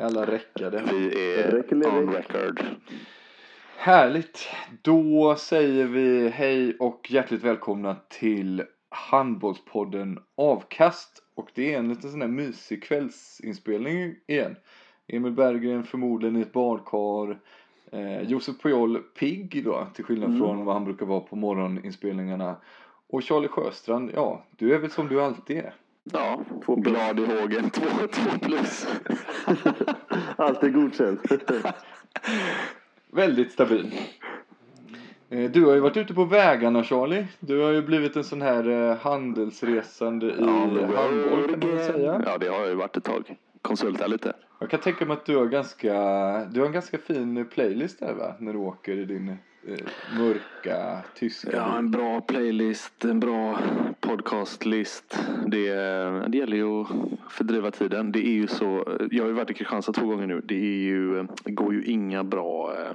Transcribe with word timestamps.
Alla 0.00 0.26
räckade. 0.26 0.82
Vi 0.92 1.32
är 1.34 1.74
on 1.98 2.12
record. 2.12 2.60
Härligt. 3.76 4.48
Då 4.82 5.36
säger 5.36 5.86
vi 5.86 6.28
hej 6.28 6.76
och 6.78 7.06
hjärtligt 7.10 7.42
välkomna 7.44 7.96
till 8.08 8.62
Handbollspodden 8.88 10.18
Avkast. 10.34 11.22
Och 11.34 11.50
det 11.54 11.74
är 11.74 11.78
en 11.78 11.88
liten 11.88 12.10
sån 12.10 12.20
här 12.20 12.28
mysig 12.28 12.82
kvällsinspelning 12.82 14.14
igen. 14.26 14.56
Emil 15.06 15.32
Berggren 15.32 15.84
förmodligen 15.84 16.36
i 16.36 16.40
ett 16.40 16.52
badkar. 16.52 17.38
Eh, 17.92 18.22
Josef 18.22 18.58
Pujol 18.62 18.98
pigg 18.98 19.64
då, 19.64 19.86
till 19.94 20.04
skillnad 20.04 20.28
Mm. 20.28 20.40
från 20.40 20.64
vad 20.64 20.74
han 20.74 20.84
brukar 20.84 21.06
vara 21.06 21.20
på 21.20 21.36
morgoninspelningarna. 21.36 22.56
Och 23.08 23.24
Charlie 23.24 23.48
Sjöstrand, 23.48 24.10
ja, 24.14 24.44
du 24.56 24.74
är 24.74 24.78
väl 24.78 24.90
som 24.90 25.08
du 25.08 25.22
alltid 25.22 25.56
är. 25.58 25.74
Ja, 26.12 26.40
glad 26.66 27.20
i 27.20 27.26
hågen. 27.26 27.70
Två, 27.70 28.06
två 28.12 28.38
plus. 28.38 28.86
Allt 30.36 30.62
är 30.62 30.68
godkänt. 30.68 31.20
Väldigt 33.12 33.52
stabil. 33.52 33.94
Eh, 35.30 35.50
Du 35.50 35.64
har 35.64 35.74
ju 35.74 35.80
varit 35.80 35.96
ute 35.96 36.14
på 36.14 36.24
vägarna 36.24 36.84
Charlie. 36.84 37.26
Du 37.40 37.60
har 37.60 37.70
ju 37.70 37.82
blivit 37.82 38.16
en 38.16 38.24
sån 38.24 38.42
här 38.42 38.68
eh, 38.90 38.96
handelsresande 38.96 40.26
i 40.26 40.44
handboll 40.44 41.56
kan 41.60 41.70
man 41.74 41.84
säga. 41.84 42.22
Ja, 42.26 42.38
det 42.38 42.48
har 42.48 42.60
jag 42.60 42.68
ju 42.68 42.74
varit 42.74 42.96
ett 42.96 43.04
tag. 43.04 43.36
Konsulta 43.62 44.06
lite. 44.06 44.32
Jag 44.60 44.70
kan 44.70 44.80
tänka 44.80 45.04
mig 45.06 45.16
att 45.16 45.26
du 45.26 45.36
har 45.36 45.46
ganska, 45.46 45.92
du 46.50 46.60
har 46.60 46.66
en 46.66 46.72
ganska 46.72 46.98
fin 46.98 47.48
playlist 47.54 48.00
där 48.00 48.14
va? 48.14 48.34
När 48.38 48.52
du 48.52 48.58
åker 48.58 48.96
i 48.96 49.04
din 49.04 49.36
mörka 50.18 51.02
tyska 51.14 51.50
Ja, 51.52 51.78
en 51.78 51.90
bra 51.90 52.20
playlist, 52.20 53.04
en 53.04 53.20
bra 53.20 53.58
podcastlist. 54.00 55.18
Det, 55.46 55.74
det 56.28 56.38
gäller 56.38 56.56
ju 56.56 56.80
att 56.80 56.88
fördriva 57.28 57.70
tiden. 57.70 58.12
Det 58.12 58.26
är 58.26 58.32
ju 58.32 58.46
så, 58.46 58.98
jag 59.10 59.24
har 59.24 59.28
ju 59.28 59.34
varit 59.34 59.50
i 59.50 59.54
Kristianstad 59.54 59.92
två 59.92 60.06
gånger 60.06 60.26
nu. 60.26 60.40
Det, 60.44 60.54
är 60.54 60.78
ju, 60.78 61.26
det 61.44 61.52
går 61.52 61.74
ju 61.74 61.84
inga 61.84 62.24
bra 62.24 62.74
eh, 62.78 62.92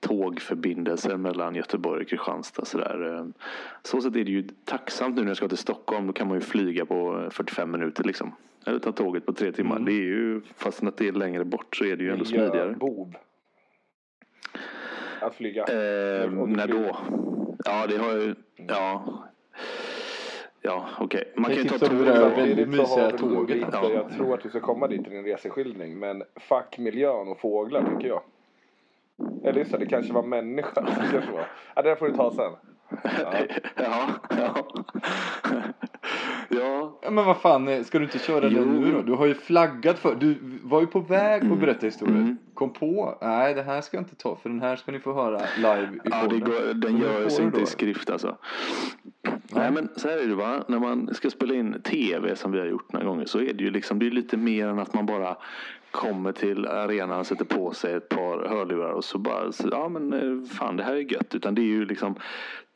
tågförbindelser 0.00 1.16
mellan 1.16 1.54
Göteborg 1.54 2.02
och 2.02 2.08
Kristianstad. 2.08 2.64
Sådär. 2.64 3.16
eh. 3.16 3.26
Så 3.82 4.00
sätt 4.00 4.16
är 4.16 4.24
det 4.24 4.30
ju 4.30 4.48
tacksamt 4.64 5.16
nu 5.16 5.22
när 5.22 5.30
jag 5.30 5.36
ska 5.36 5.48
till 5.48 5.58
Stockholm. 5.58 6.06
Då 6.06 6.12
kan 6.12 6.28
man 6.28 6.36
ju 6.36 6.40
flyga 6.40 6.86
på 6.86 7.28
45 7.30 7.70
minuter 7.70 8.04
liksom. 8.04 8.32
Eller 8.66 8.78
ta 8.78 8.92
tåget 8.92 9.26
på 9.26 9.32
tre 9.32 9.52
timmar. 9.52 9.78
Det 9.78 9.92
är 9.92 10.02
ju, 10.02 10.40
fastän 10.56 10.88
att 10.88 10.96
det 10.96 11.08
är 11.08 11.12
längre 11.12 11.44
bort 11.44 11.76
så 11.76 11.84
är 11.84 11.96
det 11.96 12.04
ju 12.04 12.12
ändå 12.12 12.24
smidigare. 12.24 12.72
Bob. 12.72 13.16
Att 15.20 15.34
flyga. 15.34 15.62
Eh, 15.62 16.30
när 16.30 16.68
då? 16.68 16.96
Ja, 17.64 17.86
det 17.86 17.96
har 17.96 18.12
ju. 18.12 18.34
Ja. 18.56 19.04
Ja, 20.60 20.88
okej. 20.98 21.32
Man 21.36 21.50
kan 21.50 21.62
ju 21.62 21.68
ta 21.68 21.86
om 21.86 22.04
det 22.04 22.28
väldigt 22.36 22.68
mysiga 22.68 23.10
tåget. 23.10 23.68
Ja. 23.72 23.90
Jag 23.90 24.10
tror 24.16 24.34
att 24.34 24.42
du 24.42 24.48
ska 24.48 24.60
komma 24.60 24.88
dit 24.88 25.06
i 25.06 25.10
din 25.10 25.24
reseskildring. 25.24 25.98
Men 25.98 26.22
fuck 26.36 26.78
miljön 26.78 27.28
och 27.28 27.40
fåglar 27.40 27.84
tycker 27.94 28.08
jag. 28.08 28.22
Eller 29.44 29.58
just 29.58 29.72
det, 29.72 29.78
det 29.78 29.86
kanske 29.86 30.12
var 30.12 30.22
människa. 30.22 30.80
Det 30.80 31.08
kanske 31.10 31.32
var. 31.32 31.46
Ja, 31.74 31.82
det 31.82 31.88
där 31.88 31.96
får 31.96 32.06
du 32.06 32.16
ta 32.16 32.32
sen. 32.32 32.52
Ja. 33.02 33.44
Ja, 33.76 34.08
ja. 34.30 34.66
ja. 36.48 36.98
Men 37.10 37.24
vad 37.24 37.36
fan, 37.36 37.84
ska 37.84 37.98
du 37.98 38.04
inte 38.04 38.18
köra 38.18 38.48
Jo. 38.48 38.58
den 38.58 38.80
nu 38.80 38.92
då? 38.92 39.02
Du 39.02 39.12
har 39.12 39.26
ju 39.26 39.34
flaggat 39.34 39.98
för, 39.98 40.14
du 40.14 40.36
var 40.62 40.80
ju 40.80 40.86
på 40.86 41.00
väg 41.00 41.52
att 41.52 41.58
berätta 41.60 41.86
historien. 41.86 42.16
Mm. 42.20 42.36
Kom 42.54 42.72
på, 42.72 43.18
nej 43.22 43.54
det 43.54 43.62
här 43.62 43.80
ska 43.80 43.96
jag 43.96 44.02
inte 44.02 44.16
ta 44.16 44.36
för 44.36 44.48
den 44.48 44.60
här 44.60 44.76
ska 44.76 44.92
ni 44.92 45.00
få 45.00 45.12
höra 45.12 45.40
live 45.56 45.88
i 45.94 45.98
Ja, 46.04 46.26
det 46.30 46.38
går, 46.38 46.74
den 46.74 46.92
Men 46.92 47.02
hur 47.02 47.08
gör 47.08 47.22
får 47.22 47.30
sig 47.30 47.40
du 47.40 47.44
inte 47.46 47.58
då? 47.58 47.62
i 47.62 47.66
skrift 47.66 48.10
alltså. 48.10 48.36
Nej 49.52 49.70
men 49.70 49.88
så 49.96 50.08
här 50.08 50.16
är 50.18 50.26
det 50.26 50.34
va. 50.34 50.64
När 50.68 50.78
man 50.78 51.14
ska 51.14 51.30
spela 51.30 51.54
in 51.54 51.82
tv 51.82 52.36
som 52.36 52.52
vi 52.52 52.58
har 52.58 52.66
gjort 52.66 52.92
några 52.92 53.06
gånger 53.06 53.24
så 53.26 53.38
är 53.40 53.52
det 53.52 53.64
ju 53.64 53.70
liksom 53.70 53.98
det 53.98 54.06
är 54.06 54.10
lite 54.10 54.36
mer 54.36 54.68
än 54.68 54.78
att 54.78 54.94
man 54.94 55.06
bara 55.06 55.36
kommer 55.96 56.32
till 56.32 56.66
arenan 56.66 57.20
och 57.20 57.26
sätter 57.26 57.44
på 57.44 57.72
sig 57.72 57.94
ett 57.94 58.08
par 58.08 58.48
hörlurar 58.48 58.90
och 58.90 59.04
så 59.04 59.18
bara 59.18 59.52
så, 59.52 59.68
ja 59.70 59.88
men 59.88 60.12
eh, 60.12 60.48
fan 60.48 60.76
det 60.76 60.82
här 60.82 60.94
är 60.94 61.12
gött. 61.12 61.34
Utan 61.34 61.54
det 61.54 61.60
är 61.60 61.64
ju 61.64 61.84
liksom 61.84 62.14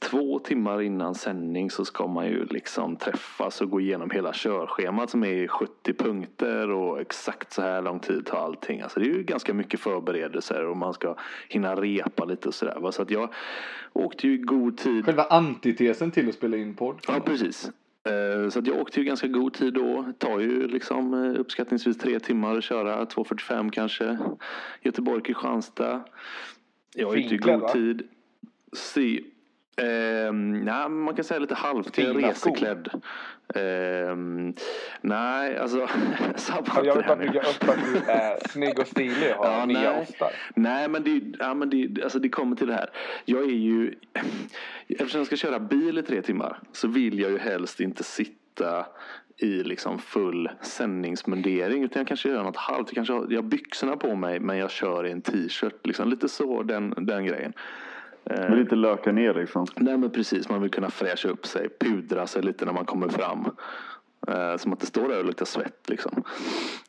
två 0.01 0.39
timmar 0.39 0.83
innan 0.83 1.15
sändning 1.15 1.71
så 1.71 1.85
ska 1.85 2.07
man 2.07 2.27
ju 2.27 2.45
liksom 2.45 2.97
träffas 2.97 3.61
och 3.61 3.71
gå 3.71 3.81
igenom 3.81 4.11
hela 4.11 4.33
körschemat 4.33 5.11
som 5.11 5.25
är 5.25 5.49
70 5.49 5.95
punkter 5.95 6.71
och 6.71 7.01
exakt 7.01 7.53
så 7.53 7.63
här 7.63 7.83
lång 7.83 8.01
tid 8.01 8.27
tar 8.27 8.39
allting. 8.39 8.81
Alltså 8.81 9.01
det 9.01 9.07
är 9.07 9.15
ju 9.15 9.23
ganska 9.23 9.55
mycket 9.55 9.81
förberedelser 9.81 10.67
och 10.67 10.77
man 10.77 10.95
ska 10.95 11.17
hinna 11.49 11.75
repa 11.75 12.25
lite 12.25 12.49
och 12.49 12.55
sådär. 12.55 12.91
Så 12.91 13.03
att 13.03 13.11
jag 13.11 13.33
åkte 13.93 14.27
ju 14.27 14.35
i 14.35 14.39
god 14.39 14.79
tid. 14.79 15.05
Själva 15.05 15.25
antitesen 15.25 16.11
till 16.11 16.29
att 16.29 16.35
spela 16.35 16.57
in 16.57 16.75
podd. 16.75 16.99
Ja, 17.09 17.21
precis. 17.25 17.71
Eh, 18.09 18.49
Så 18.49 18.59
att 18.59 18.67
jag 18.67 18.81
åkte 18.81 19.01
ju 19.01 19.07
ganska 19.07 19.27
god 19.27 19.53
tid 19.55 19.75
då. 19.75 20.03
Det 20.03 20.13
tar 20.27 20.41
ju 20.41 20.69
liksom 20.69 21.15
eh, 21.15 21.41
uppskattningsvis 21.41 21.99
tre 21.99 22.21
timmar 22.21 22.57
att 22.57 22.65
köra. 22.65 23.05
2.45 23.05 23.71
kanske. 23.71 24.19
Göteborg, 24.83 25.23
Kristianstad. 25.23 26.05
Jag 26.95 27.19
i 27.19 27.29
Finklädd, 27.29 27.55
god 27.55 27.63
va? 27.63 27.73
tid. 27.73 28.03
Se. 28.73 29.17
Eh, 29.77 30.33
nej, 30.33 30.89
man 30.89 31.15
kan 31.15 31.25
säga 31.25 31.41
lite 31.41 31.55
halvt 31.55 31.99
reseklädd. 31.99 33.03
Eh, 33.55 34.17
nej, 35.01 35.59
alltså. 35.59 35.89
sabbat 36.37 36.87
Jag 36.87 36.97
vill 36.97 37.05
bara 37.07 37.17
bygga 37.17 37.41
upp 37.41 37.69
att 37.69 37.79
du 37.85 38.11
är 38.13 38.49
snygg 38.49 38.79
och 38.79 38.87
stilig 38.87 39.35
och 39.39 39.47
har 39.47 39.59
Ja, 39.61 39.67
nya 39.67 39.93
nej. 39.93 40.03
ostar. 40.03 40.31
Nej, 40.55 40.89
men, 40.89 41.03
det, 41.05 41.23
ja, 41.39 41.55
men 41.55 41.71
det, 41.71 42.03
alltså 42.03 42.19
det 42.19 42.29
kommer 42.29 42.57
till 42.57 42.67
det 42.67 42.75
här. 42.75 42.91
Jag 43.25 43.43
är 43.43 43.47
ju, 43.47 43.95
eftersom 44.89 45.19
jag 45.19 45.27
ska 45.27 45.37
köra 45.37 45.59
bil 45.59 45.99
i 45.99 46.03
tre 46.03 46.23
timmar 46.23 46.59
så 46.73 46.89
vill 46.89 47.19
jag 47.19 47.31
ju 47.31 47.39
helst 47.39 47.81
inte 47.81 48.05
sitta 48.05 48.87
i 49.37 49.63
liksom 49.63 49.99
full 49.99 50.51
sändningsmundering 50.61 51.85
utan 51.85 52.01
jag 52.01 52.07
kanske 52.09 52.29
gör 52.29 52.43
något 52.43 52.57
halvt. 52.57 52.89
Jag 52.89 52.95
kanske 52.95 53.13
har, 53.13 53.27
jag 53.31 53.43
har 53.43 53.49
byxorna 53.49 53.97
på 53.97 54.15
mig 54.15 54.41
men 54.41 54.57
jag 54.59 54.71
kör 54.71 55.07
i 55.07 55.11
en 55.11 55.23
t-shirt. 55.23 55.87
Liksom. 55.87 56.09
Lite 56.09 56.29
så 56.29 56.63
den, 56.63 56.95
den 56.99 57.27
grejen. 57.27 57.53
Men 58.25 58.59
lite 58.59 58.77
löka 58.77 59.13
ner 59.13 59.35
liksom. 59.35 59.67
Nej 59.77 59.97
men 59.97 60.11
precis, 60.11 60.49
man 60.49 60.63
vill 60.63 60.71
kunna 60.71 60.91
fräscha 60.91 61.29
upp 61.29 61.47
sig, 61.47 61.69
pudra 61.81 62.27
sig 62.27 62.43
lite 62.43 62.65
när 62.65 62.73
man 62.73 62.85
kommer 62.85 63.09
fram. 63.09 63.45
Eh, 64.29 64.57
som 64.57 64.73
att 64.73 64.81
det 64.81 64.87
står 64.87 65.09
där 65.09 65.19
och 65.19 65.25
luktar 65.25 65.45
svett 65.45 65.89
liksom. 65.89 66.23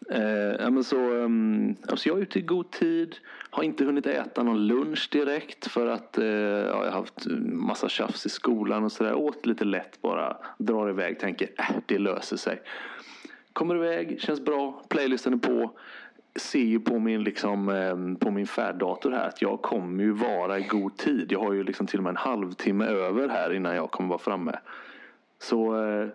Eh, 0.10 0.70
men 0.70 0.84
så, 0.84 0.98
um, 0.98 1.76
alltså 1.90 2.10
jag 2.10 2.18
är 2.18 2.22
ute 2.22 2.40
i 2.40 2.42
god 2.42 2.72
tid. 2.72 3.16
Har 3.50 3.64
inte 3.64 3.86
hunnit 3.86 4.06
äta 4.06 4.44
någon 4.44 4.68
lunch 4.68 5.10
direkt 5.12 5.68
för 5.68 5.88
att 5.88 6.18
eh, 6.18 6.26
ja, 6.26 6.86
jag 6.86 6.92
har 6.92 6.92
haft 6.92 7.26
massa 7.42 7.90
tjafs 7.90 8.26
i 8.26 8.30
skolan 8.30 8.84
och 8.84 8.92
sådär. 8.92 9.14
Åt 9.14 9.46
lite 9.46 9.66
lätt 9.66 10.02
bara. 10.02 10.38
Drar 10.58 10.90
iväg, 10.90 11.20
tänker 11.20 11.50
äh, 11.58 11.76
det 11.86 11.98
löser 11.98 12.38
sig. 12.38 12.62
Kommer 13.54 13.76
iväg, 13.76 14.22
känns 14.22 14.42
bra. 14.42 14.84
Playlisten 14.90 15.34
är 15.34 15.38
på. 15.38 15.72
Ser 16.36 16.60
ju 16.60 16.80
på 16.80 17.00
min, 17.00 17.24
liksom, 17.24 17.70
ehm, 17.70 18.16
på 18.16 18.32
min 18.32 18.48
färddator 18.48 19.12
här 19.12 19.28
att 19.28 19.42
jag 19.42 19.62
kommer 19.62 20.04
ju 20.04 20.12
vara 20.12 20.60
i 20.60 20.64
god 20.64 20.98
tid. 20.98 21.32
Jag 21.32 21.40
har 21.40 21.54
ju 21.54 21.64
liksom 21.64 21.88
till 21.88 22.00
och 22.00 22.04
med 22.04 22.10
en 22.10 22.18
halvtimme 22.18 22.86
över 22.86 23.30
här 23.30 23.54
innan 23.54 23.76
jag 23.76 23.92
kommer 23.92 24.10
vara 24.10 24.20
framme. 24.20 24.60
Så 25.40 25.84
eh, 25.84 26.08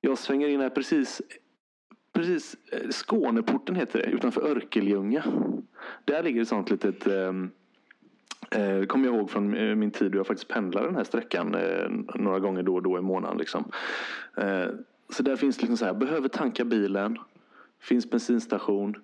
jag 0.00 0.18
svänger 0.18 0.48
in 0.48 0.60
här 0.60 0.70
precis, 0.70 1.22
precis 2.12 2.56
eh, 2.72 2.88
Skåneporten 2.90 3.76
heter 3.76 3.98
det, 3.98 4.04
utanför 4.04 4.50
Örkelljunga. 4.50 5.24
Där 6.04 6.22
ligger 6.22 6.42
ett 6.42 6.48
sånt 6.48 6.70
litet 6.70 7.06
ehm, 7.06 7.50
eh, 8.50 8.58
Det 8.58 8.80
Eh, 8.80 8.86
kommer 8.86 9.06
jag 9.06 9.14
ihåg 9.14 9.30
från 9.30 9.78
min 9.78 9.90
tid 9.90 10.12
då 10.12 10.18
jag 10.18 10.26
faktiskt 10.26 10.48
pendlade 10.48 10.86
den 10.86 10.96
här 10.96 11.04
sträckan 11.04 11.56
några 12.14 12.38
gånger 12.38 12.62
då 12.62 12.74
och 12.74 12.82
då 12.82 12.98
i 12.98 13.00
månaden. 13.00 13.38
Liksom. 13.38 13.64
Så 15.08 15.22
där 15.22 15.36
finns 15.36 15.60
liksom 15.60 15.76
så 15.76 15.84
här, 15.84 15.94
behöver 15.94 16.28
tanka 16.28 16.64
bilen, 16.64 17.18
finns 17.80 18.10
bensinstation, 18.10 18.96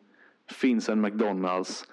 finns 0.52 0.88
en 0.88 1.00
McDonalds, 1.00 1.84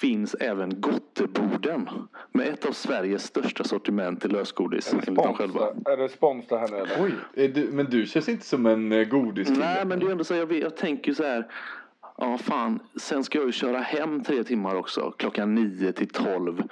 finns 0.00 0.34
även 0.34 0.80
Gotteboden 0.80 1.88
med 2.32 2.46
ett 2.48 2.66
av 2.66 2.72
Sveriges 2.72 3.22
största 3.24 3.64
sortiment 3.64 4.24
i 4.24 4.28
lösgodis. 4.28 4.92
Är 4.92 4.96
det 4.96 5.02
spons, 5.02 5.36
själva. 5.38 5.68
är 5.84 5.96
det 5.96 6.08
spons 6.08 6.46
det 6.48 6.58
här 6.58 6.68
nu 6.68 6.76
eller? 6.76 7.04
Oj, 7.04 7.12
är 7.34 7.48
du, 7.48 7.68
men 7.72 7.86
du 7.86 8.06
känns 8.06 8.28
inte 8.28 8.46
som 8.46 8.66
en 8.66 8.92
eh, 8.92 9.04
godiskille. 9.08 9.58
Nej, 9.58 9.84
men 9.84 9.98
det 9.98 10.06
är 10.06 10.10
ändå 10.10 10.24
så. 10.24 10.34
Jag, 10.34 10.46
vet- 10.46 10.62
jag 10.62 10.76
tänker 10.76 11.08
ju 11.08 11.14
så 11.14 11.24
här. 11.24 11.46
Ja, 12.18 12.38
fan. 12.38 12.78
Sen 12.96 13.24
ska 13.24 13.38
jag 13.38 13.46
ju 13.46 13.52
köra 13.52 13.78
hem 13.78 14.24
tre 14.24 14.44
timmar 14.44 14.74
också. 14.74 15.10
Klockan 15.10 15.54
nio 15.54 15.92
till 15.92 16.08
tolv. 16.08 16.62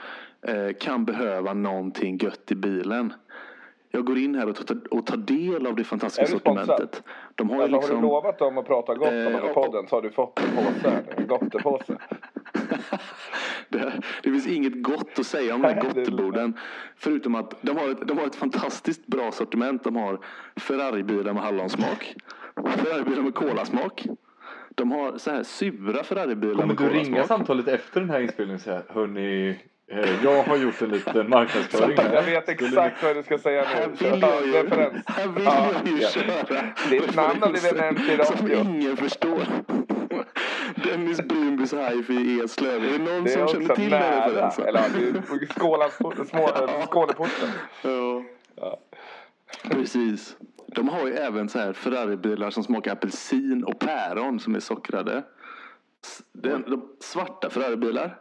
Eh, 0.47 0.73
kan 0.81 1.05
behöva 1.05 1.55
någonting 1.55 2.17
gött 2.17 2.51
i 2.53 2.55
bilen. 2.55 3.13
Jag 3.95 4.05
går 4.05 4.19
in 4.19 4.35
här 4.35 4.49
och 4.49 4.67
tar, 4.67 4.77
och 4.91 5.07
tar 5.07 5.17
del 5.17 5.67
av 5.67 5.77
det 5.77 5.85
fantastiska 5.85 6.27
sortimentet. 6.27 7.03
De 7.35 7.51
har 7.51 7.57
Alltså, 7.63 7.77
Har 7.77 7.81
liksom... 7.83 7.97
du 7.97 8.03
lovat 8.03 8.39
dem 8.39 8.59
att 8.59 8.67
prata 8.67 8.95
gott 8.95 9.09
om 9.09 9.15
Eh, 9.15 9.31
här 9.31 9.43
och- 9.43 9.55
podden 9.55 9.87
så 9.87 9.97
har 9.97 10.03
du 10.03 10.11
fått 10.11 10.41
en 10.41 10.57
påse 10.57 10.91
här 10.91 11.03
nu. 11.07 11.13
En 11.17 11.27
gottepåse. 11.27 11.97
det, 13.69 13.93
det 14.23 14.31
finns 14.31 14.47
inget 14.47 14.83
gott 14.83 15.19
att 15.19 15.27
säga 15.27 15.55
om 15.55 15.63
de 15.63 15.69
här 15.69 15.83
Gotteborden. 15.95 16.59
Förutom 16.97 17.35
att 17.35 17.55
de 17.63 17.77
har, 17.77 17.89
ett, 17.89 18.09
de 18.09 18.19
har 18.19 18.27
ett 18.27 18.37
fantastiskt 18.37 19.07
bra 19.07 19.33
sortiment. 19.33 19.85
De 19.85 19.97
har 19.97 20.19
Ferraribilar 20.57 21.33
med 21.33 21.43
hallonsmak. 21.43 22.15
Ferraribilar 22.77 23.23
med 23.23 23.35
kolasmak. 23.35 24.07
De 24.75 24.93
har 24.93 25.19
så 25.19 25.31
här 25.31 25.43
sura 25.43 26.03
Ferraribilar 26.05 26.55
Kommer 26.55 26.67
med 26.67 26.77
du 26.77 26.89
ringa 26.89 27.05
kolasmak. 27.05 27.27
samtalet 27.27 27.69
efter 27.69 28.01
den 28.01 28.11
här 28.11 28.21
inspelningen 28.21 28.55
och 28.57 28.61
säga 28.63 28.83
hörni, 28.89 29.59
jag 30.23 30.43
har 30.43 30.57
gjort 30.57 30.83
en 30.83 30.89
liten 30.89 31.29
marknadsföring 31.31 31.99
här. 31.99 32.15
Jag 32.15 32.23
vet 32.23 32.45
Skulle 32.45 32.69
exakt 32.69 33.03
vad 33.03 33.17
du 33.17 33.23
ska 33.23 33.39
säga 33.39 33.65
Här 33.65 33.87
nu. 34.01 34.11
vill 34.11 34.21
jag 34.23 34.47
ju, 34.47 34.53
Referens. 34.53 35.03
här 35.07 35.29
vill 35.29 35.45
Ja, 35.45 35.69
jag 35.85 35.93
ju 35.93 36.03
ja. 36.03 36.09
köra. 36.09 36.63
Ditt 36.91 37.17
namn 37.17 37.43
har 37.43 37.51
blivit 37.51 37.77
nämnt 37.77 38.01
i 38.01 38.25
Som 38.25 38.37
radio. 38.49 38.61
ingen 38.61 38.97
förstår. 38.97 39.43
Dennis 40.75 41.19
Brunbys 41.23 41.73
hifi 41.73 42.13
i 42.15 42.41
Eslöv. 42.41 42.85
Är 42.85 42.99
det 42.99 42.99
någon 42.99 43.25
Det 43.25 43.33
är 43.35 43.39
som 43.47 43.49
känner 43.49 43.75
till 43.75 43.91
den 43.91 44.03
referensen? 44.31 44.65
Eller 44.67 44.81
ja, 46.33 46.87
Skåneporten. 46.87 47.49
Ja. 48.57 48.79
Precis. 49.71 50.37
De 50.67 50.89
har 50.89 51.07
ju 51.07 51.13
även 51.15 51.49
så 51.49 51.59
här 51.59 51.73
Ferraribilar 51.73 52.51
som 52.51 52.65
smakar 52.65 52.93
apelsin 52.93 53.65
och 53.65 53.79
päron 53.79 54.41
som 54.41 54.55
är 54.55 54.61
sockrade. 54.61 55.23
Den, 56.33 56.63
de, 56.71 56.89
svarta 57.01 57.51
Ferraribilar. 57.51 58.19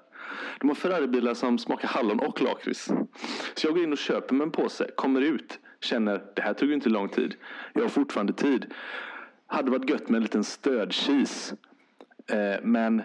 De 0.59 0.69
har 0.69 0.75
Ferraribilar 0.75 1.33
som 1.33 1.57
smakar 1.57 1.87
hallon 1.87 2.19
och 2.19 2.41
lakrits. 2.41 2.85
Så 3.53 3.67
jag 3.67 3.73
går 3.73 3.83
in 3.83 3.91
och 3.91 3.97
köper 3.97 4.35
mig 4.35 4.45
en 4.45 4.51
påse, 4.51 4.89
kommer 4.95 5.21
ut, 5.21 5.59
känner 5.81 6.23
det 6.35 6.41
här 6.41 6.53
tog 6.53 6.69
ju 6.69 6.75
inte 6.75 6.89
lång 6.89 7.09
tid. 7.09 7.35
Jag 7.73 7.81
har 7.81 7.89
fortfarande 7.89 8.33
tid. 8.33 8.73
Hade 9.47 9.71
varit 9.71 9.89
gött 9.89 10.09
med 10.09 10.17
en 10.17 10.23
liten 10.23 10.43
stödkis. 10.43 11.53
Eh, 12.27 12.61
men, 12.63 13.03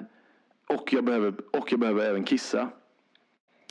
och, 0.67 0.93
jag 0.93 1.05
behöver, 1.05 1.35
och 1.57 1.73
jag 1.73 1.81
behöver 1.81 2.05
även 2.05 2.25
kissa. 2.25 2.69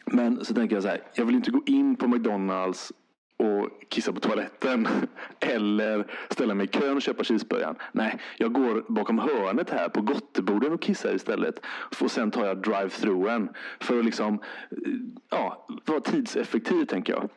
Men 0.06 0.46
så 0.46 0.54
tänker 0.54 0.76
jag 0.76 0.84
så 0.84 0.90
här, 0.90 1.04
jag 1.14 1.26
vill 1.26 1.36
inte 1.36 1.52
gå 1.52 1.64
in 1.66 1.96
på 1.96 2.08
McDonalds 2.08 2.94
och 3.38 3.70
kissa 3.90 4.14
på 4.14 4.20
toaletten. 4.20 4.88
Eller 5.40 6.08
ställa 6.30 6.54
mig 6.54 6.66
i 6.66 6.70
kön 6.70 6.96
och 6.96 7.02
köpa 7.02 7.24
cheeseburgaren. 7.24 7.76
Nej, 7.92 8.20
jag 8.38 8.54
går 8.54 8.86
bakom 8.88 9.20
hörnet 9.20 9.70
här 9.70 9.90
på 9.90 10.02
Gotteboden 10.02 10.74
och 10.74 10.82
kissar 10.82 11.16
istället. 11.16 11.66
Och 12.02 12.12
sen 12.12 12.32
tar 12.32 12.46
jag 12.46 12.58
drive-throughen. 12.58 13.50
För 13.80 14.00
att 14.00 14.06
liksom, 14.06 14.34
eh, 14.72 14.78
ja, 15.30 15.68
vara 15.86 16.00
tidseffektiv 16.00 16.86
tänker 16.86 17.14
jag. 17.14 17.30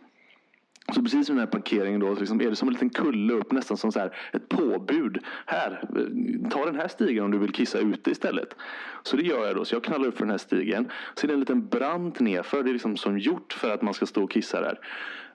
Så 0.94 1.02
precis 1.02 1.26
som 1.26 1.36
den 1.36 1.46
här 1.46 1.52
parkeringen 1.52 2.00
då, 2.00 2.14
så 2.14 2.20
liksom 2.20 2.40
är 2.40 2.50
det 2.50 2.56
som 2.56 2.68
en 2.68 2.74
liten 2.74 2.90
kulle 2.90 3.32
upp, 3.32 3.52
nästan 3.52 3.76
som 3.76 3.92
så 3.92 3.98
här 3.98 4.16
ett 4.32 4.48
påbud. 4.48 5.18
Här, 5.46 5.84
eh, 5.96 6.50
ta 6.50 6.64
den 6.64 6.76
här 6.76 6.88
stigen 6.88 7.24
om 7.24 7.30
du 7.30 7.38
vill 7.38 7.52
kissa 7.52 7.78
ute 7.78 8.10
istället. 8.10 8.56
Så 9.02 9.16
det 9.16 9.22
gör 9.22 9.46
jag 9.46 9.56
då, 9.56 9.64
så 9.64 9.74
jag 9.74 9.84
knallar 9.84 10.08
upp 10.08 10.16
för 10.16 10.24
den 10.24 10.30
här 10.30 10.38
stigen. 10.38 10.90
Så 11.14 11.26
är 11.26 11.28
det 11.28 11.34
en 11.34 11.40
liten 11.40 11.66
brant 11.66 12.20
nerför, 12.20 12.62
det 12.62 12.70
är 12.70 12.72
liksom 12.72 12.96
som 12.96 13.18
gjort 13.18 13.52
för 13.52 13.70
att 13.70 13.82
man 13.82 13.94
ska 13.94 14.06
stå 14.06 14.22
och 14.24 14.30
kissa 14.30 14.60
där. 14.60 14.78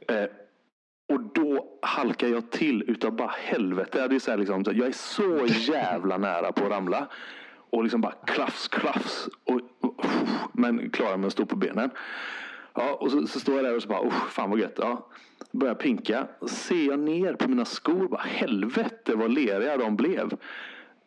Eh, 0.08 0.30
och 1.16 1.22
då 1.22 1.66
halkar 1.82 2.28
jag 2.28 2.52
till 2.52 2.84
utav 2.88 3.16
bara 3.16 3.34
helvete. 3.38 4.08
Det 4.08 4.16
är 4.16 4.20
så 4.20 4.32
här 4.32 4.38
liksom, 4.38 4.64
jag 4.66 4.88
är 4.88 4.92
så 4.92 5.46
jävla 5.48 6.18
nära 6.18 6.52
på 6.52 6.66
att 6.66 6.72
ramla. 6.72 7.08
Och 7.70 7.84
liksom 7.84 8.02
bara 8.02 8.12
klafs, 8.12 8.68
klafs. 8.68 9.30
Och, 9.44 9.62
och, 9.80 10.06
men 10.54 10.90
klarar 10.90 11.18
mig 11.18 11.28
att 11.28 11.34
stå 11.34 11.46
på 11.46 11.56
benen. 11.56 11.90
Ja, 12.74 12.94
och 12.94 13.12
så, 13.12 13.28
så 13.28 13.40
står 13.40 13.56
jag 13.56 13.66
där 13.66 13.76
och 13.76 13.82
så 13.82 13.88
bara, 13.88 14.02
oh, 14.02 14.28
fan 14.30 14.50
vad 14.50 14.60
gött. 14.60 14.76
Ja. 14.78 15.08
Börjar 15.52 15.76
pinka. 15.76 16.28
Ser 16.48 16.86
jag 16.88 17.00
ner 17.00 17.34
på 17.34 17.50
mina 17.50 17.66
skor, 17.66 18.08
bara 18.08 18.22
helvete 18.22 19.16
vad 19.16 19.32
leriga 19.34 19.78
de 19.78 19.96
blev. 19.96 20.38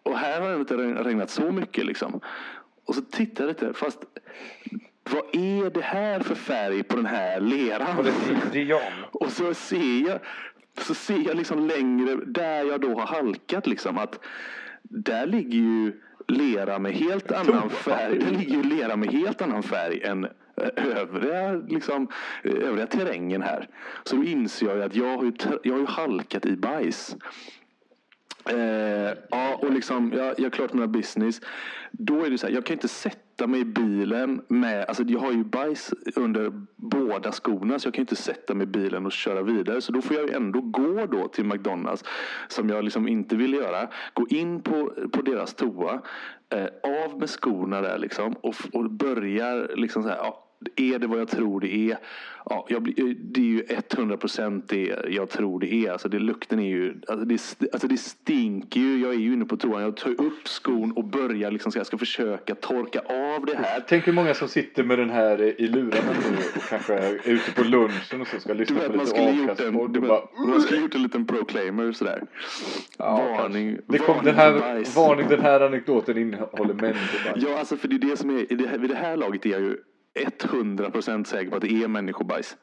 Och 0.03 0.19
här 0.19 0.41
har 0.41 0.51
det 0.51 0.57
inte 0.57 0.77
regnat 0.77 1.31
så 1.31 1.53
mycket 1.53 1.87
liksom. 1.87 2.21
Och 2.85 2.95
så 2.95 3.03
tittar 3.03 3.45
jag 3.45 3.49
lite, 3.49 3.73
fast 3.73 4.05
vad 5.11 5.25
är 5.33 5.71
det 5.71 5.83
här 5.83 6.21
för 6.21 6.35
färg 6.35 6.83
på 6.83 6.97
den 6.97 7.07
här 7.07 7.41
leran? 7.41 7.97
Var 7.97 8.05
det? 8.05 8.81
Och 9.13 9.33
så 9.33 9.55
ser 9.55 10.09
jag, 10.09 10.19
så 10.79 10.95
ser 10.95 11.19
jag 11.27 11.37
liksom 11.37 11.67
längre, 11.69 12.17
där 12.27 12.65
jag 12.65 12.81
då 12.81 12.99
har 12.99 13.07
halkat 13.07 13.67
liksom 13.67 13.99
att 13.99 14.21
där 14.83 15.27
ligger 15.27 15.59
ju 15.59 15.93
lera 16.29 16.79
med 16.79 16.93
helt 16.93 17.33
annan 17.33 17.71
färg. 17.71 18.19
Där 18.19 18.31
ligger 18.31 18.57
ju 18.57 18.63
lera 18.63 18.97
med 18.97 19.13
helt 19.13 19.43
annan 19.43 19.63
färg 19.63 20.03
än 20.03 20.25
eh, 20.25 20.99
övriga, 20.99 21.53
liksom, 21.53 22.09
eh, 22.43 22.69
övriga 22.69 22.87
terrängen 22.87 23.43
här. 23.43 23.69
Så 24.05 24.17
då 24.17 24.25
inser 24.25 24.67
jag 24.67 24.77
ju 24.77 24.83
att 24.83 24.97
jag 24.97 25.17
har 25.17 25.25
ju, 25.25 25.33
jag 25.63 25.73
har 25.73 25.81
ju 25.81 25.87
halkat 25.87 26.47
i 26.47 26.57
bajs. 26.57 27.17
Eh, 28.51 29.13
ja, 29.31 29.55
och 29.55 29.73
liksom, 29.73 30.13
jag, 30.17 30.35
jag 30.39 30.45
har 30.45 30.51
klart 30.51 30.73
mina 30.73 30.87
business. 30.87 31.41
Då 31.91 32.25
är 32.25 32.31
det 32.31 32.39
så 32.39 32.47
här, 32.47 32.55
jag 32.55 32.67
kan 32.67 32.75
inte 32.75 32.89
sätta 32.89 33.28
mig 33.47 33.61
i 33.61 33.65
bilen 33.65 34.43
med, 34.49 34.85
alltså 34.89 35.03
jag 35.03 35.21
har 35.21 35.33
ju 35.33 35.45
bajs 35.45 35.95
under 36.17 36.53
båda 36.77 37.33
skorna 37.33 37.79
så 37.79 37.87
jag 37.87 37.95
kan 37.95 38.03
inte 38.03 38.17
sätta 38.17 38.55
mig 38.55 38.65
i 38.65 38.67
bilen 38.67 39.07
och 39.07 39.13
köra 39.13 39.43
vidare. 39.43 39.81
Så 39.81 39.93
då 39.93 40.03
får 40.03 40.17
jag 40.17 40.29
ju 40.29 40.35
ändå 40.35 40.61
gå 40.61 41.07
då 41.07 41.29
till 41.29 41.45
McDonalds 41.45 42.05
som 42.49 42.69
jag 42.69 42.85
liksom 42.85 43.09
inte 43.09 43.37
ville 43.37 43.57
göra. 43.57 43.89
Gå 44.13 44.27
in 44.29 44.63
på, 44.63 44.93
på 45.13 45.23
deras 45.23 45.55
toa, 45.55 46.01
eh, 46.51 46.67
av 47.05 47.19
med 47.19 47.31
skorna 47.31 47.81
där 47.81 47.99
liksom 47.99 48.33
och, 48.33 48.55
och 48.73 48.91
börjar 48.91 49.77
liksom 49.77 50.03
så 50.03 50.09
här, 50.09 50.17
ja, 50.17 50.48
är 50.77 50.99
det 50.99 51.07
vad 51.07 51.21
jag 51.21 51.29
tror 51.29 51.61
det 51.61 51.75
är? 51.75 51.99
Ja, 52.51 52.67
jag 52.69 52.83
blir, 52.83 53.15
det 53.21 53.41
är 53.41 53.45
ju 53.45 53.63
100% 53.63 54.63
det 54.67 54.95
jag 55.09 55.29
tror 55.31 55.61
det 55.61 55.73
är. 55.73 55.93
Alltså 55.93 56.09
det, 56.09 56.19
lukten 56.19 56.59
är 56.59 56.69
ju, 56.69 56.95
alltså 57.09 57.25
det, 57.25 57.73
alltså 57.73 57.89
det 57.89 57.97
stinker 57.97 58.81
ju. 58.81 59.01
Jag 59.01 59.15
är 59.15 59.19
ju 59.19 59.33
inne 59.33 59.45
på 59.45 59.57
toan. 59.57 59.83
Jag 59.83 59.97
tar 59.97 60.11
upp 60.11 60.49
skon 60.49 60.93
och 60.93 61.05
börjar 61.05 61.51
liksom 61.51 61.73
så 61.73 61.79
jag 61.79 61.87
ska 61.87 61.99
försöka 61.99 62.55
torka 62.55 63.01
av 63.01 63.47
det 63.47 63.57
här. 63.57 63.85
Tänk 63.89 64.07
hur 64.07 64.13
många 64.13 64.35
som 64.35 64.49
sitter 64.49 64.85
med 64.85 64.99
den 64.99 65.11
här 65.11 65.61
i 65.61 65.69
lurarna 65.69 66.13
nu 66.31 66.37
och 66.57 66.63
kanske 66.69 66.95
är 66.95 67.29
ute 67.29 67.53
på 67.53 67.65
lunchen 67.65 68.21
och 68.21 68.27
så 68.27 68.41
ska 68.41 68.53
lyssna 68.53 68.77
vet, 68.77 68.93
på 68.93 68.99
lite 68.99 69.21
avkastpodd 69.21 69.93
du 69.93 70.01
vet, 70.01 70.09
bara 70.09 70.23
man 70.47 70.61
skulle 70.61 70.81
gjort 70.81 70.95
en 70.95 71.03
liten 71.03 71.27
proclaimer 71.27 71.93
sådär. 71.93 72.23
varning, 72.99 73.79
det 73.87 73.99
kom, 73.99 74.07
varning 74.07 74.25
den 74.25 74.35
här, 74.35 74.53
varning, 74.97 75.29
den 75.29 75.41
här 75.41 75.61
anekdoten 75.61 76.19
innehåller 76.19 76.75
människobajs. 76.75 77.45
Ja, 77.49 77.59
alltså 77.59 77.77
för 77.77 77.89
det 77.89 77.95
är 77.95 78.11
det 78.11 78.17
som 78.17 78.31
är, 78.31 78.53
i 78.53 78.57
det 78.57 78.69
här, 78.69 78.79
vid 78.79 78.91
det 78.91 78.97
här 78.97 79.17
laget 79.17 79.47
är 79.47 79.51
jag 79.51 79.61
ju 79.61 79.77
100% 80.15 81.25
säker 81.25 81.51
på 81.51 81.57
att 81.57 81.63
det 81.63 81.83
är 81.83 81.89
människobajs. 81.89 82.57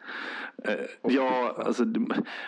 Eh, 0.63 0.73
ja, 1.01 1.55
alltså, 1.65 1.83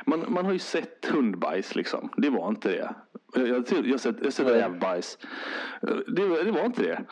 man, 0.05 0.25
man 0.27 0.45
har 0.45 0.53
ju 0.53 0.59
sett 0.59 1.05
hundbajs 1.05 1.75
liksom. 1.75 2.09
Det 2.17 2.29
var 2.29 2.47
inte 2.49 2.69
det. 2.69 2.95
Jag, 3.35 3.47
jag, 3.47 3.65
jag, 3.69 3.91
har 3.91 3.97
sett- 3.97 4.15
jag 4.19 4.25
har 4.25 4.31
sett 4.31 4.47
rävbajs. 4.47 5.17
Eh, 5.81 5.95
Det, 6.07 6.43
det 6.43 6.51
var 6.51 6.65
inte 6.65 6.83
det. 6.83 7.03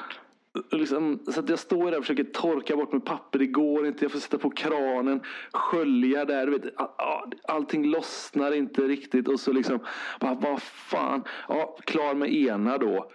liksom, 0.78 1.20
så 1.28 1.40
att 1.40 1.50
jag 1.50 1.60
står 1.60 1.92
där 1.92 1.98
och 1.98 2.04
försöker 2.04 2.24
torka 2.24 2.76
bort 2.76 2.94
med 2.94 3.06
papper. 3.06 3.40
Det 3.40 3.48
går 3.48 3.88
inte. 3.88 4.06
Jag 4.06 4.12
får 4.12 4.20
sätta 4.20 4.38
på 4.38 4.50
kranen, 4.50 5.20
skölja 5.54 6.26
där. 6.26 6.48
Vet, 6.48 6.64
all, 6.76 6.90
all, 6.98 7.34
allting 7.48 7.86
lossnar 7.86 8.52
inte 8.52 8.82
riktigt. 8.82 9.28
Och 9.28 9.40
så 9.40 9.52
liksom, 9.54 9.80
bara, 10.20 10.34
vad 10.34 10.62
fan. 10.62 11.24
Ja, 11.48 11.78
klar 11.86 12.14
med 12.16 12.34
ena 12.34 12.78
då. 12.78 13.12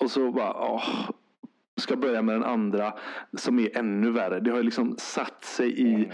Och 0.00 0.10
så 0.10 0.32
bara, 0.32 0.54
åh, 0.72 1.10
ska 1.82 1.96
börja 1.96 2.22
med 2.22 2.34
den 2.34 2.44
andra 2.44 2.94
som 3.36 3.58
är 3.58 3.78
ännu 3.78 4.10
värre. 4.10 4.40
Det 4.40 4.50
har 4.50 4.58
ju 4.58 4.64
liksom 4.64 4.94
satt 4.98 5.44
sig 5.44 5.80
i 5.80 6.12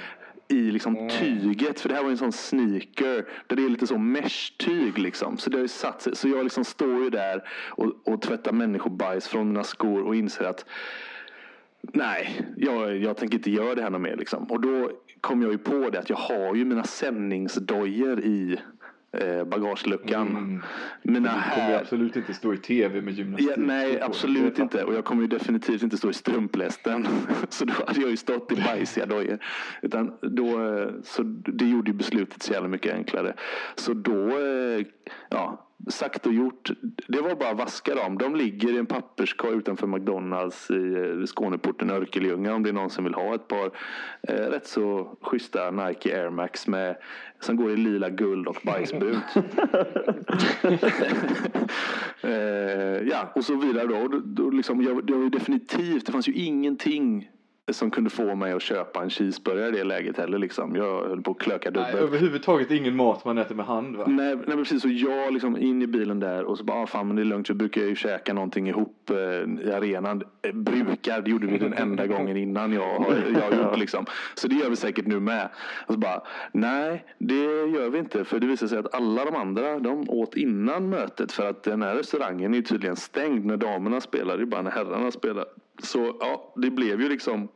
i 0.49 0.71
liksom 0.71 1.09
tyget. 1.21 1.81
För 1.81 1.89
det 1.89 1.95
här 1.95 2.03
var 2.03 2.09
ju 2.09 2.13
en 2.13 2.19
sån 2.19 2.33
sneaker. 2.33 3.29
Där 3.47 3.57
det 3.57 3.65
är 3.65 3.69
lite 3.69 3.87
så 3.87 3.99
mesh-tyg 3.99 4.99
liksom. 4.99 5.39
Så 5.39 5.51
det 5.51 5.57
har 5.57 5.63
ju 5.63 5.69
satt 5.69 6.03
sig. 6.03 6.17
Så 6.17 6.29
jag 6.29 6.45
liksom 6.45 6.65
står 6.65 7.03
ju 7.05 7.11
där 7.11 7.49
och, 7.71 7.93
och 8.05 8.23
tvättar 8.23 8.53
människobajs 8.53 9.29
från 9.29 9.49
mina 9.49 9.65
skor 9.65 10.03
och 10.03 10.17
inser 10.17 10.45
att 10.45 10.65
Nej, 11.81 12.41
jag, 12.57 12.97
jag 12.97 13.17
tänker 13.17 13.37
inte 13.37 13.51
göra 13.51 13.75
det 13.75 13.83
här 13.83 13.91
något 13.91 14.01
mer. 14.01 14.17
Liksom. 14.17 14.45
Och 14.45 14.61
då 14.61 14.91
kom 15.21 15.43
jag 15.43 15.53
ju 15.53 15.59
på 15.59 15.91
det 15.91 15.99
att 15.99 16.11
jag 16.11 16.17
har 16.17 16.55
ju 16.55 16.65
mina 16.65 16.85
sändningsdojor 16.85 18.21
i 18.21 18.61
bagageluckan. 19.47 20.29
Mm. 20.29 20.63
Mina 21.03 21.29
Du 21.29 21.55
kommer 21.55 21.67
här... 21.67 21.81
absolut 21.81 22.17
inte 22.17 22.35
stå 22.35 22.55
i 22.55 22.57
tv 22.57 23.01
med 23.01 23.15
gymnastik. 23.15 23.51
Ja, 23.51 23.55
nej, 23.57 24.01
absolut 24.01 24.59
inte. 24.59 24.85
Och 24.85 24.95
jag 24.95 25.05
kommer 25.05 25.23
ju 25.23 25.29
definitivt 25.29 25.83
inte 25.83 25.97
stå 25.97 26.11
i 26.11 26.15
strumplästen. 26.15 27.07
Så 27.49 27.65
då 27.65 27.73
hade 27.87 28.01
jag 28.01 28.11
ju 28.11 28.17
stått 28.17 28.53
i 28.53 28.57
bajsiga 28.57 29.07
dojor. 29.07 29.39
Utan 29.83 30.13
då, 30.21 30.47
eh, 30.47 30.89
så 31.03 31.23
det 31.47 31.65
gjorde 31.65 31.91
ju 31.91 31.97
beslutet 31.97 32.43
så 32.43 32.53
jävla 32.53 32.69
mycket 32.69 32.95
enklare. 32.95 33.35
Så 33.75 33.93
då, 33.95 34.29
eh, 34.29 34.87
ja, 35.29 35.68
sagt 35.87 36.27
och 36.27 36.33
gjort. 36.33 36.71
Det 37.09 37.21
var 37.21 37.35
bara 37.35 37.51
att 37.51 37.59
vaska 37.59 37.95
dem. 37.95 38.19
De 38.19 38.37
ligger 38.37 38.73
i 38.73 38.79
en 38.79 38.87
papperskorg 38.87 39.57
utanför 39.57 39.87
McDonalds 39.87 40.71
i 40.71 40.95
eh, 40.95 41.27
Skåneporten 41.27 41.91
Örkelljunga 41.91 42.55
om 42.55 42.63
det 42.63 42.69
är 42.69 42.73
någon 42.73 42.91
som 42.91 43.05
vill 43.05 43.15
ha 43.15 43.35
ett 43.35 43.49
par 43.49 43.71
eh, 44.23 44.35
rätt 44.35 44.67
så 44.67 45.17
schyssta 45.21 45.71
Nike 45.71 46.21
Air 46.21 46.31
Max 46.31 46.67
med, 46.67 46.97
som 47.41 47.57
går 47.57 47.71
i 47.71 47.77
lila, 47.77 48.11
guld 48.11 48.49
och 48.49 48.59
bajsbrunt. 48.63 49.25
eh, 52.23 53.09
ja, 53.09 53.33
och 53.35 53.45
så 53.45 53.57
vidare 53.57 53.87
då. 53.87 54.09
Då, 54.09 54.21
då 54.25 54.51
liksom, 54.51 54.83
jag, 54.83 55.07
det 55.07 55.13
var 55.13 55.31
definitivt, 55.31 56.07
det 56.07 56.13
fanns 56.13 56.29
ju 56.29 56.33
ingenting 56.33 57.29
som 57.71 57.91
kunde 57.91 58.11
få 58.11 58.35
mig 58.35 58.53
att 58.53 58.63
köpa 58.63 59.03
en 59.03 59.11
cheeseburgare 59.11 59.69
i 59.69 59.73
det 59.73 59.85
läget 59.85 60.17
heller. 60.17 60.39
Liksom. 60.39 60.77
Jag 60.77 61.09
höll 61.09 61.23
på 61.23 61.31
att 61.31 61.39
klöka 61.39 61.71
Nej, 61.71 61.85
dubbelt. 61.93 62.09
överhuvudtaget 62.09 62.71
ingen 62.71 62.97
mat 62.97 63.25
man 63.25 63.39
äter 63.39 63.55
med 63.55 63.67
hand 63.67 63.97
va? 63.97 64.05
Nej, 64.07 64.37
nej 64.47 64.57
precis. 64.57 64.83
Så 64.83 64.89
jag 64.89 65.33
liksom 65.33 65.57
in 65.57 65.83
i 65.83 65.87
bilen 65.87 66.21
där 66.21 66.45
och 66.45 66.59
så 66.59 66.65
bara, 66.65 66.83
ah, 66.83 66.87
fan 66.87 67.07
men 67.07 67.17
det 67.17 67.23
är 67.23 67.25
lugnt. 67.25 67.47
Så 67.47 67.55
brukar 67.55 67.81
jag 67.81 67.91
ju 67.91 67.97
käka 67.97 68.33
någonting 68.35 68.69
ihop 68.69 69.11
eh, 69.11 69.17
i 69.69 69.73
arenan. 69.73 70.23
Eh, 70.43 70.53
brukar, 70.53 71.23
det 71.23 71.31
gjorde 71.31 71.47
vi 71.47 71.59
den 71.59 71.73
enda 71.73 72.07
gången 72.17 72.37
innan 72.37 72.73
jag 72.73 72.99
har 72.99 73.15
jag 73.41 73.59
gjort 73.59 73.79
liksom. 73.79 74.07
Så 74.35 74.49
det 74.49 74.55
gör 74.55 74.71
vi 74.71 74.77
säkert 74.77 75.07
nu 75.07 75.21
med. 75.21 75.49
Och 75.87 75.95
så 75.95 76.01
bara, 76.01 76.23
nej 76.53 77.05
det 77.19 77.35
gör 77.67 77.91
vi 77.91 77.99
inte. 77.99 78.25
För 78.25 78.41
det 78.41 78.47
visar 78.47 78.67
sig 78.67 78.79
att 78.79 78.95
alla 78.95 79.25
de 79.25 79.35
andra, 79.37 79.79
de 79.79 80.11
åt 80.11 80.37
innan 80.37 80.89
mötet. 80.89 81.33
För 81.33 81.49
att 81.51 81.63
den 81.63 81.83
här 81.83 81.95
restaurangen 81.95 82.55
är 82.55 82.63
tydligen 82.63 82.97
stängd 82.97 83.45
när 83.45 83.57
damerna 83.57 84.01
spelar. 84.01 84.37
Det 84.37 84.43
är 84.43 84.47
bara 84.47 84.63
när 84.63 84.71
herrarna 84.71 85.11
spelar. 85.11 85.45
Så 85.83 86.17
ja, 86.21 86.53
det 86.57 86.71
blev 86.71 87.01
ju 87.01 87.09
liksom, 87.09 87.49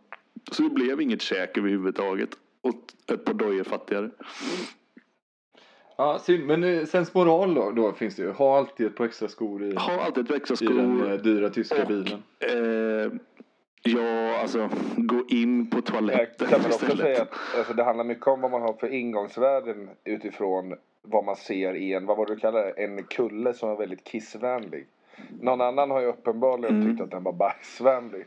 så 0.50 0.62
det 0.62 0.70
blev 0.70 1.00
inget 1.00 1.22
käk 1.22 1.58
överhuvudtaget. 1.58 2.28
Och 2.60 3.12
ett 3.12 3.24
par 3.24 3.34
dojor 3.34 3.64
fattigare. 3.64 4.10
Ja. 5.96 6.20
Men 6.46 6.64
eh, 6.64 6.84
sensmoral 6.84 7.54
då, 7.54 7.70
då 7.70 7.92
finns 7.92 8.16
det 8.16 8.22
ju. 8.22 8.30
Ha 8.30 8.58
alltid 8.58 8.86
ett 8.86 8.96
par 8.96 9.04
extra 9.04 9.28
skor 9.28 9.64
i, 9.64 9.74
Ha 9.74 10.00
alltid 10.04 10.24
ett 10.30 10.36
extra 10.36 10.66
i 10.70 10.74
den 10.74 10.98
skor. 10.98 11.10
eh, 11.12 11.16
dyra 11.18 11.50
tyska 11.50 11.82
Och- 11.82 11.88
bilen. 11.88 12.22
Eh, 12.40 13.12
ja, 13.82 14.38
alltså 14.40 14.68
gå 14.96 15.24
in 15.28 15.70
på 15.70 15.80
toaletten 15.82 16.46
kan 16.48 16.58
också 16.60 16.70
istället. 16.70 16.98
säga 16.98 17.22
att 17.22 17.32
alltså, 17.58 17.74
det 17.74 17.84
handlar 17.84 18.04
mycket 18.04 18.26
om 18.26 18.40
vad 18.40 18.50
man 18.50 18.62
har 18.62 18.72
för 18.72 18.88
ingångsvärden 18.92 19.90
utifrån 20.04 20.74
vad 21.02 21.24
man 21.24 21.36
ser 21.36 21.74
i 21.74 21.92
en, 21.92 22.06
vad 22.06 22.16
var 22.16 22.26
det 22.26 22.34
du 22.34 22.40
kallar 22.40 22.64
det, 22.64 22.70
en 22.70 23.02
kulle 23.04 23.54
som 23.54 23.70
är 23.70 23.76
väldigt 23.76 24.04
kissvänlig. 24.04 24.86
Någon 25.40 25.60
annan 25.60 25.90
har 25.90 26.00
ju 26.00 26.06
uppenbarligen 26.06 26.76
Mm. 26.76 26.90
tyckt 26.90 27.02
att 27.02 27.10
den 27.10 27.22
var 27.22 27.32
bajsvänlig. 27.32 28.24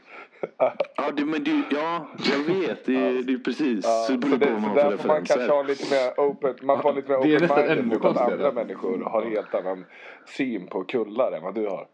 Ja, 0.58 1.12
det, 1.18 1.26
men 1.26 1.44
det, 1.44 1.62
ja, 1.72 2.08
jag 2.32 2.56
vet. 2.56 2.86
Det, 2.86 2.96
är- 2.96 3.24
det 3.24 3.34
är 3.34 3.38
precis. 3.38 3.86
Ja, 3.86 4.06
så 4.08 4.14
det 4.14 4.28
så 4.30 4.36
det, 4.36 4.46
så 4.46 4.52
man 4.52 4.62
har 4.64 4.76
där 4.76 4.90
för 4.92 4.98
får 4.98 5.08
man 5.08 5.26
kanske 5.26 5.52
ha 5.52 5.64
lite 5.64 5.96
mer 5.96 6.26
open, 6.30 6.56
man 6.64 6.82
får 6.82 6.90
ha 6.90 6.96
lite 6.96 7.10
mer 7.12 7.24
Det 7.24 7.36
är 7.36 7.40
nästan 7.40 7.60
open 7.64 7.78
minded 7.78 8.02
mot 8.04 8.18
andra 8.18 8.52
människor 8.52 9.04
har 9.04 9.22
helt 9.26 9.56
annan 9.56 9.86
syn 10.26 10.68
på 10.68 10.84
kullar 10.84 11.32
än 11.32 11.44
vad 11.44 11.56
du 11.56 11.68
har. 11.68 11.88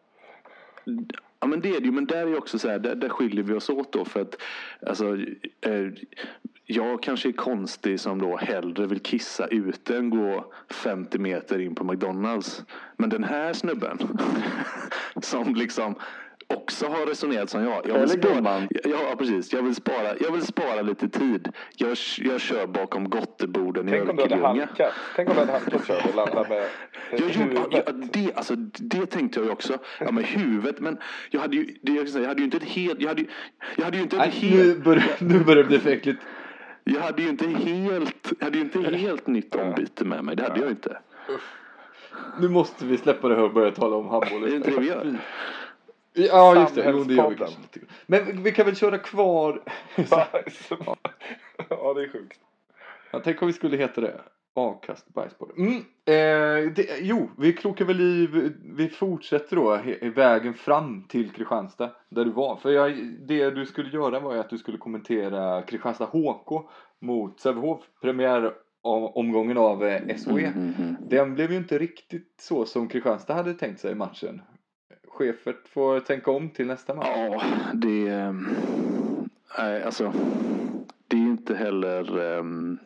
Ja 1.39 1.47
men 1.47 1.61
det 1.61 1.69
är 1.69 1.79
det 1.79 1.85
ju, 1.85 1.91
men 1.91 2.05
där 2.05 2.17
är 2.21 2.27
ju 2.27 2.37
också 2.37 2.59
så 2.59 2.69
här, 2.69 2.79
där, 2.79 2.95
där 2.95 3.09
skiljer 3.09 3.43
vi 3.43 3.53
oss 3.53 3.69
åt 3.69 3.93
då 3.93 4.05
för 4.05 4.21
att 4.21 4.35
alltså, 4.87 5.05
eh, 5.65 5.87
jag 6.71 7.03
kanske 7.03 7.29
är 7.29 7.33
konstig 7.33 7.99
som 7.99 8.19
då 8.21 8.37
hellre 8.37 8.87
vill 8.87 8.99
kissa 8.99 9.47
ute 9.47 9.97
än 9.97 10.09
gå 10.09 10.53
50 10.69 11.19
meter 11.19 11.59
in 11.59 11.75
på 11.75 11.83
McDonalds. 11.83 12.63
Men 12.97 13.09
den 13.09 13.23
här 13.23 13.53
snubben 13.53 13.97
som 15.21 15.55
liksom 15.55 15.95
också 16.47 16.87
har 16.87 17.05
resonerat 17.05 17.49
som 17.49 17.63
jag. 17.63 17.87
jag 17.87 17.99
vill 17.99 18.09
spara, 18.09 18.67
ja 18.83 19.15
precis, 19.17 19.53
jag 19.53 19.61
vill 19.61 19.75
spara, 19.75 20.17
jag 20.19 20.31
vill 20.31 20.45
spara 20.45 20.81
lite 20.81 21.09
tid. 21.09 21.49
Jag, 21.75 21.97
jag 22.17 22.41
kör 22.41 22.67
bakom 22.67 23.09
gotteborden 23.09 23.89
i 23.89 23.91
Tänk 23.91 24.09
om 24.09 24.15
du 24.15 24.21
hade 24.21 24.35
halkat. 24.35 24.93
Tänk 25.15 25.29
om 25.29 25.35
du 25.35 25.39
hade 25.41 25.51
halkat 25.51 25.89
och 26.09 26.15
landat 26.15 26.49
med 26.49 26.67
Jag 27.11 27.29
huvudet. 27.29 27.67
ja, 27.71 27.91
det, 27.91 28.33
alltså, 28.35 28.55
det 28.79 29.05
tänkte 29.05 29.39
jag 29.39 29.45
ju 29.45 29.51
också. 29.51 29.77
Ja, 29.99 30.11
med 30.11 30.23
huvudet. 30.23 30.79
Men 30.79 30.97
jag 31.29 31.41
hade 31.41 31.55
ju, 31.55 31.75
det 31.81 31.91
jag, 31.91 32.09
säga, 32.09 32.21
jag 32.21 32.29
hade 32.29 32.41
ju 32.41 32.45
inte 32.45 32.57
ett 32.57 32.63
helt... 32.63 33.01
Jag 33.01 33.07
hade, 33.09 33.25
jag 33.75 33.85
hade 33.85 33.97
ju 33.97 34.03
inte 34.03 34.15
ett 34.15 34.21
Nej, 34.21 34.51
helt... 34.51 34.77
nu, 34.77 34.83
börjar, 34.83 35.03
nu 35.19 35.39
börjar 35.39 35.63
det 35.63 35.69
bli 35.69 35.79
för 35.79 35.89
äckligt. 35.89 36.21
Jag 36.83 37.01
hade 37.01 37.21
ju 37.21 37.29
inte 37.29 37.47
helt... 37.47 38.41
Hade 38.41 38.57
ju 38.57 38.63
inte 38.63 38.79
helt 38.81 39.27
nytt 39.27 39.55
ombyte 39.55 40.05
med 40.05 40.23
mig. 40.23 40.35
Det 40.35 40.43
hade 40.43 40.59
jag 40.59 40.65
ju 40.65 40.71
inte. 40.71 40.97
Nu 42.39 42.49
måste 42.49 42.85
vi 42.85 42.97
släppa 42.97 43.27
det 43.27 43.35
här 43.35 43.43
och 43.43 43.53
börja 43.53 43.71
tala 43.71 43.95
om 43.95 44.07
handboll. 44.07 44.43
Är 44.43 44.47
det 44.47 44.55
inte 44.55 44.71
det 44.71 44.79
vi 44.79 44.87
gör? 44.87 45.17
Ja 46.13 46.61
just 46.61 46.75
det, 46.75 46.91
jo, 46.91 47.03
det 47.03 47.13
gör 47.13 47.29
vi 47.29 47.35
kanske. 47.35 47.57
Men 48.05 48.43
vi 48.43 48.51
kan 48.51 48.65
väl 48.65 48.75
köra 48.75 48.97
kvar. 48.97 49.61
Ja, 51.69 51.93
det 51.93 52.03
är 52.03 52.11
sjukt. 52.11 52.39
Jag 53.11 53.23
tänk 53.23 53.41
om 53.41 53.47
vi 53.47 53.53
skulle 53.53 53.77
heta 53.77 54.01
det. 54.01 54.21
Avkast 54.53 55.13
bajspodden. 55.13 55.55
Mm, 55.57 55.75
eh, 56.05 56.71
det, 56.73 56.99
jo, 57.01 57.29
vi 57.37 57.53
krokar 57.53 57.85
väl 57.85 58.01
i, 58.01 58.29
vi- 58.63 58.89
fortsätter 58.89 59.55
då 59.55 59.75
he, 59.75 60.09
vägen 60.09 60.53
fram 60.53 61.03
till 61.03 61.29
Kristianstad 61.31 61.89
där 62.09 62.25
du 62.25 62.31
var. 62.31 62.55
För 62.55 62.71
jag, 62.71 62.93
det 63.27 63.49
du 63.49 63.65
skulle 63.65 63.89
göra 63.89 64.19
var 64.19 64.33
ju 64.33 64.39
att 64.39 64.49
du 64.49 64.57
skulle 64.57 64.77
kommentera 64.77 65.61
Kristianstad 65.61 66.05
HK 66.05 66.69
mot 66.99 67.39
Sävehof. 67.39 67.79
Premiäromgången 68.01 69.57
av 69.57 69.85
eh, 69.85 70.01
SHE. 70.17 70.49
Mhm. 70.55 70.95
Den 71.09 71.35
blev 71.35 71.51
ju 71.51 71.57
inte 71.57 71.77
riktigt 71.77 72.33
så 72.41 72.65
som 72.65 72.87
Kristianstad 72.87 73.33
hade 73.33 73.53
tänkt 73.53 73.79
sig 73.79 73.91
i 73.91 73.95
matchen. 73.95 74.41
Chefet 75.07 75.67
får 75.67 75.99
tänka 75.99 76.31
om 76.31 76.49
till 76.49 76.67
nästa 76.67 76.93
match. 76.95 77.07
Ja, 77.15 77.41
det... 77.73 78.07
ehm, 78.07 78.47
Nej, 79.59 79.83
alltså. 79.83 80.13
Det 81.07 81.15
är 81.17 81.21
inte 81.21 81.55
heller... 81.55 82.37
ehm, 82.39 82.79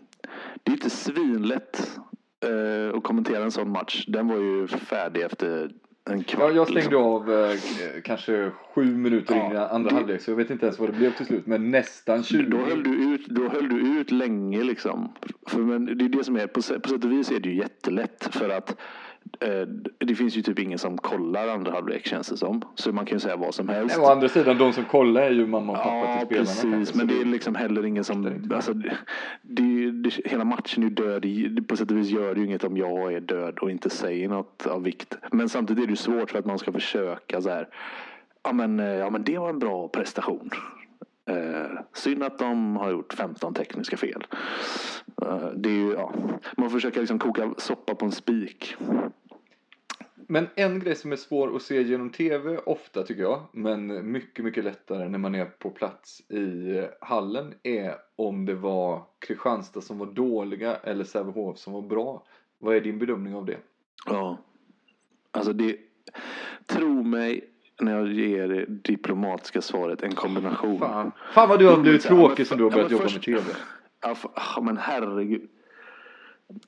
Det 0.66 0.72
är 0.72 0.74
inte 0.74 0.90
svinlätt 0.90 1.98
eh, 2.46 2.98
att 2.98 3.04
kommentera 3.04 3.44
en 3.44 3.52
sån 3.52 3.70
match. 3.72 4.06
Den 4.08 4.28
var 4.28 4.38
ju 4.38 4.68
färdig 4.68 5.22
efter 5.22 5.72
en 6.10 6.24
kvart. 6.24 6.42
Ja, 6.50 6.52
jag 6.56 6.68
stängde 6.68 6.82
liksom. 6.82 7.04
av 7.04 7.32
eh, 7.34 7.58
kanske 8.04 8.52
sju 8.76 8.84
minuter 8.98 9.36
Ja, 9.36 9.46
in 9.46 9.52
i 9.52 9.58
andra 9.58 9.90
det- 9.90 9.96
halvlek 9.96 10.22
så 10.22 10.32
jag 10.32 10.36
vet 10.36 10.50
inte 10.50 10.66
ens 10.66 10.80
vad 10.80 10.90
det 10.90 10.94
blev 10.94 11.12
till 11.18 11.26
slut. 11.26 11.48
Men 11.48 11.72
nästan 11.72 12.24
20. 12.24 12.44
Då 12.50 12.58
höll, 12.58 12.84
du 12.84 13.14
ut, 13.14 13.28
då 13.28 13.50
höll 13.50 13.70
du 13.70 14.00
ut 14.00 14.12
länge 14.12 14.64
liksom. 14.64 15.14
För, 15.48 15.60
men 15.60 15.86
det 15.86 16.06
är 16.06 16.10
det 16.10 16.24
som 16.24 16.36
är, 16.36 16.48
på, 16.48 16.54
på 16.54 16.62
sätt 16.62 17.04
och 17.04 17.12
vis 17.12 17.32
är 17.32 17.40
det 17.40 17.50
ju 17.50 17.56
jättelätt. 17.58 18.28
För 18.32 18.50
att 18.50 18.78
det 20.00 20.16
finns 20.16 20.38
ju 20.38 20.42
typ 20.42 20.60
ingen 20.60 20.80
som 20.80 20.98
kollar 20.98 21.48
andra 21.48 21.72
halvlek 21.72 22.08
känns 22.08 22.28
det 22.30 22.38
som. 22.38 22.62
Så 22.76 22.92
man 22.92 23.06
kan 23.06 23.16
ju 23.16 23.20
säga 23.20 23.36
vad 23.36 23.56
som 23.56 23.70
helst. 23.70 23.98
Å 24.00 24.06
andra 24.06 24.30
sidan, 24.30 24.58
de 24.58 24.74
som 24.74 24.86
kollar 24.86 25.22
är 25.22 25.32
ju 25.32 25.48
mamma 25.48 25.72
och 25.72 25.78
pappa 25.78 25.96
Ja, 25.96 26.18
till 26.20 26.28
spelarna. 26.28 26.46
precis. 26.46 26.62
kanske, 26.72 26.98
Men 26.98 27.08
det 27.08 27.22
är 27.22 27.26
liksom 27.26 27.56
heller 27.56 27.86
ingen 27.86 28.04
som... 28.04 28.50
Alltså, 28.54 28.74
det, 28.74 29.92
det, 29.92 30.12
hela 30.26 30.44
matchen 30.46 30.84
är 30.84 30.88
ju 30.88 30.94
död. 30.94 31.68
På 31.68 31.78
sätt 31.78 31.92
och 31.92 31.98
vis 31.98 32.10
gör 32.10 32.34
det 32.34 32.40
ju 32.40 32.46
inget 32.46 32.64
om 32.64 32.78
jag 32.78 33.14
är 33.14 33.20
död 33.20 33.60
och 33.60 33.72
inte 33.72 33.90
säger 33.90 34.30
något 34.30 34.68
av 34.68 34.84
vikt. 34.84 35.18
Men 35.32 35.50
samtidigt 35.50 35.84
är 35.84 35.88
det 35.88 35.92
ju 35.92 35.98
svårt 35.98 36.32
för 36.32 36.40
att 36.40 36.46
man 36.46 36.60
ska 36.60 36.72
försöka 36.72 37.42
så 37.42 37.50
här. 37.50 37.68
Ja 38.44 38.54
men, 38.54 38.80
eh, 38.80 38.86
ja, 38.86 39.10
men 39.10 39.24
det 39.24 39.38
var 39.38 39.50
en 39.50 39.60
bra 39.60 39.88
prestation. 39.88 40.50
Eh, 41.26 41.80
synd 41.94 42.24
att 42.24 42.40
de 42.40 42.76
har 42.76 42.92
gjort 42.92 43.14
15 43.14 43.54
tekniska 43.54 43.98
fel. 43.98 44.28
Eh, 45.22 45.50
det 45.56 45.70
är 45.70 45.74
ju, 45.74 45.94
ja, 45.94 46.14
man 46.58 46.70
försöker 46.70 47.00
liksom 47.00 47.20
koka 47.20 47.54
soppa 47.58 47.96
på 47.96 48.06
en 48.06 48.12
spik. 48.12 48.76
Men 50.28 50.48
en 50.56 50.80
grej 50.80 50.96
som 50.96 51.12
är 51.12 51.16
svår 51.16 51.56
att 51.56 51.62
se 51.62 51.82
genom 51.82 52.10
TV 52.10 52.58
ofta 52.58 53.04
tycker 53.04 53.22
jag, 53.22 53.44
men 53.52 54.12
mycket, 54.12 54.46
mycket 54.46 54.64
lättare 54.64 55.10
när 55.10 55.18
man 55.18 55.36
är 55.36 55.46
på 55.46 55.70
plats 55.70 56.32
i 56.32 56.88
hallen 57.02 57.54
är 57.64 57.96
om 58.16 58.46
det 58.46 58.56
var 58.56 59.04
Kristianstad 59.20 59.82
som 59.82 59.98
var 59.98 60.06
dåliga 60.06 60.76
eller 60.76 61.04
Sävehof 61.04 61.58
som 61.58 61.74
var 61.74 61.82
bra. 61.82 62.24
Vad 62.60 62.76
är 62.76 62.82
din 62.82 63.00
bedömning 63.00 63.36
av 63.36 63.46
det? 63.46 63.58
Ja. 64.06 64.38
Alltså 65.32 65.54
det, 65.54 65.78
tro 66.66 67.04
mig, 67.04 67.50
när 67.82 67.98
jag 67.98 68.14
ger 68.14 68.48
det 68.48 68.66
diplomatiska 68.66 69.62
svaret 69.62 70.04
en 70.04 70.16
kombination. 70.16 70.80
Fan, 70.80 71.12
Fan 71.34 71.50
vad 71.50 71.60
du 71.60 71.68
har 71.68 71.78
blivit 71.78 72.02
tråkig 72.02 72.48
som 72.48 72.58
du 72.58 72.64
har 72.64 72.72
börjat 72.72 72.92
ja, 72.92 72.98
jobba 72.98 73.12
med 73.14 73.22
TV. 73.22 73.44
Ja, 74.02 74.16
ah, 74.34 74.62
men 74.62 74.78
herregud. 74.78 75.50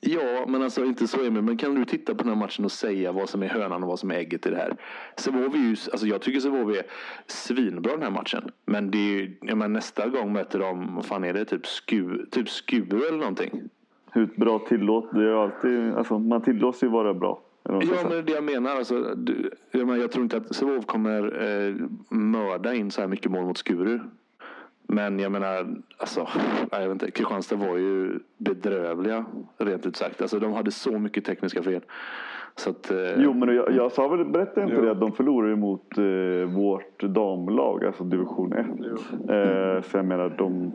Ja, 0.00 0.44
men 0.48 0.62
alltså 0.62 0.84
inte 0.84 1.06
så 1.06 1.24
Emil, 1.24 1.42
men 1.42 1.56
kan 1.56 1.74
du 1.74 1.84
titta 1.84 2.14
på 2.14 2.22
den 2.22 2.28
här 2.28 2.36
matchen 2.36 2.64
och 2.64 2.72
säga 2.72 3.12
vad 3.12 3.28
som 3.28 3.42
är 3.42 3.48
hönan 3.48 3.82
och 3.82 3.88
vad 3.88 3.98
som 3.98 4.10
är 4.10 4.14
ägget 4.14 4.46
i 4.46 4.50
det 4.50 4.56
här? 4.56 4.76
Är 5.26 5.56
ju, 5.56 5.76
alltså 5.92 6.06
jag 6.06 6.20
tycker 6.22 6.40
Sävehof 6.40 6.76
är 6.76 6.82
svinbra 7.26 7.92
den 7.92 8.02
här 8.02 8.10
matchen. 8.10 8.50
Men 8.66 8.90
det 8.90 8.98
är 8.98 9.12
ju, 9.12 9.36
menar, 9.40 9.68
nästa 9.68 10.08
gång 10.08 10.32
möter 10.32 10.58
de, 10.58 10.94
vad 10.94 11.04
fan 11.04 11.24
är 11.24 11.32
det, 11.32 11.44
typ, 11.44 11.66
sku, 11.66 12.26
typ 12.30 12.48
Skuru 12.48 13.08
eller 13.08 13.18
någonting. 13.18 13.62
Hur 14.12 14.26
bra 14.26 14.58
tillåt, 14.58 15.10
det 15.12 15.22
är 15.22 15.44
alltid, 15.44 15.94
alltså, 15.94 16.18
man 16.18 16.42
tillåts 16.42 16.82
ju 16.82 16.88
vara 16.88 17.14
bra. 17.14 17.40
Ja, 17.68 17.80
men 18.02 18.10
det 18.10 18.18
är 18.18 18.22
det 18.22 18.32
jag 18.32 18.44
menar. 18.44 18.70
Alltså, 18.76 19.14
du, 19.14 19.50
jag, 19.70 19.86
menar 19.86 20.00
jag 20.00 20.12
tror 20.12 20.22
inte 20.22 20.36
att 20.36 20.54
Sävehof 20.54 20.86
kommer 20.86 21.42
eh, 21.42 21.74
mörda 22.16 22.74
in 22.74 22.90
så 22.90 23.00
här 23.00 23.08
mycket 23.08 23.30
mål 23.30 23.44
mot 23.44 23.58
Skuru. 23.58 23.98
Men 24.86 25.18
jag 25.18 25.32
menar, 25.32 25.76
alltså, 25.96 26.28
nej, 26.72 26.80
jag 26.82 26.88
vet 26.88 26.90
inte, 26.90 27.10
Kristianstad 27.10 27.56
var 27.56 27.76
ju 27.76 28.18
bedrövliga 28.36 29.24
rent 29.58 29.86
ut 29.86 29.96
sagt. 29.96 30.22
Alltså, 30.22 30.38
de 30.38 30.52
hade 30.52 30.70
så 30.70 30.98
mycket 30.98 31.24
tekniska 31.24 31.62
fel. 31.62 31.82
Så 32.56 32.70
att, 32.70 32.90
eh, 32.90 32.98
Jo 33.22 33.32
men 33.32 33.54
jag, 33.56 33.72
jag 33.72 33.92
sa 33.92 34.08
väl, 34.08 34.24
berättade 34.24 34.62
inte 34.62 34.76
Jo. 34.76 34.82
det 34.82 34.90
att 34.90 35.00
de 35.00 35.12
förlorade 35.12 35.56
mot 35.56 35.98
eh, 35.98 36.54
vårt 36.54 37.02
damlag, 37.02 37.84
alltså 37.84 38.04
division 38.04 38.52
1. 38.52 38.66
Eh, 38.66 39.82
så 39.82 39.96
jag 39.96 40.04
menar 40.04 40.34
de 40.38 40.72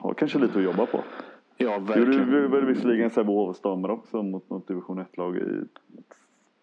har 0.00 0.14
kanske 0.14 0.38
lite 0.38 0.58
att 0.58 0.64
jobba 0.64 0.86
på. 0.86 1.00
ja, 1.56 1.78
verkligen. 1.78 2.12
gjorde 2.12 2.48
väl 2.48 2.64
visserligen 2.64 3.10
Sävehofs 3.10 3.60
damer 3.60 3.90
också 3.90 4.22
mot 4.22 4.50
något 4.50 4.68
division 4.68 4.98
1-lag 5.00 5.36
i 5.36 5.40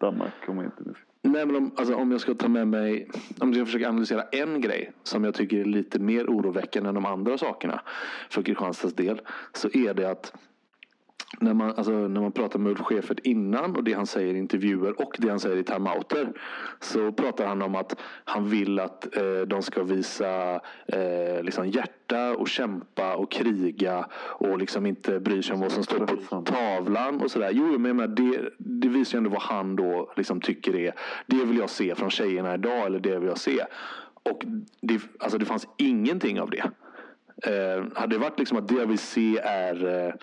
Danmark 0.02 0.48
om 0.48 0.56
jag 0.56 0.66
inte 0.66 0.82
minns 0.82 0.98
Nej, 1.24 1.46
men 1.46 1.56
om, 1.56 1.70
alltså, 1.76 1.94
om 1.94 2.10
jag 2.10 2.20
ska 2.20 2.34
ta 2.34 2.48
med 2.48 2.68
mig, 2.68 3.08
om 3.40 3.48
jag 3.48 3.54
ska 3.54 3.64
försöka 3.66 3.88
analysera 3.88 4.22
en 4.22 4.60
grej 4.60 4.92
som 5.02 5.24
jag 5.24 5.34
tycker 5.34 5.60
är 5.60 5.64
lite 5.64 5.98
mer 5.98 6.24
oroväckande 6.26 6.88
än 6.88 6.94
de 6.94 7.06
andra 7.06 7.38
sakerna 7.38 7.80
för 8.30 8.42
Kristianstads 8.42 8.94
del. 8.94 9.20
Så 9.52 9.68
är 9.72 9.94
det 9.94 10.10
att 10.10 10.32
när 11.40 11.54
man, 11.54 11.74
alltså, 11.76 11.92
när 11.92 12.20
man 12.20 12.32
pratar 12.32 12.58
med 12.58 12.70
Ulf 12.70 12.80
Schäfert 12.80 13.20
innan 13.22 13.76
och 13.76 13.84
det 13.84 13.92
han 13.92 14.06
säger 14.06 14.34
i 14.34 14.38
intervjuer 14.38 15.00
och 15.00 15.16
det 15.18 15.28
han 15.28 15.40
säger 15.40 15.56
i 15.56 15.64
timeouter. 15.64 16.32
Så 16.80 17.12
pratar 17.12 17.46
han 17.46 17.62
om 17.62 17.74
att 17.74 17.96
han 18.24 18.48
vill 18.48 18.78
att 18.78 19.16
eh, 19.16 19.40
de 19.46 19.62
ska 19.62 19.82
visa 19.82 20.60
eh, 20.86 21.42
liksom 21.42 21.68
hjärta 21.68 22.36
och 22.36 22.48
kämpa 22.48 23.16
och 23.16 23.30
kriga 23.30 24.06
och 24.14 24.58
liksom 24.58 24.86
inte 24.86 25.20
bry 25.20 25.42
sig 25.42 25.54
om 25.54 25.60
vad 25.60 25.72
som 25.72 25.84
står 25.84 26.06
på 26.06 26.42
tavlan 26.42 27.20
och 27.20 27.30
sådär. 27.30 27.50
Jo, 27.52 27.78
men 27.78 27.96
menar, 27.96 28.08
det, 28.08 28.50
det 28.58 28.88
visar 28.88 29.12
ju 29.12 29.18
ändå 29.18 29.30
vad 29.30 29.42
han 29.42 29.76
då 29.76 30.12
liksom 30.16 30.40
tycker 30.40 30.76
är 30.76 30.94
det 31.26 31.44
vill 31.44 31.58
jag 31.58 31.70
se 31.70 31.94
från 31.94 32.10
tjejerna 32.10 32.54
idag 32.54 32.86
eller 32.86 33.00
det 33.00 33.18
vill 33.18 33.28
jag 33.28 33.38
se. 33.38 33.64
Och 34.22 34.44
det, 34.80 35.00
alltså 35.18 35.38
det 35.38 35.44
fanns 35.44 35.68
ingenting 35.76 36.40
av 36.40 36.50
det. 36.50 36.70
Eh, 37.46 37.84
hade 37.94 38.14
det 38.14 38.18
varit 38.18 38.38
liksom 38.38 38.58
att 38.58 38.68
det 38.68 38.74
jag 38.74 38.86
vill 38.86 38.98
se 38.98 39.38
är 39.38 40.06
eh, 40.06 40.14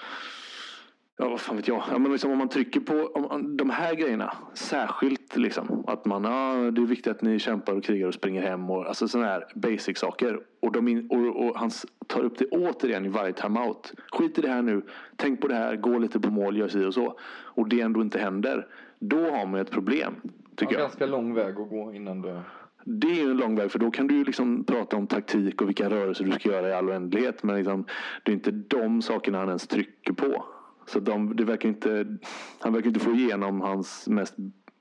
Ja, 1.21 1.29
vad 1.29 1.39
fan 1.39 1.55
vet 1.55 1.67
jag. 1.67 1.83
Ja, 1.91 1.99
men 1.99 2.11
liksom 2.11 2.31
om 2.31 2.37
man 2.37 2.49
trycker 2.49 2.79
på 2.79 2.93
om, 2.93 3.57
de 3.57 3.69
här 3.69 3.95
grejerna. 3.95 4.33
Särskilt 4.53 5.37
liksom. 5.37 5.83
Att 5.87 6.05
man, 6.05 6.23
ja, 6.23 6.71
det 6.71 6.81
är 6.81 6.85
viktigt 6.85 7.11
att 7.11 7.21
ni 7.21 7.39
kämpar 7.39 7.73
och 7.73 7.83
krigar 7.83 8.07
och 8.07 8.13
springer 8.13 8.41
hem. 8.41 8.69
Och, 8.69 8.87
alltså 8.87 9.07
sådana 9.07 9.27
här 9.27 9.45
basic 9.55 9.97
saker. 9.97 10.39
Och, 10.59 10.71
de 10.71 10.87
in, 10.87 11.07
och, 11.09 11.45
och 11.45 11.57
han 11.59 11.69
tar 12.07 12.23
upp 12.23 12.37
det 12.37 12.45
återigen 12.45 13.05
i 13.05 13.09
varje 13.09 13.33
timeout. 13.33 13.93
Skit 14.11 14.37
i 14.37 14.41
det 14.41 14.47
här 14.49 14.61
nu. 14.61 14.81
Tänk 15.15 15.41
på 15.41 15.47
det 15.47 15.55
här. 15.55 15.75
Gå 15.75 15.97
lite 15.97 16.19
på 16.19 16.31
mål. 16.31 16.57
Gör 16.57 16.67
si 16.67 16.85
och 16.85 16.93
så. 16.93 17.19
Och 17.29 17.69
det 17.69 17.81
ändå 17.81 18.01
inte 18.01 18.19
händer. 18.19 18.67
Då 18.99 19.17
har 19.31 19.45
man 19.45 19.59
ett 19.59 19.71
problem. 19.71 20.15
Tycker 20.55 20.73
Ja, 20.73 20.79
jag. 20.79 20.89
ganska 20.89 21.05
lång 21.05 21.33
väg 21.33 21.59
att 21.59 21.69
gå 21.69 21.93
innan 21.93 22.21
det... 22.21 22.41
Det 22.83 23.07
är 23.07 23.15
ju 23.23 23.31
en 23.31 23.37
lång 23.37 23.55
väg 23.55 23.71
för 23.71 23.79
då 23.79 23.91
kan 23.91 24.07
du 24.07 24.15
ju 24.15 24.23
liksom 24.23 24.63
prata 24.63 24.97
om 24.97 25.07
taktik 25.07 25.61
och 25.61 25.69
vilka 25.69 25.89
rörelser 25.89 26.25
du 26.25 26.31
ska 26.31 26.49
göra 26.49 26.69
i 26.69 26.73
all 26.73 26.89
oändlighet. 26.89 27.43
Men 27.43 27.55
liksom, 27.55 27.85
det 28.23 28.31
är 28.31 28.33
inte 28.33 28.51
de 28.51 29.01
sakerna 29.01 29.37
han 29.37 29.47
ens 29.47 29.67
trycker 29.67 30.13
på. 30.13 30.45
Så 30.89 30.99
de, 30.99 31.35
det 31.35 31.43
verkar 31.43 31.69
inte, 31.69 32.17
han 32.59 32.73
verkar 32.73 32.87
inte 32.87 32.99
få 32.99 33.11
igenom 33.11 33.61
hans 33.61 34.07
mest 34.07 34.35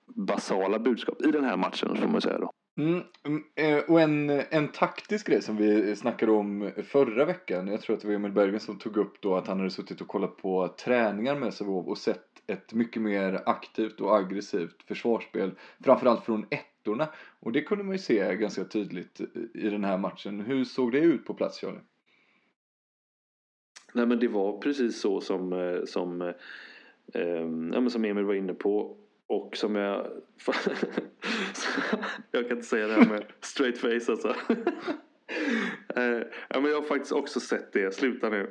basala 0.07 0.79
budskap 0.79 1.23
i 1.23 1.31
den 1.31 1.45
här 1.45 1.57
matchen 1.57 1.97
får 1.97 2.09
man 2.09 2.21
säga 2.21 2.38
då. 2.38 2.50
Mm, 2.79 3.03
mm 3.27 3.45
eh, 3.55 3.85
och 3.91 4.00
en, 4.00 4.31
en 4.31 4.69
taktisk 4.69 5.27
grej 5.27 5.43
som 5.43 5.57
vi 5.57 5.97
snackade 5.97 6.33
om 6.33 6.71
förra 6.85 7.25
veckan. 7.25 7.69
Jag 7.69 7.81
tror 7.81 7.97
att 7.97 8.03
det 8.03 8.09
var 8.09 8.15
Emil 8.15 8.33
Berggren 8.33 8.61
som 8.61 8.79
tog 8.79 8.97
upp 8.97 9.21
då 9.21 9.37
att 9.37 9.47
han 9.47 9.59
hade 9.59 9.71
suttit 9.71 10.00
och 10.00 10.09
kollat 10.09 10.37
på 10.37 10.69
träningar 10.69 11.37
med 11.37 11.54
Sävehof 11.54 11.87
och 11.87 11.99
sett 11.99 12.25
ett 12.47 12.73
mycket 12.73 13.02
mer 13.02 13.43
aktivt 13.47 14.00
och 14.00 14.17
aggressivt 14.17 14.82
försvarsspel. 14.89 15.50
Framförallt 15.85 16.25
från 16.25 16.47
ettorna. 16.50 17.09
Och 17.41 17.52
det 17.52 17.61
kunde 17.61 17.85
man 17.85 17.93
ju 17.93 17.99
se 17.99 18.37
ganska 18.37 18.65
tydligt 18.65 19.21
i 19.54 19.71
den 19.71 19.85
här 19.85 19.99
matchen. 19.99 20.41
Hur 20.41 20.65
såg 20.65 20.93
det 20.93 20.99
ut 20.99 21.26
på 21.26 21.35
plats 21.35 21.61
Charlie? 21.61 21.80
Nej 23.99 24.06
men 24.06 24.19
det 24.19 24.28
var 24.28 24.58
precis 24.58 25.00
så 25.00 25.21
som, 25.21 25.52
eh, 25.52 25.84
som, 25.84 26.23
eh, 26.23 26.34
ehm, 27.15 27.71
ja, 27.73 27.80
men 27.80 27.91
som 27.91 28.04
Emil 28.04 28.25
var 28.25 28.34
inne 28.34 28.54
på. 28.54 28.97
Och 29.26 29.56
som 29.56 29.75
jag... 29.75 30.06
jag 32.30 32.49
kan 32.49 32.56
inte 32.56 32.69
säga 32.69 32.87
det 32.87 32.93
här 32.93 33.08
med 33.08 33.25
straight 33.41 33.78
face 33.78 34.13
alltså. 34.13 34.34
Eh, 35.97 36.23
ja, 36.49 36.61
men 36.61 36.65
jag 36.65 36.80
har 36.80 36.82
faktiskt 36.82 37.13
också 37.13 37.41
sett 37.41 37.73
det. 37.73 37.95
Sluta 37.95 38.28
nu. 38.28 38.50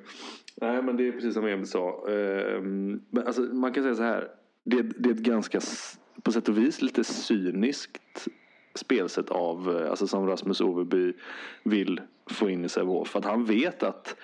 Nej 0.56 0.82
men 0.82 0.98
det 0.98 1.08
är 1.08 1.12
precis 1.12 1.34
som 1.34 1.46
Emil 1.46 1.68
sa. 1.68 2.08
Ehm, 2.10 3.02
men 3.10 3.28
alltså, 3.28 3.42
man 3.42 3.74
kan 3.74 3.84
säga 3.84 3.96
så 3.96 4.04
här. 4.04 4.32
Det, 4.64 4.82
det 4.82 5.10
är 5.10 5.14
ett 5.14 5.20
ganska, 5.20 5.60
på 6.24 6.32
sätt 6.32 6.50
och 6.50 6.58
vis, 6.58 6.82
lite 6.82 7.04
cyniskt 7.04 8.28
spelsätt 8.76 9.30
av, 9.30 9.78
eh, 9.78 9.90
alltså 9.90 10.08
som 10.08 10.28
Rasmus 10.28 10.62
Overby 10.62 11.14
vill 11.64 12.02
få 12.30 12.50
in 12.50 12.66
i 12.66 12.70
Sävehof. 12.70 13.08
För 13.08 13.20
att 13.20 13.26
han 13.26 13.46
vet 13.46 13.84
att 13.84 14.16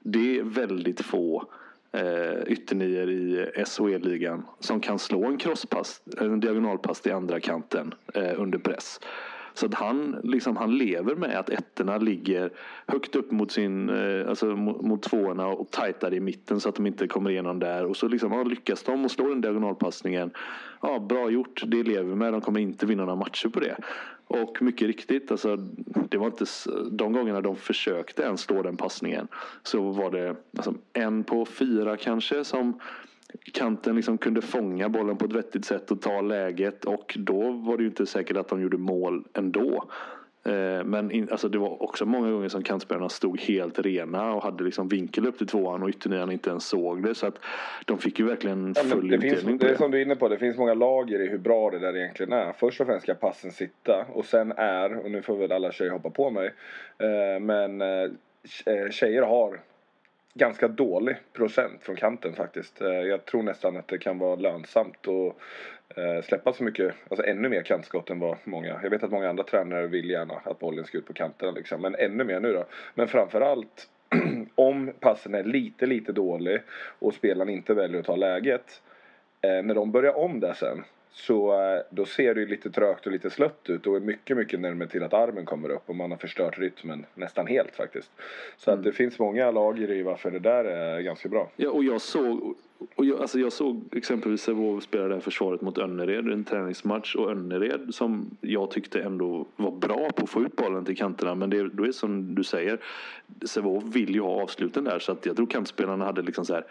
det 0.00 0.38
är 0.38 0.42
väldigt 0.42 1.00
få 1.00 1.44
eh, 1.92 2.42
ytternior 2.46 3.10
i 3.10 3.52
SHE-ligan 3.66 4.42
som 4.58 4.80
kan 4.80 4.98
slå 4.98 5.24
en 5.24 5.38
crosspass, 5.38 6.02
en 6.18 6.40
diagonalpass 6.40 7.00
till 7.00 7.12
andra 7.12 7.40
kanten 7.40 7.94
eh, 8.14 8.40
under 8.40 8.58
press. 8.58 9.00
Så 9.54 9.66
att 9.66 9.74
han, 9.74 10.16
liksom, 10.22 10.56
han 10.56 10.78
lever 10.78 11.14
med 11.14 11.38
att 11.38 11.50
ettorna 11.50 11.98
ligger 11.98 12.50
högt 12.86 13.16
upp 13.16 13.30
mot, 13.30 13.52
sin, 13.52 13.88
eh, 13.88 14.28
alltså 14.28 14.46
mot, 14.46 14.82
mot 14.82 15.02
tvåorna 15.02 15.46
och 15.46 15.70
tajtar 15.70 16.14
i 16.14 16.20
mitten 16.20 16.60
så 16.60 16.68
att 16.68 16.74
de 16.74 16.86
inte 16.86 17.06
kommer 17.06 17.30
igenom 17.30 17.58
där. 17.58 17.84
Och 17.84 17.96
så 17.96 18.08
liksom, 18.08 18.32
ja, 18.32 18.42
lyckas 18.42 18.82
de 18.82 19.04
och 19.04 19.10
slår 19.10 19.28
den 19.28 19.40
diagonalpassningen. 19.40 20.30
Ja, 20.82 20.98
bra 20.98 21.30
gjort, 21.30 21.62
det 21.66 21.82
lever 21.82 22.08
vi 22.08 22.14
med. 22.14 22.32
De 22.32 22.40
kommer 22.40 22.60
inte 22.60 22.86
vinna 22.86 23.04
några 23.04 23.16
matcher 23.16 23.48
på 23.48 23.60
det. 23.60 23.76
Och 24.26 24.62
mycket 24.62 24.86
riktigt, 24.86 25.30
alltså, 25.30 25.56
det 26.08 26.18
var 26.18 26.26
inte 26.26 26.44
de 26.90 27.12
gångerna 27.12 27.40
de 27.40 27.56
försökte 27.56 28.22
ens 28.22 28.40
slå 28.40 28.62
den 28.62 28.76
passningen 28.76 29.28
så 29.62 29.90
var 29.90 30.10
det 30.10 30.36
alltså, 30.56 30.74
en 30.92 31.24
på 31.24 31.44
fyra 31.46 31.96
kanske 31.96 32.44
som 32.44 32.80
kanten 33.52 33.96
liksom 33.96 34.18
kunde 34.18 34.42
fånga 34.42 34.88
bollen 34.88 35.16
på 35.16 35.24
ett 35.24 35.32
vettigt 35.32 35.64
sätt 35.64 35.90
och 35.90 36.02
ta 36.02 36.20
läget 36.20 36.84
och 36.84 37.14
då 37.18 37.50
var 37.52 37.76
det 37.76 37.82
ju 37.82 37.88
inte 37.88 38.06
säkert 38.06 38.36
att 38.36 38.48
de 38.48 38.62
gjorde 38.62 38.76
mål 38.78 39.24
ändå. 39.34 39.84
Eh, 40.44 40.84
Men 40.84 41.10
in, 41.10 41.28
alltså 41.30 41.48
det 41.48 41.58
var 41.58 41.82
också 41.82 42.06
många 42.06 42.30
gånger 42.30 42.48
som 42.48 42.62
kantspelarna 42.62 43.08
stod 43.08 43.40
helt 43.40 43.78
rena 43.78 44.34
och 44.34 44.42
hade 44.42 44.64
liksom 44.64 44.88
vinkel 44.88 45.26
upp 45.26 45.38
till 45.38 45.46
tvåan 45.46 45.82
och 45.82 45.88
ytternian 45.88 46.32
inte 46.32 46.50
ens 46.50 46.64
såg 46.68 47.02
det. 47.02 47.14
Så 47.14 47.26
att 47.26 47.38
de 47.84 47.98
fick 47.98 48.18
ju 48.18 48.26
verkligen 48.26 48.74
Ja, 48.76 48.82
full 48.82 49.08
det, 49.08 49.16
utdelning 49.16 49.38
finns, 49.44 49.60
det 49.60 49.68
är 49.70 49.76
som 49.76 49.90
du 49.90 49.98
är 49.98 50.02
inne 50.02 50.16
på, 50.16 50.28
det 50.28 50.38
finns 50.38 50.56
många 50.56 50.74
lager 50.74 51.20
i 51.20 51.28
hur 51.28 51.38
bra 51.38 51.70
det 51.70 51.78
där 51.78 51.96
egentligen 51.96 52.32
är. 52.32 52.52
Först 52.52 52.80
och 52.80 52.86
främst 52.86 53.02
ska 53.02 53.14
passen 53.14 53.50
sitta 53.50 54.04
och 54.12 54.24
sen 54.24 54.52
är, 54.56 55.04
och 55.04 55.10
nu 55.10 55.22
får 55.22 55.36
väl 55.36 55.52
alla 55.52 55.72
tjejer 55.72 55.90
hoppa 55.90 56.10
på 56.10 56.30
mig, 56.30 56.46
eh, 56.98 57.40
men 57.40 57.80
eh, 57.80 58.10
tje- 58.48 58.90
tjejer 58.90 59.22
har 59.22 59.60
ganska 60.34 60.68
dålig 60.68 61.16
procent 61.32 61.82
från 61.82 61.96
kanten 61.96 62.34
faktiskt. 62.34 62.80
Eh, 62.80 62.88
jag 62.88 63.24
tror 63.24 63.42
nästan 63.42 63.76
att 63.76 63.88
det 63.88 63.98
kan 63.98 64.18
vara 64.18 64.36
lönsamt 64.36 65.06
att 65.08 65.98
eh, 65.98 66.22
släppa 66.22 66.52
så 66.52 66.64
mycket, 66.64 66.94
alltså 67.08 67.26
ännu 67.26 67.48
mer 67.48 67.62
kantskott 67.62 68.10
än 68.10 68.18
vad 68.18 68.36
många, 68.44 68.80
jag 68.82 68.90
vet 68.90 69.02
att 69.02 69.10
många 69.10 69.28
andra 69.28 69.44
tränare 69.44 69.86
vill 69.86 70.10
gärna 70.10 70.34
att 70.44 70.58
bollen 70.58 70.84
ska 70.84 70.98
ut 70.98 71.06
på 71.06 71.12
kanterna 71.12 71.52
liksom, 71.52 71.82
men 71.82 71.94
ännu 71.94 72.24
mer 72.24 72.40
nu 72.40 72.52
då. 72.52 72.64
Men 72.94 73.08
framförallt 73.08 73.88
om 74.54 74.92
passen 75.00 75.34
är 75.34 75.44
lite, 75.44 75.86
lite 75.86 76.12
dålig 76.12 76.60
och 76.98 77.14
spelaren 77.14 77.48
inte 77.48 77.74
väljer 77.74 78.00
att 78.00 78.06
ta 78.06 78.16
läget. 78.16 78.82
Eh, 79.40 79.62
när 79.62 79.74
de 79.74 79.92
börjar 79.92 80.16
om 80.16 80.40
där 80.40 80.52
sen 80.52 80.84
så 81.12 81.52
eh, 81.52 81.82
då 81.90 82.04
ser 82.04 82.34
det 82.34 82.40
ju 82.40 82.46
lite 82.46 82.70
trögt 82.70 83.06
och 83.06 83.12
lite 83.12 83.30
slött 83.30 83.70
ut 83.70 83.86
och 83.86 83.96
är 83.96 84.00
mycket, 84.00 84.36
mycket 84.36 84.60
närmare 84.60 84.88
till 84.88 85.02
att 85.02 85.14
armen 85.14 85.44
kommer 85.44 85.68
upp 85.68 85.82
och 85.86 85.96
man 85.96 86.10
har 86.10 86.18
förstört 86.18 86.58
rytmen 86.58 87.06
nästan 87.14 87.46
helt 87.46 87.76
faktiskt. 87.76 88.10
Så 88.56 88.70
att 88.70 88.84
det 88.84 88.92
finns 88.92 89.18
många 89.18 89.50
lager 89.50 89.90
i 89.90 90.02
varför 90.02 90.30
det 90.30 90.38
där 90.38 90.64
är 90.64 91.00
ganska 91.00 91.28
bra. 91.28 91.50
Ja, 91.56 91.70
och 91.70 91.84
jag 91.84 92.00
såg, 92.00 92.56
och 92.94 93.04
jag, 93.04 93.20
alltså 93.20 93.38
jag 93.38 93.52
såg 93.52 93.84
exempelvis 93.92 94.42
Sävehof 94.42 94.82
spela 94.82 95.08
det 95.08 95.14
här 95.14 95.20
försvaret 95.20 95.60
mot 95.60 95.78
Önnered, 95.78 96.28
en 96.28 96.44
träningsmatch. 96.44 97.14
Och 97.16 97.30
Önnered 97.30 97.94
som 97.94 98.36
jag 98.40 98.70
tyckte 98.70 99.02
ändå 99.02 99.46
var 99.56 99.70
bra 99.70 100.10
på 100.10 100.22
att 100.22 100.30
få 100.30 100.42
ut 100.42 100.56
bollen 100.56 100.84
till 100.84 100.96
kanterna. 100.96 101.34
Men 101.34 101.50
det 101.50 101.68
då 101.68 101.86
är 101.86 101.92
som 101.92 102.34
du 102.34 102.44
säger, 102.44 102.80
Sävehof 103.44 103.84
vill 103.84 104.14
ju 104.14 104.20
ha 104.20 104.42
avsluten 104.42 104.84
där. 104.84 104.98
Så 104.98 105.12
att 105.12 105.26
jag 105.26 105.36
tror 105.36 105.46
kantspelarna 105.46 106.04
hade 106.04 106.22
liksom 106.22 106.44
så 106.44 106.54
här 106.54 106.64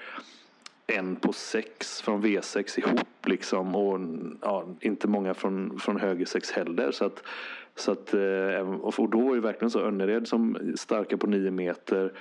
en 0.90 1.16
på 1.16 1.34
sex 1.34 2.02
från 2.02 2.24
V6 2.24 2.80
ihop 2.80 3.26
liksom. 3.26 3.76
Och 3.76 4.00
ja, 4.42 4.66
inte 4.80 5.08
många 5.08 5.34
från, 5.34 5.80
från 5.80 6.00
höger 6.00 6.26
sex 6.26 6.52
heller. 6.52 6.92
Så 6.92 7.06
att 7.06 7.24
Så 7.76 7.92
att, 7.92 8.14
eh, 8.14 8.80
och 8.82 9.10
då 9.10 9.20
var 9.20 9.36
det 9.36 9.42
verkligen 9.42 9.72
så 9.72 9.80
Önnered 9.80 10.28
som 10.28 10.74
starka 10.76 11.18
på 11.18 11.28
nio 11.28 11.52
meter. 11.52 12.14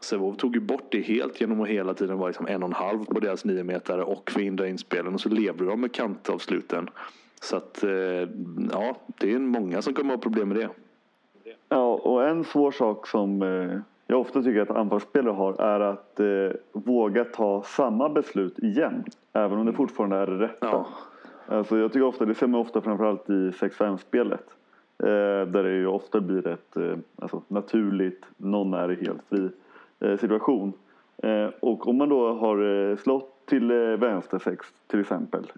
Sävehof 0.00 0.36
tog 0.36 0.54
ju 0.54 0.60
bort 0.60 0.88
det 0.90 1.00
helt 1.00 1.40
genom 1.40 1.60
att 1.60 1.68
hela 1.68 1.94
tiden 1.94 2.18
vara 2.18 2.28
liksom 2.28 2.46
en 2.46 2.62
och 2.62 2.68
en 2.68 2.72
halv 2.72 3.04
på 3.04 3.20
deras 3.20 3.44
nio 3.44 3.64
meter 3.64 3.98
och 3.98 4.30
förhindra 4.30 4.68
inspelen 4.68 5.14
och 5.14 5.20
så 5.20 5.28
levde 5.28 5.64
de 5.64 5.80
med 5.80 5.92
kantavsluten. 5.92 6.90
Så 7.40 7.56
att 7.56 7.84
eh, 7.84 8.28
ja, 8.72 8.96
det 9.18 9.32
är 9.32 9.38
många 9.38 9.82
som 9.82 9.94
kommer 9.94 10.14
att 10.14 10.18
ha 10.18 10.22
problem 10.22 10.48
med 10.48 10.56
det. 10.56 10.68
Ja, 11.68 11.94
och 11.94 12.28
en 12.28 12.44
svår 12.44 12.72
sak 12.72 13.06
som 13.06 13.42
eh, 13.42 13.80
jag 14.12 14.20
ofta 14.20 14.42
tycker 14.42 14.60
att 14.60 14.70
anfallsspelare 14.70 15.34
har 15.34 15.60
är 15.60 15.80
att 15.80 16.20
eh, 16.20 16.26
våga 16.72 17.24
ta 17.24 17.62
samma 17.62 18.08
beslut 18.08 18.58
igen. 18.58 19.04
Även 19.32 19.58
om 19.58 19.66
det 19.66 19.72
fortfarande 19.72 20.16
är 20.16 20.26
det 20.26 20.38
rätta. 20.38 20.66
Ja. 20.70 20.86
Alltså, 21.46 21.78
jag 21.78 21.92
tycker 21.92 22.06
ofta, 22.06 22.24
det 22.24 22.34
ser 22.34 22.46
man 22.46 22.60
ofta 22.60 22.80
framförallt 22.80 23.30
i 23.30 23.50
6-5-spelet. 23.50 24.44
Eh, 24.98 25.06
där 25.46 25.62
det 25.62 25.70
ju 25.70 25.86
ofta 25.86 26.20
blir 26.20 26.46
ett 26.46 26.76
eh, 26.76 26.96
alltså, 27.16 27.42
naturligt, 27.48 28.24
någon 28.36 28.74
är 28.74 28.92
i 28.92 29.04
helt 29.06 29.22
fri 29.28 29.50
eh, 30.00 30.16
situation. 30.16 30.72
Eh, 31.16 31.48
och 31.60 31.88
om 31.88 31.96
man 31.96 32.08
då 32.08 32.32
har 32.32 32.90
eh, 32.90 32.96
slått 32.96 33.46
till 33.46 33.72
vänster 33.96 34.38
sex 34.38 34.66
till 34.86 35.00
exempel 35.00 35.52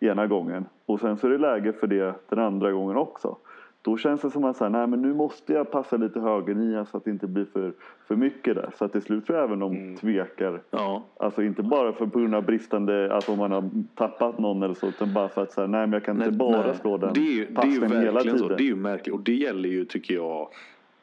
ena 0.00 0.26
gången 0.26 0.66
och 0.86 1.00
sen 1.00 1.16
så 1.16 1.26
är 1.26 1.30
det 1.30 1.38
läge 1.38 1.72
för 1.72 1.86
det 1.86 2.14
den 2.28 2.38
andra 2.38 2.72
gången 2.72 2.96
också. 2.96 3.36
Då 3.84 3.96
känns 3.96 4.20
det 4.20 4.30
som 4.30 4.44
att 4.44 4.56
säga, 4.56 4.68
nej 4.68 4.86
men 4.86 5.02
nu 5.02 5.14
måste 5.14 5.52
jag 5.52 5.70
passa 5.70 5.96
lite 5.96 6.20
högernia 6.20 6.84
så 6.84 6.96
att 6.96 7.04
det 7.04 7.10
inte 7.10 7.26
blir 7.26 7.44
för, 7.44 7.72
för 8.06 8.16
mycket 8.16 8.54
där. 8.54 8.70
Så 8.78 8.84
att 8.84 8.92
till 8.92 9.02
slut 9.02 9.26
tror 9.26 9.38
jag 9.38 9.44
även 9.44 9.58
de 9.58 9.72
mm. 9.72 9.96
tvekar. 9.96 10.60
Ja. 10.70 11.02
Alltså 11.16 11.42
inte 11.42 11.62
bara 11.62 11.92
för 11.92 12.06
på 12.06 12.18
grund 12.18 12.34
av 12.34 12.44
bristande, 12.44 13.14
alltså 13.14 13.32
om 13.32 13.38
man 13.38 13.52
har 13.52 13.70
tappat 13.94 14.38
någon 14.38 14.62
eller 14.62 14.74
så. 14.74 14.86
Utan 14.86 15.14
bara 15.14 15.28
för 15.28 15.42
att 15.42 15.52
säga, 15.52 15.66
nej 15.66 15.80
men 15.80 15.92
jag 15.92 16.04
kan 16.04 16.16
nej, 16.16 16.26
inte 16.26 16.38
bara 16.38 16.66
nej. 16.66 16.76
slå 16.76 16.96
den 16.96 17.12
det 17.14 17.20
är, 17.20 17.54
passningen 17.54 17.90
det 17.90 17.96
är 17.96 18.00
ju 18.00 18.06
hela 18.06 18.20
tiden. 18.20 18.38
Så. 18.38 18.48
Det 18.48 18.62
är 18.62 18.66
ju 18.66 18.76
märkligt 18.76 19.14
och 19.14 19.20
det 19.20 19.34
gäller 19.34 19.68
ju 19.68 19.84
tycker 19.84 20.14
jag 20.14 20.48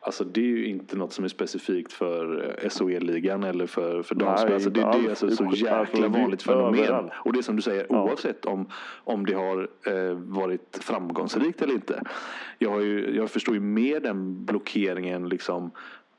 Alltså 0.03 0.23
det 0.23 0.41
är 0.41 0.45
ju 0.45 0.65
inte 0.65 0.97
något 0.97 1.13
som 1.13 1.25
är 1.25 1.29
specifikt 1.29 1.93
för 1.93 2.55
eh, 2.63 2.69
SHE-ligan 2.69 3.43
eller 3.43 3.67
för, 3.67 4.03
för 4.03 4.15
damspel. 4.15 4.53
Alltså 4.53 4.69
det, 4.69 4.81
det 4.81 4.87
är 4.87 5.09
alltså 5.09 5.29
så 5.31 5.51
jäkla 5.53 5.77
alltså, 5.77 6.07
vanligt 6.07 6.43
fenomen. 6.43 7.09
Och 7.13 7.33
det 7.33 7.39
är 7.39 7.43
som 7.43 7.55
du 7.55 7.61
säger, 7.61 7.85
ja. 7.89 8.03
oavsett 8.03 8.45
om, 8.45 8.69
om 9.03 9.25
det 9.25 9.33
har 9.33 9.69
eh, 9.85 10.13
varit 10.13 10.79
framgångsrikt 10.81 11.61
eller 11.61 11.73
inte. 11.73 12.03
Jag, 12.57 12.69
har 12.69 12.81
ju, 12.81 13.15
jag 13.15 13.31
förstår 13.31 13.55
ju 13.55 13.61
mer 13.61 13.99
den 13.99 14.45
blockeringen 14.45 15.29
liksom 15.29 15.71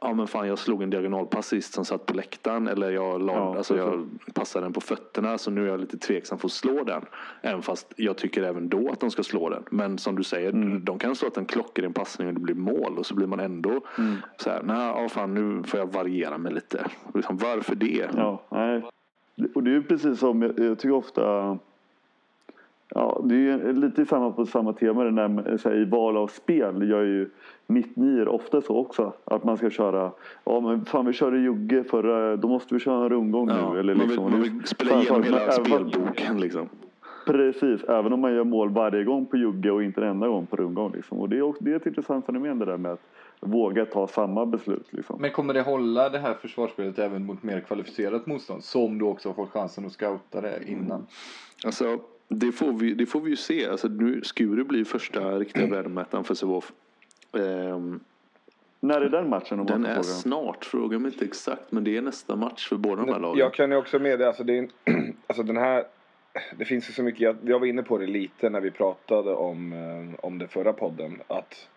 ja 0.03 0.15
men 0.15 0.27
fan 0.27 0.49
jag 0.49 0.59
slog 0.59 0.83
en 0.83 0.91
diagonalpass 0.91 1.47
sist 1.47 1.75
som 1.75 1.85
satt 1.85 2.07
på 2.07 2.15
läktaren 2.15 2.69
eller 2.69 2.91
jag, 2.91 3.23
la, 3.23 3.33
ja, 3.33 3.57
alltså, 3.57 3.77
jag 3.77 4.09
passade 4.35 4.65
den 4.65 4.73
på 4.73 4.81
fötterna 4.81 5.39
så 5.39 5.51
nu 5.51 5.65
är 5.65 5.69
jag 5.69 5.81
lite 5.81 5.99
tveksam 5.99 6.39
för 6.39 6.49
att 6.49 6.53
slå 6.53 6.85
den. 6.85 7.03
Även 7.43 7.63
fast 7.63 7.93
jag 7.97 8.17
tycker 8.17 8.43
även 8.43 8.69
då 8.69 8.91
att 8.91 9.01
de 9.01 9.11
ska 9.11 9.23
slå 9.23 9.49
den. 9.49 9.63
Men 9.71 9.99
som 9.99 10.17
du 10.17 10.23
säger, 10.23 10.51
mm. 10.51 10.85
de 10.85 10.99
kan 10.99 11.17
slå 11.17 11.29
att 11.29 11.37
en 11.37 11.47
klockren 11.47 11.93
passning 11.93 12.29
och 12.29 12.35
det 12.35 12.41
blir 12.41 12.55
mål 12.55 12.99
och 12.99 13.07
så 13.07 13.15
blir 13.15 13.27
man 13.27 13.41
ändå 13.41 13.81
mm. 13.99 14.17
så 14.37 14.51
här, 14.51 14.63
nej 14.63 15.03
ja, 15.03 15.09
fan 15.09 15.35
nu 15.35 15.63
får 15.63 15.81
jag 15.81 15.93
variera 15.93 16.39
mig 16.39 16.53
lite. 16.53 16.87
Liksom, 17.15 17.37
varför 17.37 17.75
det? 17.75 18.09
Ja, 18.17 18.43
nej. 18.49 18.83
Och 19.55 19.63
det 19.63 19.75
är 19.77 19.81
precis 19.81 20.19
som 20.19 20.43
jag, 20.43 20.59
jag 20.59 20.79
tycker 20.79 20.95
ofta 20.95 21.59
Ja, 22.95 23.21
det 23.25 23.35
är 23.35 23.73
lite 23.73 24.07
samma 24.07 24.31
på 24.31 24.47
samma 24.47 24.73
tema. 24.73 25.05
Där 25.05 25.57
så 25.57 25.69
här, 25.69 25.77
I 25.77 25.85
val 25.85 26.17
av 26.17 26.27
spel 26.27 26.91
gör 26.91 27.03
ju 27.03 27.31
mittnior 27.67 28.29
ofta 28.29 28.61
så 28.61 28.77
också. 28.77 29.13
Att 29.25 29.45
man 29.45 29.57
ska 29.57 29.71
köra, 29.71 30.11
ja 30.45 30.61
men 30.61 30.85
fan 30.85 31.07
vi 31.07 31.13
körde 31.13 31.39
Jugge 31.39 31.85
förra, 31.85 32.37
då 32.37 32.49
måste 32.49 32.75
vi 32.75 32.81
köra 32.81 33.05
en 33.05 33.09
rundgång 33.09 33.49
ja, 33.49 33.73
nu. 33.73 33.81
Eller 33.81 33.95
liksom, 33.95 34.23
man 34.23 34.41
vill, 34.41 34.51
man 34.51 34.59
vill 34.59 34.67
spela 34.67 35.01
igenom 35.01 35.23
hela 35.23 35.51
spelboken 35.51 36.41
liksom. 36.41 36.69
Precis, 37.27 37.85
även 37.85 38.13
om 38.13 38.21
man 38.21 38.35
gör 38.35 38.45
mål 38.45 38.71
varje 38.71 39.05
gång 39.05 39.27
på 39.27 39.37
Jugge 39.37 39.71
och 39.71 39.83
inte 39.83 40.01
en 40.01 40.09
enda 40.09 40.29
gång 40.29 40.47
på 40.47 40.57
rundgång. 40.57 40.93
Liksom. 40.93 41.19
Och 41.19 41.29
det 41.29 41.39
är, 41.39 41.43
också, 41.43 41.65
det 41.65 41.73
är 41.73 41.77
ett 41.77 41.87
intressant 41.87 42.27
fenomen 42.27 42.59
det 42.59 42.65
där 42.65 42.77
med 42.77 42.93
att 42.93 43.01
våga 43.41 43.87
ta 43.87 44.07
samma 44.07 44.47
beslut. 44.47 44.87
Liksom. 44.91 45.21
Men 45.21 45.31
kommer 45.31 45.55
det 45.55 45.63
hålla 45.63 46.09
det 46.09 46.19
här 46.19 46.35
försvarsspelet 46.35 46.99
även 46.99 47.27
mot 47.27 47.43
mer 47.43 47.61
kvalificerat 47.61 48.27
motstånd? 48.27 48.65
Som 48.65 48.99
du 48.99 49.05
också 49.05 49.29
har 49.29 49.35
fått 49.35 49.51
chansen 49.51 49.87
att 49.87 49.93
scouta 49.93 50.41
det 50.41 50.59
innan? 50.67 50.85
Mm. 50.85 51.07
Alltså 51.65 51.99
det 52.35 52.53
får 52.53 52.73
vi, 52.73 52.95
det 52.95 53.07
får 53.07 53.21
vi 53.21 53.31
ju 53.31 53.37
se. 53.37 53.67
Alltså, 53.67 53.89
nu, 53.89 54.23
Skuru 54.23 54.65
blir 54.65 54.85
första 54.85 55.39
riktiga 55.39 55.67
värdemätaren 55.67 56.25
för 56.25 56.35
Sävehof. 56.35 56.73
Um, 57.33 58.01
när 58.81 59.01
är 59.01 59.09
den 59.09 59.29
matchen? 59.29 59.61
Om 59.61 59.67
den 59.67 59.87
är 59.87 59.95
fråga? 59.95 60.03
snart, 60.03 60.65
fråga 60.65 60.99
mig 60.99 61.13
inte 61.13 61.25
exakt. 61.25 61.73
Men 61.73 61.85
det 61.85 61.97
är 61.97 62.03
nästa 62.03 62.37
match 62.37 62.69
för 62.69 62.77
båda 62.77 63.05
de 63.05 63.13
här 63.13 63.21
lagen. 63.21 63.39
Jag 63.39 63.55
kan 63.55 63.71
ju 63.71 63.77
också 63.77 63.99
med 63.99 64.19
det, 64.19 64.27
alltså, 64.27 64.45
det 64.45 64.59
är, 64.59 64.69
alltså 65.27 65.43
den 65.43 65.57
här 65.57 65.85
det 66.57 66.65
finns 66.65 66.89
ju 66.89 66.93
så 66.93 67.03
mycket, 67.03 67.21
jag, 67.21 67.37
jag 67.45 67.59
var 67.59 67.67
inne 67.67 67.83
på 67.83 67.99
det 67.99 68.07
lite 68.07 68.51
när 68.51 68.61
vi 68.61 68.71
pratade 68.71 69.35
om, 69.35 69.73
eh, 69.73 70.25
om 70.25 70.39
den 70.39 70.49
förra 70.49 70.73
podden. 70.73 71.21
Att 71.29 71.69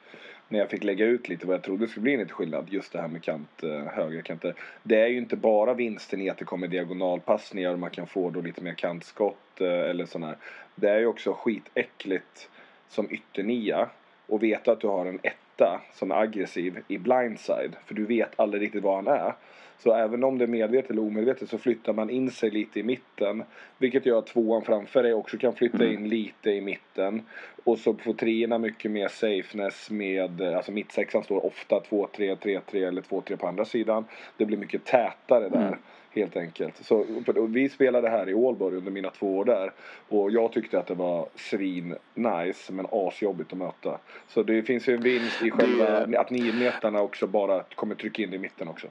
när 0.50 0.60
jag 0.60 0.70
fick 0.70 0.84
lägga 0.84 1.06
ut 1.06 1.30
lite 1.30 1.48
vad 1.48 1.54
jag 1.54 1.64
trodde 1.64 1.88
skulle 1.88 2.04
bli 2.04 2.14
en 2.14 2.20
lite 2.20 2.34
skillnad. 2.34 2.68
Just 2.70 2.94
det 2.94 3.02
här 3.02 3.08
med 3.08 3.24
kant, 3.24 3.64
eh, 3.64 3.84
högerkanter. 3.94 4.54
Det 4.84 5.02
är 5.02 5.08
ju 5.08 5.18
inte 5.18 5.36
bara 5.36 5.74
vinsten 5.74 6.22
i 6.22 6.30
att 6.30 6.38
det 6.38 6.46
kommer 6.46 6.68
diagonalpassningar 6.68 7.72
och 7.74 7.80
man 7.80 7.90
kan 7.90 8.08
få 8.08 8.30
då 8.30 8.42
lite 8.42 8.62
mer 8.62 8.74
kantskott 8.74 9.62
eh, 9.62 9.68
eller 9.68 10.06
sådär. 10.06 10.38
Det 10.76 10.90
är 10.90 11.00
ju 11.00 11.06
också 11.06 11.34
skitäckligt 11.34 12.50
som 12.90 13.12
ytternia 13.12 13.90
och 14.28 14.44
veta 14.44 14.72
att 14.72 14.82
du 14.82 14.88
har 14.88 15.06
en 15.06 15.20
etta 15.24 15.82
som 15.94 16.12
är 16.12 16.16
aggressiv 16.16 16.80
i 16.88 16.98
blindside. 16.98 17.76
För 17.86 17.96
du 17.96 18.06
vet 18.06 18.40
aldrig 18.40 18.62
riktigt 18.62 18.84
vad 18.84 18.96
han 18.96 19.08
är. 19.08 19.34
Så 19.78 19.94
även 19.94 20.24
om 20.24 20.38
det 20.38 20.46
är 20.46 20.48
medvetet 20.48 20.92
eller 20.92 21.02
omedvetet 21.02 21.50
så 21.50 21.58
flyttar 21.58 21.94
man 21.94 22.10
in 22.10 22.32
sig 22.32 22.50
lite 22.50 22.80
i 22.80 22.84
mitten. 22.84 23.44
Vilket 23.78 24.06
gör 24.06 24.20
att 24.20 24.28
tvåan 24.28 24.62
framför 24.62 25.04
dig 25.04 25.14
också 25.14 25.38
kan 25.38 25.54
flytta 25.54 25.84
mm. 25.84 25.94
in 25.94 26.10
lite 26.10 26.50
i 26.50 26.62
mitten. 26.62 27.22
Och 27.64 27.80
så 27.80 27.94
får 27.94 28.14
treorna 28.14 28.58
mycket 28.58 28.92
mer 28.92 29.08
safeness 29.08 29.90
med, 29.90 30.42
alltså 30.42 30.72
mittsexan 30.72 31.24
står 31.24 31.46
ofta 31.46 31.80
2-3, 31.80 32.36
3-3 32.38 32.88
eller 32.88 33.02
2-3 33.02 33.36
på 33.36 33.48
andra 33.48 33.66
sidan. 33.66 34.06
Det 34.38 34.46
blir 34.46 34.58
mycket 34.58 34.86
tätare 34.86 35.50
där. 35.50 35.68
Mm. 35.68 35.80
Helt 36.16 36.38
enkelt. 36.38 36.86
Så, 36.86 37.06
vi 37.48 37.70
spelade 37.70 38.10
här 38.10 38.30
i 38.30 38.34
Ålborg 38.34 38.78
under 38.78 38.92
mina 38.92 39.10
två 39.10 39.38
år 39.38 39.46
där. 39.46 39.72
Och 40.10 40.32
jag 40.32 40.52
tyckte 40.52 40.80
att 40.80 40.88
det 40.88 40.94
var 40.94 41.28
svin 41.36 41.96
nice 42.14 42.74
men 42.74 42.88
asjobbigt 42.92 43.52
att 43.52 43.58
möta. 43.58 44.00
Så 44.28 44.44
det 44.44 44.64
finns 44.64 44.90
ju 44.90 44.96
en 44.96 45.02
vinst 45.02 45.44
i 45.44 45.52
själva 45.52 46.06
det... 46.06 46.20
att 46.20 46.30
niometarna 46.30 47.02
också 47.02 47.28
bara 47.28 47.64
kommer 47.64 47.96
trycka 47.96 48.24
in 48.24 48.34
i 48.34 48.38
mitten 48.38 48.68
också. 48.68 48.88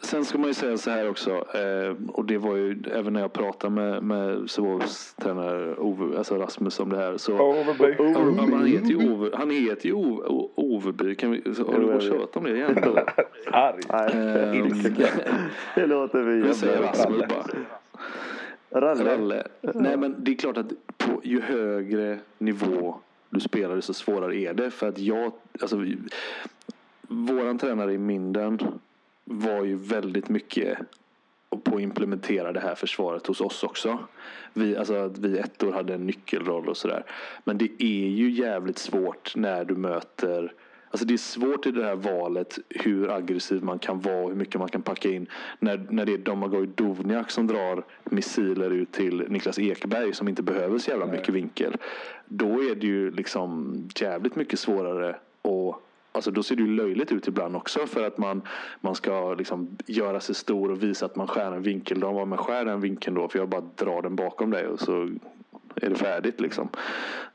Sen 0.00 0.24
ska 0.24 0.38
man 0.38 0.48
ju 0.48 0.54
säga 0.54 0.78
så 0.78 0.90
här 0.90 1.10
också, 1.10 1.30
eh, 1.30 1.96
och 2.08 2.24
det 2.24 2.38
var 2.38 2.56
ju 2.56 2.82
även 2.92 3.12
när 3.12 3.20
jag 3.20 3.32
pratade 3.32 3.74
med, 3.74 4.02
med 4.02 4.50
Sävehofs 4.50 5.14
tränare 5.14 5.76
Ove, 5.76 6.18
alltså 6.18 6.36
Rasmus 6.36 6.80
om 6.80 6.90
det 6.90 6.96
här. 6.96 7.16
Så, 7.16 7.38
Overby. 7.40 7.94
Ja, 7.98 8.56
han 8.56 8.66
heter 8.66 8.88
ju 8.88 9.12
Ove, 9.12 9.30
han 9.34 9.50
heter 9.50 9.86
ju 9.86 9.92
Ove, 9.92 10.48
Oveby. 10.54 11.14
Kan 11.14 11.30
vi, 11.30 11.54
så, 11.54 11.72
har 11.72 11.80
du 11.80 11.86
bara 11.86 12.00
kört 12.00 12.36
om 12.36 12.44
det 12.44 12.56
igen? 12.56 12.76
Arg. 13.50 14.56
Ilsken. 14.56 15.08
det 15.74 15.86
låter 15.86 16.22
vi 16.22 16.42
Vi 16.42 16.54
säger 16.54 16.82
Rasmus 16.82 17.22
bara. 17.28 18.80
Ralle. 18.80 19.04
Ralle. 19.04 19.42
Nej 19.60 19.96
men 19.96 20.14
det 20.18 20.30
är 20.30 20.36
klart 20.36 20.56
att 20.56 20.72
på, 20.96 21.20
ju 21.22 21.40
högre 21.40 22.18
nivå 22.38 22.98
du 23.30 23.40
spelar 23.40 23.76
desto 23.76 23.94
svårare 23.94 24.36
är 24.36 24.54
det. 24.54 24.70
För 24.70 24.88
att 24.88 24.98
jag, 24.98 25.32
alltså, 25.60 25.84
våran 27.02 27.58
tränare 27.58 27.92
i 27.92 27.98
Minden 27.98 28.58
var 29.30 29.64
ju 29.64 29.76
väldigt 29.76 30.28
mycket 30.28 30.78
på 31.64 31.76
att 31.76 31.82
implementera 31.82 32.52
det 32.52 32.60
här 32.60 32.74
försvaret 32.74 33.26
hos 33.26 33.40
oss 33.40 33.62
också. 33.62 33.98
Vi, 34.52 34.76
alltså, 34.76 35.12
vi 35.18 35.38
ettor 35.38 35.72
hade 35.72 35.94
en 35.94 36.06
nyckelroll 36.06 36.68
och 36.68 36.76
sådär. 36.76 37.04
Men 37.44 37.58
det 37.58 37.82
är 37.82 38.08
ju 38.08 38.30
jävligt 38.30 38.78
svårt 38.78 39.36
när 39.36 39.64
du 39.64 39.76
möter 39.76 40.52
Alltså 40.90 41.06
det 41.06 41.14
är 41.14 41.18
svårt 41.18 41.66
i 41.66 41.70
det 41.70 41.84
här 41.84 41.96
valet 41.96 42.58
hur 42.68 43.10
aggressiv 43.10 43.62
man 43.62 43.78
kan 43.78 44.00
vara 44.00 44.22
och 44.22 44.28
hur 44.28 44.36
mycket 44.36 44.60
man 44.60 44.68
kan 44.68 44.82
packa 44.82 45.10
in. 45.10 45.26
När, 45.58 45.86
när 45.90 46.04
det 46.04 46.12
är 46.12 46.18
Domagoj 46.18 46.66
Dovniak 46.66 47.30
som 47.30 47.46
drar 47.46 47.84
missiler 48.04 48.70
ut 48.70 48.92
till 48.92 49.24
Niklas 49.28 49.58
Ekberg 49.58 50.12
som 50.12 50.28
inte 50.28 50.42
behöver 50.42 50.78
så 50.78 50.90
jävla 50.90 51.06
mycket 51.06 51.34
vinkel. 51.34 51.76
Då 52.24 52.62
är 52.62 52.74
det 52.74 52.86
ju 52.86 53.10
liksom 53.10 53.74
jävligt 54.00 54.36
mycket 54.36 54.58
svårare 54.58 55.10
att 55.42 55.87
Alltså 56.18 56.30
då 56.30 56.42
ser 56.42 56.56
det 56.56 56.62
ju 56.62 56.76
löjligt 56.76 57.12
ut 57.12 57.28
ibland 57.28 57.56
också 57.56 57.86
för 57.86 58.06
att 58.06 58.18
man, 58.18 58.42
man 58.80 58.94
ska 58.94 59.34
liksom 59.34 59.68
göra 59.86 60.20
sig 60.20 60.34
stor 60.34 60.70
och 60.70 60.82
visa 60.82 61.06
att 61.06 61.16
man 61.16 61.26
skär 61.26 61.52
en 61.52 61.62
vinkel. 61.62 62.00
De 62.00 62.14
var 62.14 62.26
men 62.26 62.38
skär 62.38 62.64
den 62.64 62.80
vinkeln 62.80 63.16
då 63.16 63.28
för 63.28 63.38
jag 63.38 63.48
bara 63.48 63.62
drar 63.76 64.02
den 64.02 64.16
bakom 64.16 64.50
dig 64.50 64.66
och 64.66 64.80
så 64.80 65.08
är 65.74 65.88
det 65.88 65.94
färdigt 65.94 66.40
liksom. 66.40 66.68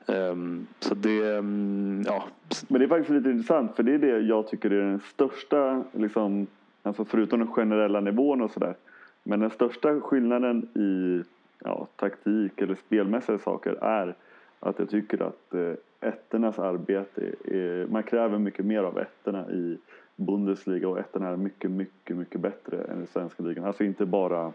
Um, 0.06 0.68
så 0.80 0.96
det, 0.96 1.38
um, 1.38 2.04
ja. 2.06 2.24
Men 2.68 2.80
det 2.80 2.86
är 2.86 2.90
faktiskt 2.90 3.10
lite 3.10 3.30
intressant 3.30 3.76
för 3.76 3.84
det 3.84 3.94
är 3.94 3.98
det 3.98 4.20
jag 4.20 4.48
tycker 4.48 4.70
är 4.70 4.82
den 4.82 5.00
största, 5.00 5.84
liksom, 5.92 6.48
alltså 6.84 7.06
förutom 7.06 7.40
den 7.40 7.52
generella 7.52 8.00
nivån 8.00 8.42
och 8.42 8.52
sådär. 8.52 8.76
Men 9.24 9.40
den 9.40 9.50
största 9.50 10.02
skillnaden 10.02 10.64
i 10.76 11.24
ja, 11.64 11.88
taktik 11.96 12.62
eller 12.62 12.76
spelmässiga 12.76 13.38
saker 13.38 13.84
är 13.84 14.16
att 14.60 14.80
jag 14.80 14.90
tycker 14.90 15.24
att 15.24 15.54
eh, 15.54 15.74
ettornas 16.04 16.60
arbete 16.60 17.32
är, 17.46 17.88
man 17.88 18.04
kräver 18.04 18.40
mycket 18.40 18.66
mer 18.66 18.84
av 18.84 19.00
ettorna 19.00 19.52
i 19.52 19.78
Bundesliga 20.16 20.90
och 20.90 21.00
ettorna 21.00 21.30
är 21.30 21.36
mycket, 21.36 21.72
mycket, 21.72 22.18
mycket 22.18 22.42
bättre 22.42 22.84
än 22.84 23.04
i 23.04 23.08
svenska 23.08 23.44
ligan. 23.44 23.66
Alltså 23.66 23.84
inte 23.84 24.06
bara 24.06 24.54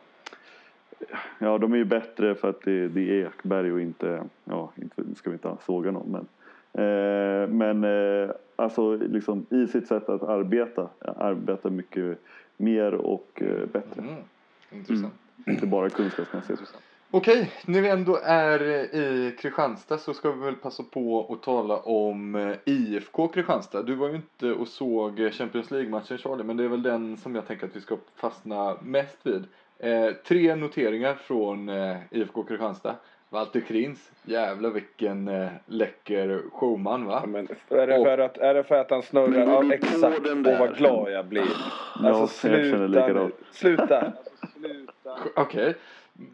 Ja, 1.39 1.59
de 1.59 1.73
är 1.73 1.77
ju 1.77 1.85
bättre 1.85 2.35
för 2.35 2.51
att 2.51 2.63
det, 2.63 2.89
det 2.89 3.01
är 3.01 3.27
Ekberg 3.27 3.73
och 3.73 3.81
inte, 3.81 4.23
ja, 4.45 4.73
inte 4.77 5.15
ska 5.15 5.31
vi 5.31 5.35
inte 5.35 5.57
såga 5.65 5.91
någon 5.91 6.13
men 6.13 6.27
Eh, 6.73 7.49
men 7.49 7.85
eh, 7.85 8.31
alltså 8.57 8.97
liksom 8.97 9.47
i 9.51 9.67
sitt 9.67 9.87
sätt 9.87 10.09
att 10.09 10.23
arbeta, 10.23 10.89
arbeta 11.01 11.71
mycket 11.71 12.19
mer 12.57 12.95
och 12.95 13.43
eh, 13.43 13.67
bättre. 13.73 14.03
Mm. 14.03 14.15
Intressant. 14.71 15.15
Inte 15.47 15.67
bara 15.67 15.91
kunskapsmässigt. 15.91 16.79
Okej, 17.11 17.53
när 17.67 17.81
vi 17.81 17.89
ändå 17.89 18.19
är 18.23 18.63
i 18.95 19.37
Kristianstad 19.39 19.99
så 19.99 20.15
ska 20.15 20.31
vi 20.31 20.45
väl 20.45 20.55
passa 20.55 20.83
på 20.83 21.33
att 21.33 21.43
tala 21.43 21.77
om 21.77 22.35
eh, 22.35 22.57
IFK 22.65 23.29
Kristianstad. 23.29 23.83
Du 23.83 23.95
var 23.95 24.09
ju 24.09 24.15
inte 24.15 24.53
och 24.53 24.69
såg 24.69 25.33
Champions 25.33 25.71
League-matchen 25.71 26.19
Charlie, 26.19 26.45
men 26.45 26.57
det 26.57 26.65
är 26.65 26.69
väl 26.69 26.83
den 26.83 27.17
som 27.17 27.35
jag 27.35 27.47
tänker 27.47 27.67
att 27.67 27.77
vi 27.77 27.81
ska 27.81 27.97
fastna 28.17 28.77
mest 28.83 29.19
vid. 29.23 29.45
Eh, 29.79 30.13
tre 30.27 30.55
noteringar 30.55 31.15
från 31.15 31.69
eh, 31.69 31.97
IFK 32.11 32.43
Kristianstad. 32.43 32.95
Walter 33.31 33.61
Krins, 33.61 34.11
jävlar 34.23 34.71
vilken 34.71 35.29
eh, 35.29 35.49
läcker 35.67 36.43
showman 36.53 37.07
va? 37.07 37.21
Ja, 37.23 37.29
men 37.29 37.49
är, 37.69 37.87
det 37.87 38.05
för 38.05 38.19
att, 38.19 38.39
är 38.39 38.55
det 38.55 38.65
för 38.65 38.75
att 38.75 38.91
han 38.91 39.03
snurrar? 39.03 39.53
Ja, 39.53 39.61
på 39.61 39.73
exakt. 39.73 40.21
Åh 40.27 40.35
där? 40.35 40.59
vad 40.59 40.77
glad 40.77 41.13
jag 41.13 41.27
blir. 41.27 41.43
Ja, 42.03 42.09
Alltså 42.09 42.49
jag 42.49 42.61
sluta 42.61 42.87
likadant. 42.87 43.35
Sluta. 43.51 44.13
Okej. 45.37 45.75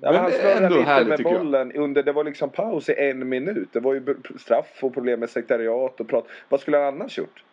Ja, 0.01 0.13
men 0.13 0.15
han 0.15 0.31
men 0.31 0.33
snurrar 0.33 0.57
ändå 0.57 0.77
lite 0.77 0.91
härligt 0.91 1.09
med 1.09 1.21
jag. 1.21 1.33
bollen 1.33 1.73
under, 1.73 2.03
det 2.03 2.13
var 2.13 2.25
liksom 2.25 2.51
paus 2.51 2.89
i 2.89 2.95
en 2.99 3.29
minut. 3.29 3.69
Det 3.73 3.81
var 3.81 3.95
ju 3.95 4.17
straff 4.39 4.79
och 4.81 4.95
problem 4.95 5.21
med 5.21 5.31
sekretariat 5.31 6.01
och 6.01 6.09
prat. 6.09 6.27
Vad 6.49 6.61
skulle 6.61 6.77
han 6.77 6.87
annars 6.87 7.19
gjort? 7.19 7.45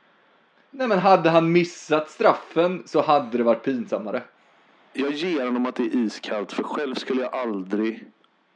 Nej 0.72 0.88
men 0.88 1.00
hade 1.00 1.30
han 1.30 1.52
missat 1.52 2.10
straffen 2.10 2.84
så 2.86 3.02
hade 3.02 3.38
det 3.38 3.44
varit 3.44 3.64
pinsammare. 3.64 4.22
Jag 4.94 5.12
ger 5.12 5.46
honom 5.46 5.66
att 5.66 5.76
det 5.76 5.84
är 5.84 5.96
iskallt 5.96 6.52
för 6.52 6.64
själv 6.64 6.96
skulle 6.96 7.22
jag 7.22 7.36
aldrig 7.36 8.06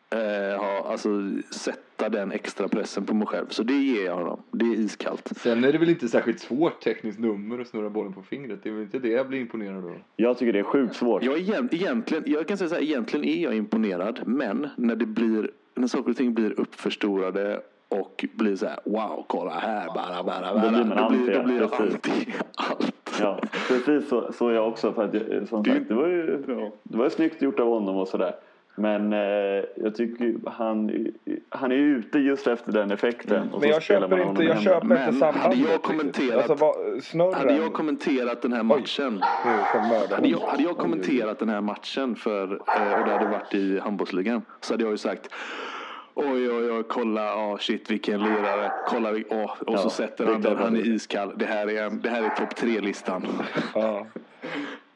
eh, 0.10 0.60
ha, 0.60 0.92
alltså, 0.92 1.10
sätta 1.52 2.10
den 2.10 2.32
extra 2.32 2.68
pressen 2.68 3.06
på 3.06 3.14
mig 3.14 3.28
själv. 3.28 3.46
Så 3.50 3.64
det 3.64 3.74
ger 3.74 4.06
jag 4.06 4.16
honom. 4.16 4.42
Det 4.52 4.66
är 4.66 4.74
iskallt. 4.80 5.32
Sen 5.38 5.64
är 5.64 5.72
det 5.72 5.78
väl 5.78 5.90
inte 5.90 6.08
särskilt 6.08 6.40
svårt 6.40 6.82
tekniskt 6.82 7.20
nummer 7.20 7.60
att 7.60 7.68
snurra 7.68 7.90
bollen 7.90 8.14
på 8.14 8.22
fingret. 8.22 8.60
Det 8.64 8.70
är 8.70 8.74
väl 8.74 8.82
inte 8.84 9.00
det 9.00 9.10
jag 9.10 9.28
blir 9.28 9.40
imponerad 9.40 9.86
av. 9.86 9.96
Jag 10.16 10.38
tycker 10.38 10.54
det 10.54 10.60
är 10.60 10.64
sjukt 10.64 10.96
svårt. 10.96 11.24
Jag, 11.24 11.36
är 11.36 11.40
egentligen, 11.74 12.24
jag 12.28 12.48
kan 12.48 12.58
säga 12.58 12.70
så 12.70 12.76
här, 12.76 12.82
egentligen 12.82 13.26
är 13.26 13.44
jag 13.44 13.56
imponerad. 13.56 14.20
Men 14.26 14.70
när 14.76 14.96
det 14.96 15.06
blir, 15.06 15.52
när 15.76 15.88
saker 15.88 16.10
och 16.12 16.18
ting 16.18 16.34
blir 16.34 16.60
uppförstorade 16.60 17.62
och 17.90 18.26
blir 18.34 18.56
så 18.56 18.66
här, 18.66 18.80
wow, 18.86 19.26
kolla 19.28 19.52
här, 19.52 19.88
bara, 19.88 20.24
bara, 20.24 20.54
bara. 20.54 20.64
Då 20.64 20.70
blir 20.70 20.84
man 20.84 20.98
då 20.98 21.10
blir, 21.10 21.20
anti, 21.20 21.34
då 21.34 21.44
blir 21.44 21.58
jag 21.62 21.74
anti 21.74 22.34
allt. 22.56 22.92
Ja, 23.20 23.40
precis 23.68 24.10
så, 24.10 24.32
så 24.34 24.52
jag 24.52 24.68
också. 24.68 24.94
För 24.94 25.04
att, 25.06 25.14
jag- 25.14 25.48
som 25.48 25.64
sagt, 25.66 25.88
det 25.88 25.94
var 25.94 26.08
ju 26.08 26.44
det 26.84 26.98
var 26.98 27.04
ju 27.04 27.10
snyggt 27.10 27.42
gjort 27.42 27.60
av 27.60 27.68
honom 27.68 27.96
och 27.98 28.08
sådär. 28.08 28.36
Men 28.78 29.14
eh, 29.14 29.20
jag 29.76 29.96
tycker 29.96 30.50
han, 30.50 31.08
han 31.50 31.72
är 31.72 31.76
ute 31.76 32.20
just 32.20 32.48
efter 32.48 32.72
den 32.72 32.92
effekten. 32.92 33.42
Och 33.54 33.62
Men 33.62 33.62
så 33.62 33.68
jag 33.68 33.82
köper 33.84 34.30
inte, 34.30 34.44
jag 34.44 34.62
köper 34.62 34.86
Men 34.88 34.98
inte 35.14 35.26
hade 35.26 35.34
sambandet. 35.40 35.60
jag 35.60 35.68
riktigt. 35.68 35.82
kommenterat- 35.82 36.50
Alltså 36.50 36.74
vad. 37.16 37.34
Hade 37.34 37.56
jag 37.56 37.74
kommenterat 37.74 38.42
den 38.42 38.54
här 38.54 38.64
matchen. 38.64 39.22
Hade 40.12 40.28
jag, 40.30 40.40
hade 40.40 40.64
jag 40.64 40.78
kommenterat 40.78 41.40
den 41.40 41.50
här 41.50 41.62
matchen 41.62 42.16
för, 42.16 42.44
eh, 42.52 43.00
och 43.00 43.06
det 43.08 43.12
hade 43.12 43.28
varit 43.28 43.54
i 43.54 43.80
handbollsligan 43.80 44.42
så 44.62 44.74
hade 44.74 44.84
jag 44.84 44.92
ju 44.92 44.98
sagt 44.98 45.30
Oj, 46.18 46.50
oj, 46.52 46.72
oj, 46.72 46.84
kolla, 46.90 47.36
oh, 47.36 47.58
shit 47.58 47.92
vilken 47.92 48.20
lirare. 48.24 48.72
Kolla, 48.88 49.12
vi- 49.12 49.26
åh. 49.30 49.44
och 49.44 49.74
Ja, 49.74 49.78
så 49.78 49.90
sätter 49.90 50.26
det 50.26 50.32
han 50.32 50.42
den, 50.42 50.58
han 50.58 50.76
är 50.76 50.88
iskall. 50.88 51.34
Det 51.36 51.46
här 51.46 51.68
är, 51.70 51.90
det 51.90 52.10
här 52.10 52.24
är 52.24 52.30
topp 52.30 52.56
tre-listan. 52.56 53.26
Ja. 53.76 54.06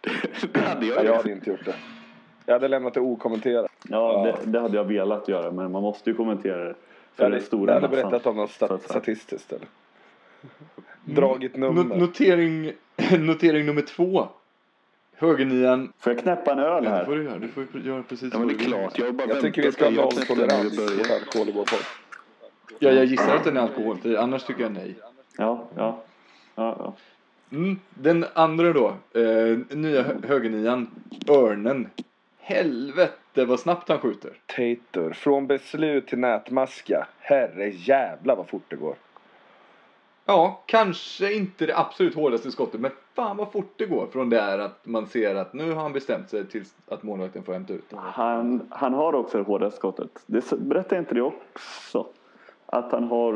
det 0.53 0.59
hade 0.59 0.85
jag 0.85 0.97
Ja, 0.97 1.03
jag 1.03 1.15
hade 1.15 1.31
inte 1.31 1.49
gjort 1.49 1.65
det. 1.65 1.73
Jag 2.49 2.53
hade 2.55 2.67
lämnat 2.67 2.93
det 2.93 2.99
okommenterat. 2.99 3.71
Ja, 3.89 4.23
det, 4.43 4.51
det 4.51 4.59
hade 4.59 4.77
jag 4.77 4.83
velat 4.83 5.27
göra. 5.27 5.51
Men 5.51 5.71
man 5.71 5.81
måste 5.81 6.09
ju 6.09 6.15
kommentera 6.15 6.63
det. 6.63 6.75
För 7.15 7.23
Jag 7.23 7.29
hade, 7.31 7.41
stora 7.41 7.73
jag 7.73 7.81
hade 7.81 7.95
massan. 7.95 8.09
berättat 8.11 8.27
om 8.27 8.35
något 8.37 8.51
stat- 8.51 8.83
statistiskt 8.83 9.51
eller. 9.53 9.67
Dragit 11.05 11.55
No- 11.55 11.73
nummer. 11.73 11.97
notering, 11.97 12.71
notering 13.19 13.65
nummer 13.65 13.81
två. 13.81 14.27
Högernian. 15.15 15.93
Får 15.99 16.13
jag 16.13 16.21
knäppa 16.21 16.51
en 16.51 16.59
öl 16.59 16.65
Ja, 16.65 16.81
det 16.81 16.89
här? 16.89 17.05
får 17.05 17.15
du 17.15 17.23
göra. 17.23 17.37
Du 17.39 17.47
får 17.47 17.65
göra 17.83 18.03
precis 18.03 18.33
Ja, 18.33 18.39
men 18.39 18.47
det 18.47 18.53
är 18.53 18.57
klart. 18.57 18.99
Jag 18.99 19.15
bara 19.15 19.27
Jag 19.27 19.41
tycker 19.41 19.61
vi 19.61 19.71
ska 19.71 19.85
ha 19.85 19.91
nolltolerans 19.91 20.63
mot 20.63 20.87
började. 20.87 21.15
alkohol 21.15 21.49
i 21.49 21.51
vår 21.51 21.63
podd. 21.65 21.79
Ja, 22.79 22.91
jag 22.91 23.05
gissar 23.05 23.35
att 23.35 23.43
den 23.43 23.57
är 23.57 23.61
alkoholfri. 23.61 24.17
Annars 24.17 24.43
tycker 24.43 24.61
jag 24.63 24.71
nej. 24.71 24.95
Ja, 25.37 25.67
ja. 25.75 26.01
ja, 26.55 26.75
ja. 26.79 26.93
Mm. 27.57 27.79
Den 27.89 28.25
andra 28.33 28.73
då. 28.73 28.87
Eh, 29.19 29.57
nya 29.77 30.01
hö- 30.03 30.15
högernian. 30.27 30.87
Örnen. 31.29 31.89
Helvete 32.49 33.45
vad 33.45 33.59
snabbt 33.59 33.89
han 33.89 33.99
skjuter. 33.99 34.31
Tator. 34.45 35.13
Från 35.13 35.47
beslut 35.47 36.07
till 36.07 36.19
nätmaska. 36.19 37.07
Herre 37.19 37.69
jävla 37.69 38.35
vad 38.35 38.47
fort 38.47 38.63
det 38.67 38.75
går. 38.75 38.95
Ja, 40.25 40.63
kanske 40.65 41.33
inte 41.33 41.65
det 41.65 41.77
absolut 41.77 42.15
hårdaste 42.15 42.51
skottet, 42.51 42.81
men 42.81 42.91
fan 43.15 43.37
vad 43.37 43.51
fort 43.51 43.73
det 43.75 43.85
går 43.85 44.07
från 44.11 44.29
där 44.29 44.59
att 44.59 44.85
man 44.85 45.07
ser 45.07 45.35
att 45.35 45.53
nu 45.53 45.71
har 45.71 45.81
han 45.81 45.93
bestämt 45.93 46.29
sig 46.29 46.45
tills 46.45 46.75
att 46.87 47.03
målvakten 47.03 47.43
får 47.43 47.53
hämta 47.53 47.73
ut 47.73 47.89
den. 47.89 47.99
Han, 47.99 48.67
han 48.69 48.93
har 48.93 49.13
också 49.13 49.37
det 49.37 49.43
hårdaste 49.43 49.77
skottet. 49.77 50.23
Det, 50.25 50.51
berättar 50.59 50.99
inte 50.99 51.15
det 51.15 51.21
också? 51.21 52.07
Att 52.65 52.91
han 52.91 53.03
har 53.03 53.33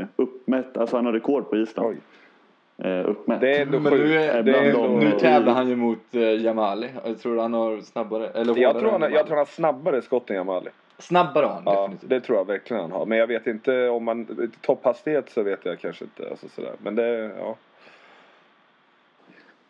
eh, 0.00 0.06
uppmätt, 0.16 0.76
alltså 0.76 0.96
han 0.96 1.06
har 1.06 1.12
rekord 1.12 1.50
på 1.50 1.56
Island. 1.56 1.88
Oj. 1.88 2.00
Eh, 2.78 3.08
uppmätt. 3.10 3.40
Det 3.40 3.56
är 3.56 3.62
ändå 3.62 3.80
Men 3.80 3.92
nu, 3.92 4.14
är, 4.14 4.42
Det 4.42 4.58
är 4.58 4.62
ändå... 4.64 4.86
nu 4.88 5.10
tävlar 5.10 5.52
han 5.52 5.68
ju 5.68 5.76
mot 5.76 5.98
eh, 6.14 6.20
Jamali. 6.42 6.88
Jag 7.04 7.18
tror 7.20 7.38
han 7.38 7.52
har 7.54 7.80
snabbare, 7.80 8.28
eller 8.28 8.58
Jag 8.58 8.78
tror, 8.78 8.90
han, 8.90 9.00
jag 9.02 9.10
tror 9.12 9.28
han 9.28 9.38
har 9.38 9.44
snabbare 9.44 10.02
skott 10.02 10.30
än 10.30 10.36
Jamali. 10.36 10.70
Snabbare 10.98 11.46
har 11.46 11.52
han 11.54 11.62
Ja, 11.66 11.80
definitivt. 11.82 12.10
det 12.10 12.20
tror 12.20 12.38
jag 12.38 12.46
verkligen 12.46 12.82
han 12.82 12.92
har. 12.92 13.06
Men 13.06 13.18
jag 13.18 13.26
vet 13.26 13.46
inte 13.46 13.88
om 13.88 14.04
man... 14.04 14.50
Topphastighet 14.60 15.30
så 15.30 15.42
vet 15.42 15.60
jag 15.64 15.78
kanske 15.80 16.04
inte. 16.04 16.30
Alltså 16.30 16.48
sådär. 16.48 16.72
Men 16.82 16.94
det, 16.94 17.30
ja. 17.38 17.56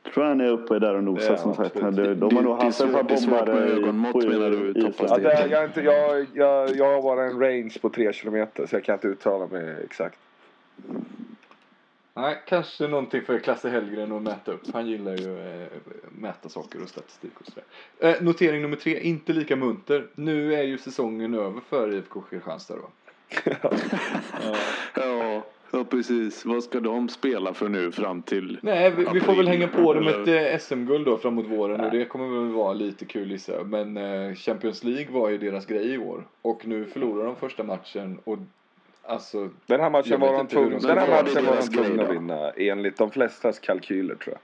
Jag 0.04 0.12
tror 0.14 0.24
han 0.24 0.40
är 0.40 0.48
uppe 0.50 0.78
där 0.78 0.94
och 0.94 1.04
nosar 1.04 1.30
Ja, 1.30 1.36
som 1.36 1.54
sagt. 1.54 1.74
De, 1.74 2.14
de 2.20 2.36
har 2.36 2.42
nog 2.42 2.62
haft 2.62 2.80
ett 2.80 2.92
par 2.92 3.16
svårt- 3.16 3.46
det 3.46 3.52
är 3.52 3.56
bombare 3.56 3.70
ögonmått, 3.70 4.12
på 4.12 4.18
menar 4.18 4.50
du, 4.50 4.56
Island. 4.56 4.76
Ja, 4.76 4.82
topphastighet? 4.90 5.36
det, 5.44 5.48
jag, 5.50 5.62
är 5.62 5.66
inte, 5.66 5.80
jag, 5.80 6.26
jag, 6.34 6.76
jag 6.76 6.94
har 6.94 7.02
bara 7.02 7.24
en 7.24 7.40
range 7.40 7.74
på 7.82 7.88
3 7.88 8.12
kilometer 8.12 8.66
så 8.66 8.76
jag 8.76 8.84
kan 8.84 8.92
inte 8.92 9.08
uttala 9.08 9.46
mig 9.46 9.76
exakt. 9.84 10.18
Nej, 12.16 12.42
kanske 12.46 12.88
någonting 12.88 13.22
för 13.22 13.38
Klasse 13.38 13.68
Hellgren 13.68 14.12
att 14.12 14.22
mäta 14.22 14.52
upp. 14.52 14.61
Han 14.72 14.87
gillar 14.87 15.16
ju 15.16 15.38
eh, 15.62 15.66
mäta 16.18 16.48
saker 16.48 16.83
och 16.83 16.88
statistik 16.88 17.31
och 17.40 17.46
sådär. 17.46 17.64
Eh, 17.98 18.22
notering 18.22 18.62
nummer 18.62 18.76
tre, 18.76 19.00
inte 19.00 19.33
lika 19.33 19.57
munter. 19.57 20.07
Nu 20.14 20.55
är 20.55 20.62
ju 20.62 20.79
säsongen 20.79 21.35
över 21.35 21.61
för 21.68 21.94
IFK 21.94 22.20
Kristianstad 22.20 22.74
då. 22.74 22.88
Ja, 24.94 25.42
ja, 25.70 25.85
precis. 25.85 26.44
Vad 26.44 26.64
ska 26.64 26.81
de 26.81 27.09
spela 27.09 27.55
för 27.55 27.68
nu 27.68 27.92
fram 27.92 28.22
till? 28.22 28.59
Nej, 28.62 28.90
vi, 28.90 29.07
vi 29.12 29.20
får 29.20 29.35
väl 29.35 29.48
hänga 29.48 29.68
på 29.68 29.94
dem 29.94 30.07
Eller- 30.07 30.22
ett 30.46 30.52
eh, 30.52 30.59
SM-guld 30.59 31.05
då 31.07 31.16
framåt 31.16 31.46
våren 31.46 31.81
och 31.81 31.90
det 31.90 32.05
kommer 32.05 32.40
väl 32.42 32.52
vara 32.52 32.72
lite 32.72 33.05
kul 33.05 33.31
gissar. 33.31 33.64
Men 33.64 34.37
Champions 34.37 34.85
League 34.85 35.12
var 35.20 35.29
ju 35.31 35.38
deras 35.38 35.66
grej 35.66 35.94
i 35.94 35.98
år 35.98 36.26
och 36.42 36.66
nu 36.66 36.85
förlorar 36.85 37.24
de 37.26 37.37
första 37.37 37.62
matchen 37.62 38.18
och 38.24 38.38
alltså 39.06 39.50
Den 39.66 39.80
här 39.80 39.90
matchen 39.90 40.20
var 40.20 40.32
de 40.32 40.46
tvungna, 40.46 40.92
att 40.92 42.10
vinna 42.10 42.50
enligt 42.50 42.96
de 42.96 43.10
flestas 43.10 43.58
kalkyler 43.58 44.14
tror 44.14 44.34
jag. 44.34 44.40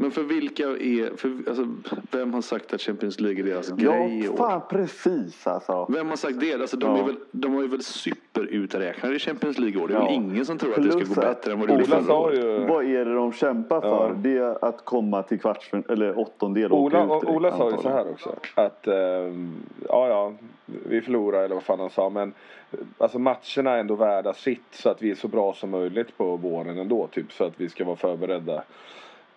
Men 0.00 0.10
för 0.10 0.22
vilka 0.22 0.62
är, 0.62 1.16
för, 1.16 1.28
alltså, 1.48 1.68
vem 2.10 2.34
har 2.34 2.42
sagt 2.42 2.72
att 2.74 2.80
Champions 2.80 3.20
League 3.20 3.40
är 3.40 3.44
deras 3.44 3.68
grej 3.70 4.18
i 4.20 4.24
Ja, 4.24 4.30
år? 4.32 4.36
fan 4.36 4.60
precis 4.70 5.46
alltså. 5.46 5.86
Vem 5.88 6.08
har 6.08 6.16
sagt 6.16 6.40
det? 6.40 6.54
Alltså, 6.54 6.76
de, 6.76 6.86
Ja. 6.96 6.98
är 6.98 7.06
väl, 7.06 7.16
de 7.30 7.54
har 7.54 7.62
ju 7.62 7.68
väl 7.68 7.82
superuträknade 7.82 9.16
i 9.16 9.18
Champions 9.18 9.58
League 9.58 9.80
i 9.80 9.84
år. 9.84 9.88
Det 9.88 9.94
är 9.94 9.98
Ja. 9.98 10.04
väl 10.04 10.14
ingen 10.14 10.46
som 10.46 10.58
tror 10.58 10.70
att 10.70 10.82
det 10.82 10.90
ska 10.90 10.98
Plus 10.98 11.14
gå 11.14 11.20
bättre 11.20 11.52
än 11.52 11.58
vad 11.60 11.68
det 11.68 11.72
gjorde 11.74 11.84
förra 11.86 12.14
året. 12.14 12.38
ju... 12.44 12.58
Vad 12.66 12.84
är 12.84 13.04
det 13.04 13.14
de 13.14 13.32
kämpar 13.32 13.80
för? 13.80 13.88
Ja. 13.88 14.12
Det 14.16 14.36
är 14.38 14.64
att 14.64 14.84
komma 14.84 15.22
till 15.22 15.40
kvartsfinal 15.40 15.84
eller 15.88 16.18
åttondel 16.18 16.72
och 16.72 16.80
Ola, 16.82 17.06
åka 17.06 17.28
ut 17.30 17.36
Ola 17.36 17.56
sa 17.56 17.70
ju 17.70 17.76
så 17.76 17.88
här 17.88 18.10
också. 18.10 18.34
Att 18.54 18.86
ehm, 18.86 19.52
ja, 19.88 20.08
ja, 20.08 20.32
vi 20.66 21.00
förlorar 21.00 21.42
eller 21.42 21.54
vad 21.54 21.64
fan 21.64 21.80
han 21.80 21.90
sa. 21.90 22.10
Men 22.10 22.32
alltså 22.98 23.18
matcherna 23.18 23.70
är 23.70 23.78
ändå 23.78 23.94
värda 23.94 24.34
sitt. 24.34 24.62
Så 24.70 24.88
att 24.88 25.02
vi 25.02 25.10
är 25.10 25.14
så 25.14 25.28
bra 25.28 25.54
som 25.54 25.70
möjligt 25.70 26.16
på 26.18 26.36
våren 26.36 26.78
ändå. 26.78 27.06
Typ 27.06 27.32
så 27.32 27.44
att 27.44 27.52
vi 27.56 27.68
ska 27.68 27.84
vara 27.84 27.96
förberedda. 27.96 28.62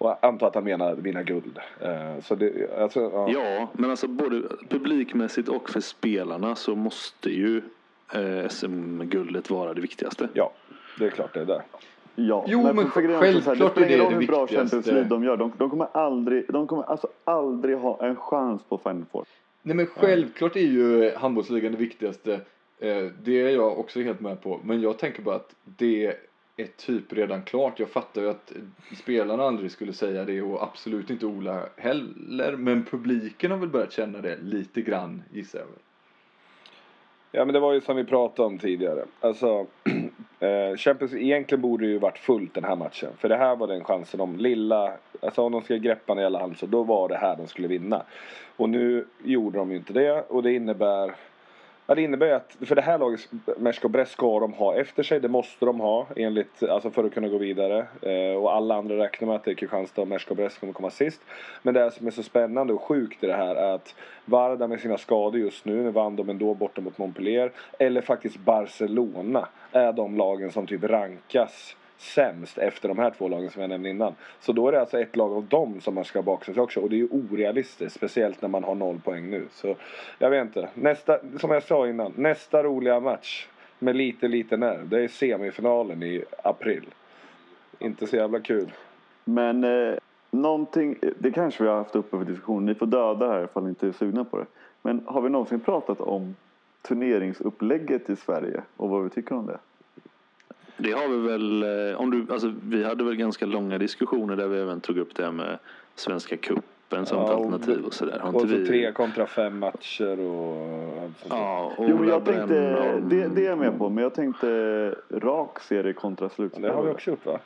Och 0.02 0.10
jag 0.10 0.18
antar 0.22 0.48
att 0.48 0.56
han 0.56 0.64
menar 0.64 0.96
vinna 0.96 1.24
guld. 1.24 1.60
Eh, 1.82 2.20
så 2.24 2.36
det, 2.36 2.80
alltså, 2.80 3.00
ja. 3.00 3.30
Ja, 3.30 3.68
men 3.74 3.90
alltså 3.90 4.08
både 4.08 4.42
publikmässigt 4.70 5.50
och 5.50 5.70
för 5.70 5.80
spelarna 5.82 6.56
så 6.56 6.76
måste 6.76 7.30
ju 7.30 7.62
eh, 8.14 8.48
SM-guldet 8.50 9.50
vara 9.50 9.74
det 9.74 9.82
viktigaste. 9.82 10.30
ja, 10.34 10.52
det 11.00 11.06
är 11.06 11.10
klart 11.10 11.34
det 11.34 11.40
är 11.42 11.46
där. 11.46 11.62
Ja, 12.16 12.46
Jo, 12.48 12.64
men 12.64 12.78
här, 12.78 12.86
självklart 12.86 13.76
det 13.76 13.82
spelar 13.82 13.82
är 13.82 13.88
det 13.88 13.94
ingen 13.96 14.00
roll 14.00 14.14
det 14.14 14.20
hur 14.20 14.28
bra. 14.28 14.48
Champions 14.48 14.86
League 14.86 15.04
de 15.10 15.24
gör. 15.24 15.38
De, 15.38 15.52
de 15.58 15.70
kommer 15.70 15.88
aldrig, 15.94 16.46
de 16.50 16.68
kommer 16.68 16.84
alltså 16.84 17.08
aldrig 17.24 17.78
ha 17.78 18.06
en 18.06 18.16
chans 18.16 18.64
på 18.70 18.78
Final 18.78 19.06
Four. 19.12 19.26
Nej 19.62 19.76
men 19.76 19.86
självklart 19.86 20.56
är 20.56 20.60
ju 20.60 21.16
handbollsligan 21.16 21.72
det 21.72 21.78
viktigaste. 21.78 22.34
Eh, 22.80 23.06
Det 23.24 23.42
är 23.42 23.50
jag 23.50 23.80
också 23.80 24.00
helt 24.02 24.20
med 24.20 24.42
på. 24.42 24.60
Men 24.64 24.82
jag 24.82 24.98
tänker 24.98 25.22
bara 25.22 25.36
att 25.36 25.56
det 25.64 26.16
är 26.58 26.68
typ 26.78 27.14
redan 27.14 27.44
klart. 27.44 27.80
Jag 27.80 27.90
fattar 27.90 28.22
ju 28.22 28.30
att 28.30 28.54
spelarna 28.98 29.44
aldrig 29.44 29.72
skulle 29.72 29.94
säga 29.94 30.26
det 30.26 30.42
och 30.42 30.64
absolut 30.64 31.10
inte 31.10 31.26
Ola 31.26 31.66
heller. 31.78 32.56
Men 32.56 32.86
publiken 32.86 33.52
har 33.52 33.58
väl 33.58 33.70
börjat 33.70 33.92
känna 33.92 34.22
det 34.22 34.38
lite 34.38 34.82
grann 34.82 35.24
gissar 35.32 35.60
jag 35.60 35.66
väl. 35.66 35.76
Ja 37.32 37.46
men 37.46 37.54
det 37.54 37.60
var 37.60 37.74
ju 37.74 37.82
som 37.82 37.96
vi 37.96 38.04
pratade 38.04 38.48
om 38.48 38.58
tidigare. 38.58 39.06
Alltså 39.20 39.66
eh, 40.40 40.78
Champions 40.78 41.14
egentligen 41.14 41.62
borde 41.62 41.86
ju 41.86 42.00
varit 42.00 42.18
fullt 42.18 42.54
den 42.54 42.64
här 42.64 42.76
matchen. 42.76 43.10
För 43.18 43.30
det 43.30 43.38
här 43.38 43.56
var 43.56 43.68
den 43.68 43.84
chansen 43.84 44.18
de 44.18 44.38
lilla, 44.38 44.94
alltså 45.22 45.42
om 45.42 45.52
de 45.52 45.62
ska 45.62 45.76
greppa 45.76 46.16
den 46.16 46.24
i 46.24 46.26
alla 46.26 46.40
hand 46.40 46.58
så 46.58 46.66
då 46.66 46.84
var 46.84 47.10
det 47.10 47.18
här 47.18 47.38
de 47.38 47.48
skulle 47.48 47.68
vinna. 47.68 48.04
Och 48.56 48.70
nu 48.70 49.06
gjorde 49.24 49.58
de 49.58 49.72
ju 49.72 49.78
inte 49.78 49.94
det 49.94 50.22
och 50.22 50.44
det 50.44 50.54
innebär 50.54 51.16
Ja, 51.92 51.96
det 51.96 52.02
innebär 52.02 52.28
ju 52.28 52.34
att 52.34 52.58
för 52.62 52.76
det 52.76 52.82
här 52.82 52.98
laget, 52.98 53.30
Mersko 53.58 53.88
och 53.88 53.92
Brest, 53.92 54.12
ska 54.12 54.40
de 54.40 54.54
ha 54.54 54.76
efter 54.76 55.04
sig. 55.04 55.20
Det 55.20 55.28
måste 55.28 55.66
de 55.66 55.80
ha 55.80 56.08
enligt, 56.16 56.64
alltså 56.64 56.92
för 56.92 57.04
att 57.04 57.14
kunna 57.14 57.28
gå 57.28 57.38
vidare. 57.38 57.86
Eh, 58.02 58.36
och 58.36 58.56
alla 58.56 58.76
andra 58.76 58.98
räknar 58.98 59.28
med 59.28 59.36
att 59.36 59.44
det 59.44 59.52
är 59.52 59.56
Kristianstad 59.56 60.02
och 60.02 60.08
Mersko 60.08 60.32
och 60.32 60.38
Brest 60.38 60.60
kommer 60.60 60.74
komma 60.74 60.90
sist. 60.90 61.22
Men 61.62 61.74
det 61.74 61.92
som 61.92 62.08
är 62.08 62.12
så 62.12 62.24
spännande 62.24 62.74
och 62.74 62.82
sjukt 62.82 63.24
i 63.24 63.28
det 63.28 63.34
här 63.34 63.56
är 63.56 63.76
att 63.76 63.96
Varda 64.26 64.68
med 64.68 64.80
sina 64.80 64.98
skador 64.98 65.40
just 65.40 65.66
nu, 65.66 65.84
nu 65.84 65.92
vann 65.92 66.16
de 66.16 66.30
ändå 66.30 66.54
borta 66.54 66.82
mot 66.82 66.98
Montpellier. 66.98 67.52
Eller 67.80 68.02
faktiskt 68.02 68.38
Barcelona 68.38 69.48
är 69.72 69.94
de 69.94 70.18
lagen 70.18 70.52
som 70.52 70.68
typ 70.68 70.84
rankas 70.84 71.76
sämst 72.02 72.58
efter 72.58 72.88
de 72.88 72.98
här 72.98 73.10
två 73.10 73.28
lagen 73.28 73.50
som 73.50 73.62
jag 73.62 73.70
nämnde 73.70 73.90
innan. 73.90 74.16
Så 74.40 74.52
då 74.52 74.68
är 74.68 74.72
det 74.72 74.80
alltså 74.80 75.00
ett 75.00 75.16
lag 75.16 75.32
av 75.32 75.46
dem 75.46 75.82
som 75.82 75.96
man 75.96 76.06
ska 76.06 76.20
ha 76.20 76.24
bakom 76.24 76.54
sig 76.54 76.64
också 76.64 76.80
och 76.80 76.90
det 76.90 76.96
är 76.96 76.98
ju 76.98 77.08
orealistiskt. 77.12 77.96
Speciellt 77.96 78.42
när 78.42 78.50
man 78.50 78.64
har 78.64 78.76
noll 78.76 79.00
poäng 79.00 79.30
nu. 79.30 79.48
Så 79.52 79.76
jag 80.20 80.30
vet 80.30 80.42
inte. 80.42 80.70
Nästa, 80.74 81.20
som 81.40 81.52
jag 81.52 81.64
sa 81.64 81.88
innan, 81.88 82.14
nästa 82.16 82.64
roliga 82.64 83.00
match 83.00 83.48
med 83.80 83.96
lite, 83.96 84.28
lite 84.28 84.58
nerv. 84.58 84.90
Det 84.90 85.04
är 85.04 85.08
semifinalen 85.08 86.04
i 86.04 86.24
april. 86.44 86.86
Inte 87.80 88.08
så 88.08 88.16
jävla 88.16 88.40
kul. 88.40 88.72
Men 89.24 89.64
eh, 89.64 89.94
någonting, 90.32 90.96
det 91.20 91.32
kanske 91.32 91.64
vi 91.64 91.70
har 91.70 91.78
haft 91.78 91.96
uppe 91.96 92.18
för 92.18 92.26
diskussion. 92.26 92.66
Ni 92.66 92.76
får 92.76 92.86
döda 92.86 93.28
här 93.28 93.44
ifall 93.44 93.64
ni 93.64 93.70
inte 93.70 93.88
är 93.88 93.92
sugna 93.92 94.24
på 94.24 94.38
det. 94.38 94.46
Men 94.82 95.04
har 95.06 95.22
vi 95.22 95.30
någonsin 95.30 95.60
pratat 95.60 96.02
om 96.02 96.36
turneringsupplägget 96.82 98.10
i 98.10 98.16
Sverige 98.16 98.62
och 98.78 98.90
vad 98.90 99.04
vi 99.04 99.10
tycker 99.10 99.36
om 99.36 99.46
det? 99.46 99.60
Det 100.82 100.92
har 100.92 101.08
vi 101.08 101.18
väl, 101.18 101.64
eh, 101.64 102.02
om 102.02 102.12
du, 102.12 102.34
alltså, 102.34 102.54
vi 102.64 102.84
hade 102.84 103.04
väl 103.04 103.16
ganska 103.16 103.46
långa 103.46 103.78
diskussioner 103.78 104.36
där 104.36 104.48
vi 104.48 104.60
även 104.60 104.82
tog 104.82 104.98
upp 104.98 105.16
det 105.16 105.24
här 105.24 105.32
med 105.32 105.60
Svenska 105.96 106.38
cupen 106.38 107.06
som 107.06 107.18
ja, 107.18 107.34
alternativ 107.34 107.86
och 107.86 107.94
sådär. 107.94 108.22
Och 108.34 108.42
så 108.42 108.48
vi... 108.48 108.68
tre 108.68 108.92
kontra 108.92 109.28
fem 109.28 109.60
matcher 109.60 110.20
och... 110.20 111.12
Ja, 111.30 111.72
och 111.78 111.90
jo, 111.90 111.98
men 111.98 112.08
jag 112.08 112.26
tänkte, 112.26 112.54
det, 113.10 113.28
det 113.28 113.46
är 113.46 113.50
jag 113.50 113.58
med 113.58 113.78
på, 113.78 113.90
men 113.90 114.04
jag 114.04 114.14
tänkte 114.14 114.96
rak 115.10 115.60
serie 115.60 115.94
kontra 115.94 116.30
slutspel. 116.30 116.62
Det 116.62 116.72
har 116.72 116.84
vi 116.84 116.92
också 116.92 117.10
gjort 117.10 117.26
va? 117.26 117.40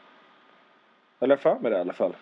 Eller 1.19 1.35
för 1.35 1.59
mig 1.59 1.71
det 1.71 1.77
i 1.77 1.81
alla 1.81 1.93
fall. 1.93 2.13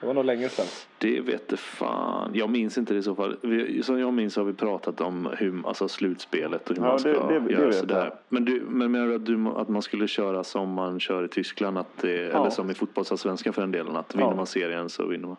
Det 0.00 0.06
var 0.06 0.14
nog 0.14 0.24
länge 0.24 0.48
sedan. 0.48 0.66
Det 0.98 1.20
vete 1.20 1.56
fan. 1.56 2.30
Jag 2.34 2.50
minns 2.50 2.78
inte 2.78 2.92
det 2.92 2.98
i 2.98 3.02
så 3.02 3.14
fall. 3.14 3.36
Vi, 3.42 3.82
som 3.82 4.00
jag 4.00 4.12
minns 4.12 4.36
har 4.36 4.44
vi 4.44 4.52
pratat 4.52 5.00
om 5.00 5.28
hur, 5.38 5.68
alltså 5.68 5.88
slutspelet 5.88 6.70
och 6.70 6.76
hur 6.76 6.82
ja, 6.82 6.88
man 6.88 6.98
ska 6.98 7.08
det, 7.28 7.40
det, 7.40 7.52
göra 7.52 7.66
det 7.66 7.72
sådär. 7.72 8.14
Men, 8.28 8.44
du, 8.44 8.62
men 8.68 8.92
menar 8.92 9.06
du 9.06 9.14
att, 9.14 9.26
du 9.26 9.48
att 9.56 9.68
man 9.68 9.82
skulle 9.82 10.08
köra 10.08 10.44
som 10.44 10.72
man 10.72 11.00
kör 11.00 11.24
i 11.24 11.28
Tyskland? 11.28 11.78
Att 11.78 11.98
det, 12.00 12.16
ja. 12.16 12.40
Eller 12.40 12.50
som 12.50 12.70
i 12.70 12.74
fotbollsallsvenskan 12.74 13.52
för 13.52 13.62
den 13.62 13.72
delen? 13.72 13.96
Att 13.96 14.14
vinner 14.14 14.26
ja. 14.26 14.34
man 14.34 14.46
serien 14.46 14.88
så 14.88 15.06
vinner 15.06 15.28
man? 15.28 15.36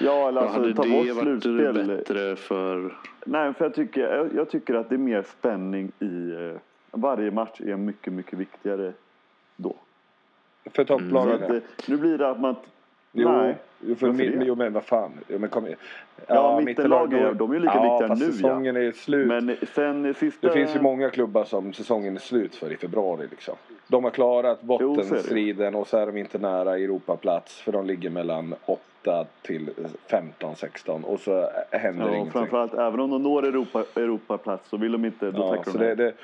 Ja, 0.00 0.28
eller 0.28 0.40
alltså, 0.40 0.60
hade 0.60 0.74
ta 0.74 0.82
det 0.82 0.88
bort 0.88 1.06
varit 1.06 1.42
slutspel. 1.42 1.86
bättre 1.86 2.36
för? 2.36 2.96
Nej, 3.24 3.54
för 3.54 3.64
jag 3.64 3.74
tycker, 3.74 4.00
jag, 4.00 4.34
jag, 4.34 4.50
tycker 4.50 4.74
att 4.74 4.88
det 4.88 4.94
är 4.94 4.98
mer 4.98 5.22
spänning 5.22 5.92
i... 5.98 6.30
Eh, 6.30 6.60
varje 6.90 7.30
match 7.30 7.60
är 7.60 7.76
mycket, 7.76 8.12
mycket 8.12 8.38
viktigare 8.38 8.92
då. 9.56 9.76
För 10.74 10.84
topplagen? 10.84 11.42
Mm. 11.42 11.60
nu 11.88 11.96
blir 11.96 12.18
det 12.18 12.28
att 12.28 12.40
man 12.40 12.56
Jo, 13.12 13.28
Nej. 13.28 13.56
För 13.98 14.12
mi, 14.12 14.42
jo 14.44 14.54
men 14.54 14.72
vad 14.72 14.84
fan. 14.84 15.12
Jo, 15.28 15.38
men 15.38 15.50
kom, 15.50 15.66
ja, 15.66 15.74
ja 16.26 16.60
mittenlagen 16.60 17.36
de 17.36 17.50
är 17.50 17.54
ju 17.54 17.60
lika 17.60 17.74
ja, 17.74 17.98
viktiga 17.98 18.26
nu 18.26 18.32
säsongen 18.32 18.74
ja. 18.74 18.82
är 18.82 18.92
slut. 18.92 19.28
Men 19.28 19.56
sen 19.74 20.14
sista... 20.14 20.46
Det 20.46 20.52
finns 20.52 20.76
ju 20.76 20.80
många 20.80 21.10
klubbar 21.10 21.44
som 21.44 21.72
säsongen 21.72 22.16
är 22.16 22.20
slut 22.20 22.54
för 22.54 22.72
i 22.72 22.76
februari 22.76 23.26
liksom. 23.30 23.54
De 23.86 24.04
har 24.04 24.10
klarat 24.10 24.62
bottenstriden 24.62 25.74
och 25.74 25.86
så 25.86 25.96
är 25.96 26.06
de 26.06 26.16
inte 26.16 26.38
nära 26.38 26.78
Europaplats 26.78 27.60
för 27.60 27.72
de 27.72 27.86
ligger 27.86 28.10
mellan 28.10 28.54
8 28.64 29.26
till 29.42 29.70
15, 30.10 30.56
16 30.56 31.04
och 31.04 31.20
så 31.20 31.50
händer 31.70 32.06
ja, 32.06 32.14
ingenting. 32.14 32.32
Framförallt 32.32 32.74
även 32.74 33.00
om 33.00 33.10
de 33.10 33.22
når 33.22 33.46
Europa, 33.46 33.84
Europaplats 33.94 34.68
så 34.68 34.76
vill 34.76 34.92
de 34.92 35.04
inte, 35.04 35.30
då 35.30 35.38
ja, 35.38 35.56
tackar 35.56 35.78
de 35.78 35.78
det, 35.78 35.94
det, 35.94 36.14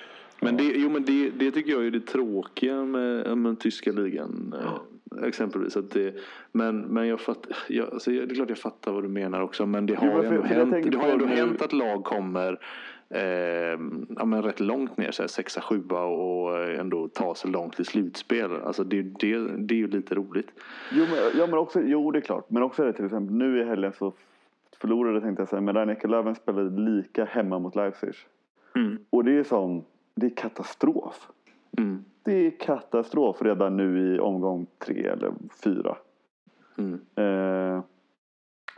men 0.40 0.56
det, 0.56 0.64
jo, 0.64 0.90
men 0.90 1.04
det, 1.04 1.30
det 1.30 1.50
tycker 1.50 1.72
jag 1.72 1.86
är 1.86 1.90
det 1.90 2.06
tråkiga 2.06 2.84
med, 2.84 3.38
med 3.38 3.60
tyska 3.60 3.92
ligan. 3.92 4.54
Ja. 4.64 4.82
Exempelvis. 5.22 5.76
Att 5.76 5.90
det, 5.90 6.14
men 6.52 6.80
men 6.80 7.08
jag 7.08 7.20
fatt, 7.20 7.46
jag, 7.68 7.94
alltså, 7.94 8.10
det 8.10 8.22
är 8.22 8.34
klart 8.34 8.48
jag 8.48 8.58
fattar 8.58 8.92
vad 8.92 9.02
du 9.02 9.08
menar 9.08 9.40
också. 9.40 9.66
Men 9.66 9.86
det 9.86 9.94
har 9.94 10.06
jo, 10.06 10.22
ju 10.22 10.28
ändå, 10.28 10.42
hänt, 10.42 10.92
det 10.92 10.98
har 10.98 11.08
ändå 11.08 11.26
hänt 11.26 11.62
att 11.62 11.72
lag 11.72 12.04
kommer 12.04 12.58
eh, 13.08 13.78
ja, 14.16 14.24
men 14.24 14.42
rätt 14.42 14.60
långt 14.60 14.96
ner, 14.96 15.10
så 15.10 15.22
här, 15.22 15.28
sexa, 15.28 15.60
sjua 15.60 16.04
och 16.04 16.70
ändå 16.70 17.08
ta 17.08 17.34
sig 17.34 17.50
långt 17.50 17.80
i 17.80 17.84
slutspel. 17.84 18.50
Alltså 18.64 18.84
det, 18.84 19.02
det, 19.02 19.38
det 19.38 19.74
är 19.74 19.78
ju 19.78 19.88
lite 19.88 20.14
roligt. 20.14 20.48
Jo, 20.92 21.04
men, 21.10 21.38
ja, 21.40 21.46
men 21.46 21.58
också, 21.58 21.80
jo, 21.80 22.10
det 22.10 22.18
är 22.18 22.20
klart. 22.20 22.50
Men 22.50 22.62
också 22.62 22.82
är 22.82 22.86
det 22.86 22.92
till 22.92 23.04
exempel 23.04 23.34
nu 23.34 23.60
i 23.60 23.64
helgen 23.64 23.92
så 23.92 24.12
förlorade 24.80 25.20
tänkte 25.20 25.40
jag 25.40 25.48
säga, 25.48 25.60
men 25.60 25.74
Rhein 25.74 25.96
Löven 26.10 26.34
spelade 26.34 26.80
lika 26.80 27.24
hemma 27.24 27.58
mot 27.58 27.76
Leipzig. 27.76 28.14
Mm. 28.76 28.98
Och 29.10 29.24
det 29.24 29.38
är 29.38 29.44
sån, 29.44 29.84
det 30.14 30.26
är 30.26 30.36
katastrof. 30.36 31.28
Mm 31.78 32.04
det 32.24 32.46
är 32.46 32.50
katastrof 32.50 33.42
redan 33.42 33.76
nu 33.76 34.14
i 34.14 34.18
omgång 34.18 34.66
tre 34.78 35.06
eller 35.06 35.32
fyra. 35.64 35.96
Mm. 36.78 37.00
Eh, 37.14 37.82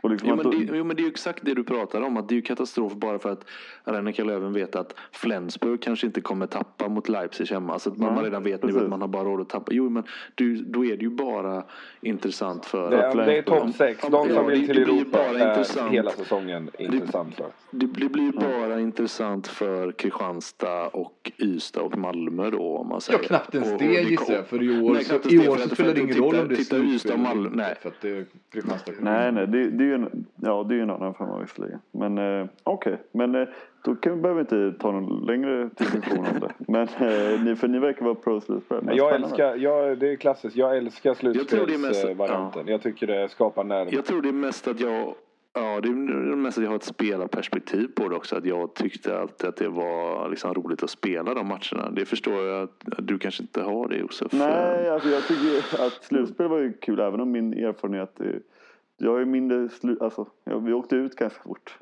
Liksom 0.03 0.29
jo, 0.29 0.35
men 0.35 0.49
det, 0.51 0.77
jo 0.77 0.83
men 0.83 0.95
det 0.95 1.01
är 1.01 1.03
ju 1.03 1.09
exakt 1.09 1.45
det 1.45 1.53
du 1.53 1.63
pratar 1.63 2.01
om. 2.01 2.17
Att 2.17 2.29
det 2.29 2.33
är 2.33 2.35
ju 2.35 2.41
katastrof 2.41 2.93
bara 2.93 3.19
för 3.19 3.29
att 3.29 3.45
Rennika 3.83 4.23
Löven 4.23 4.53
vet 4.53 4.75
att 4.75 4.95
Flensburg 5.11 5.81
kanske 5.81 6.07
inte 6.07 6.21
kommer 6.21 6.47
tappa 6.47 6.87
mot 6.87 7.09
Leipzig 7.09 7.47
hemma. 7.47 7.73
Alltså 7.73 7.89
att 7.89 7.97
man, 7.97 8.13
man 8.13 8.23
redan 8.23 8.43
vet 8.43 8.63
nu 8.63 8.79
att 8.79 8.89
man 8.89 9.01
har 9.01 9.07
bara 9.07 9.23
råd 9.23 9.41
att 9.41 9.49
tappa. 9.49 9.71
Jo 9.71 9.89
men 9.89 10.03
du, 10.35 10.55
då 10.55 10.85
är 10.85 10.97
det 10.97 11.03
ju 11.03 11.09
bara 11.09 11.63
intressant 12.01 12.65
för... 12.65 12.89
Det, 12.89 13.01
är, 13.01 13.15
det 13.15 13.37
är 13.37 13.41
topp 13.41 13.75
6. 13.77 14.01
De 14.01 14.11
som 14.11 14.29
ja, 14.29 14.43
vill 14.43 14.67
till 14.67 14.81
Europa 14.81 15.17
bara 15.17 15.49
intressant. 15.49 15.91
hela 15.91 16.11
säsongen 16.11 16.69
intressant 16.79 17.35
för. 17.35 17.51
Det, 17.71 17.85
det 17.87 18.09
blir 18.09 18.31
bara 18.31 18.65
mm. 18.65 18.79
intressant 18.79 19.47
för 19.47 19.91
Kristianstad 19.91 20.87
och 20.87 21.31
Ystad 21.37 21.81
och 21.81 21.97
Malmö 21.97 22.49
då 22.49 22.77
om 22.77 22.87
man 22.87 23.01
säger. 23.01 23.19
Ja 23.19 23.27
knappt 23.27 23.55
ens 23.55 23.79
det 23.79 23.85
gissar 23.85 24.33
jag. 24.33 24.47
För 24.47 24.63
i 24.63 24.81
år, 24.81 24.93
nej, 24.93 25.03
så, 25.03 25.29
i 25.29 25.47
år 25.47 25.57
så 25.57 25.69
spelar 25.69 25.93
det 25.93 26.01
ingen 26.01 26.17
roll 26.17 26.35
om 26.35 26.47
det 26.47 26.71
är. 26.71 26.83
Ystad 26.83 27.13
och 27.13 27.19
Malmö. 27.19 27.49
Nej. 27.53 27.75
För 27.81 27.89
att 27.89 28.01
det, 28.01 28.25
Kristianstad 28.51 28.91
nej 28.99 29.31
nej 29.31 29.47
det, 29.47 29.69
det 29.69 29.83
är 29.83 29.86
ju 29.87 29.95
en, 29.95 30.25
ja, 30.35 30.65
det 30.69 30.75
är 30.75 30.79
en 30.79 30.89
annan 30.89 31.13
femma 31.13 31.39
visserligen. 31.39 31.79
Men 31.91 32.17
eh, 32.17 32.47
okej, 32.63 32.93
okay. 32.93 33.05
men 33.11 33.35
eh, 33.35 33.47
då 33.83 33.95
kan, 33.95 34.21
behöver 34.21 34.43
vi 34.43 34.67
inte 34.67 34.79
ta 34.79 34.91
någon 34.91 35.25
längre 35.25 35.69
diskussion 35.77 36.25
om 36.33 36.39
det. 36.39 36.53
Men 36.71 36.81
eh, 36.81 37.41
ni, 37.43 37.55
för 37.55 37.67
ni 37.67 37.79
verkar 37.79 38.05
vara 38.05 38.15
pro 38.15 38.41
slutspel. 38.41 38.89
Jag 38.93 39.15
älskar, 39.15 39.55
jag, 39.55 39.99
det 39.99 40.11
är 40.11 40.15
klassiskt, 40.15 40.55
jag 40.55 40.77
älskar 40.77 41.13
slutspelsvarianten. 41.13 42.67
Jag, 42.67 42.73
jag 42.73 42.81
tycker 42.81 43.07
det 43.07 43.29
skapar 43.29 43.63
nerver. 43.63 43.93
Jag 43.93 44.05
tror 44.05 44.21
det 44.21 44.29
är 44.29 44.33
mest 44.33 44.67
att 44.67 44.79
jag 44.79 45.13
Ja, 45.53 45.81
det 45.81 45.89
är 45.89 46.35
mest 46.35 46.57
att 46.57 46.63
jag 46.63 46.71
har 46.71 46.75
ett 46.75 46.83
spelarperspektiv 46.83 47.87
på 47.95 48.09
det 48.09 48.15
också. 48.15 48.35
Att 48.35 48.45
jag 48.45 48.73
tyckte 48.73 49.19
alltid 49.19 49.49
att 49.49 49.55
det 49.55 49.69
var 49.69 50.29
liksom 50.29 50.53
roligt 50.53 50.83
att 50.83 50.89
spela 50.89 51.33
de 51.33 51.47
matcherna. 51.47 51.91
Det 51.91 52.05
förstår 52.05 52.43
jag 52.43 52.63
att 52.63 52.83
du 52.97 53.19
kanske 53.19 53.43
inte 53.43 53.61
har 53.61 53.87
det 53.87 53.97
Josef. 53.97 54.31
Nej, 54.31 54.89
alltså 54.89 55.09
jag 55.09 55.27
tycker 55.27 55.85
att 55.85 56.03
slutspel 56.03 56.47
var 56.47 56.59
ju 56.59 56.73
kul. 56.73 56.99
Även 56.99 57.19
om 57.19 57.31
min 57.31 57.53
erfarenhet 57.53 58.21
jag 58.97 59.21
är 59.21 59.25
mindre 59.25 59.69
alltså, 60.01 60.25
vi 60.43 60.73
åkte 60.73 60.95
ut 60.95 61.15
ganska 61.15 61.43
fort 61.43 61.77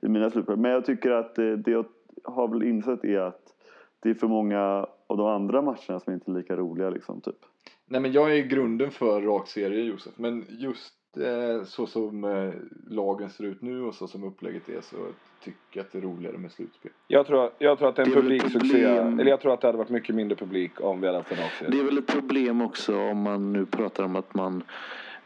i 0.00 0.08
mina 0.08 0.30
slutspel. 0.30 0.56
Men 0.56 0.70
jag 0.70 0.84
tycker 0.84 1.10
att 1.10 1.34
det, 1.34 1.56
det 1.56 1.70
jag 1.70 1.84
har 2.24 2.48
väl 2.48 2.62
insett 2.62 3.04
är 3.04 3.20
att 3.20 3.54
det 4.00 4.10
är 4.10 4.14
för 4.14 4.28
många 4.28 4.86
av 5.06 5.16
de 5.16 5.26
andra 5.26 5.62
matcherna 5.62 6.00
som 6.00 6.12
inte 6.12 6.30
är 6.30 6.34
lika 6.34 6.56
roliga 6.56 6.90
liksom 6.90 7.20
typ. 7.20 7.44
Nej 7.86 8.00
men 8.00 8.12
jag 8.12 8.38
är 8.38 8.42
grunden 8.42 8.90
för 8.90 9.20
rak 9.20 9.48
serie 9.48 9.84
Josef. 9.84 10.12
Men 10.16 10.44
just 10.48 10.94
eh, 11.16 11.64
så 11.64 11.86
som 11.86 12.24
eh, 12.24 12.52
lagen 12.90 13.30
ser 13.30 13.44
ut 13.44 13.62
nu 13.62 13.82
och 13.82 13.94
så 13.94 14.08
som 14.08 14.24
upplägget 14.24 14.68
är 14.68 14.80
så 14.80 14.96
tycker 15.44 15.58
jag 15.70 15.84
att 15.84 15.92
det 15.92 15.98
är 15.98 16.02
roligare 16.02 16.38
med 16.38 16.52
slutspel. 16.52 16.92
Jag 17.06 17.26
tror, 17.26 17.50
jag 17.58 17.78
tror 17.78 17.88
att 17.88 17.96
det 17.96 18.02
är 18.02 18.06
en 18.06 18.12
publiksuccé. 18.12 18.84
Eller 18.84 19.24
jag 19.24 19.40
tror 19.40 19.54
att 19.54 19.60
det 19.60 19.68
hade 19.68 19.78
varit 19.78 19.90
mycket 19.90 20.14
mindre 20.14 20.36
publik 20.36 20.80
om 20.80 21.00
vi 21.00 21.06
hade 21.06 21.18
haft 21.18 21.32
en 21.32 21.38
rak 21.38 21.52
serie. 21.52 21.70
Det 21.70 21.80
är 21.80 21.84
väl 21.84 21.98
ett 21.98 22.06
problem 22.06 22.60
också 22.62 22.98
om 22.98 23.22
man 23.22 23.52
nu 23.52 23.66
pratar 23.66 24.04
om 24.04 24.16
att 24.16 24.34
man 24.34 24.62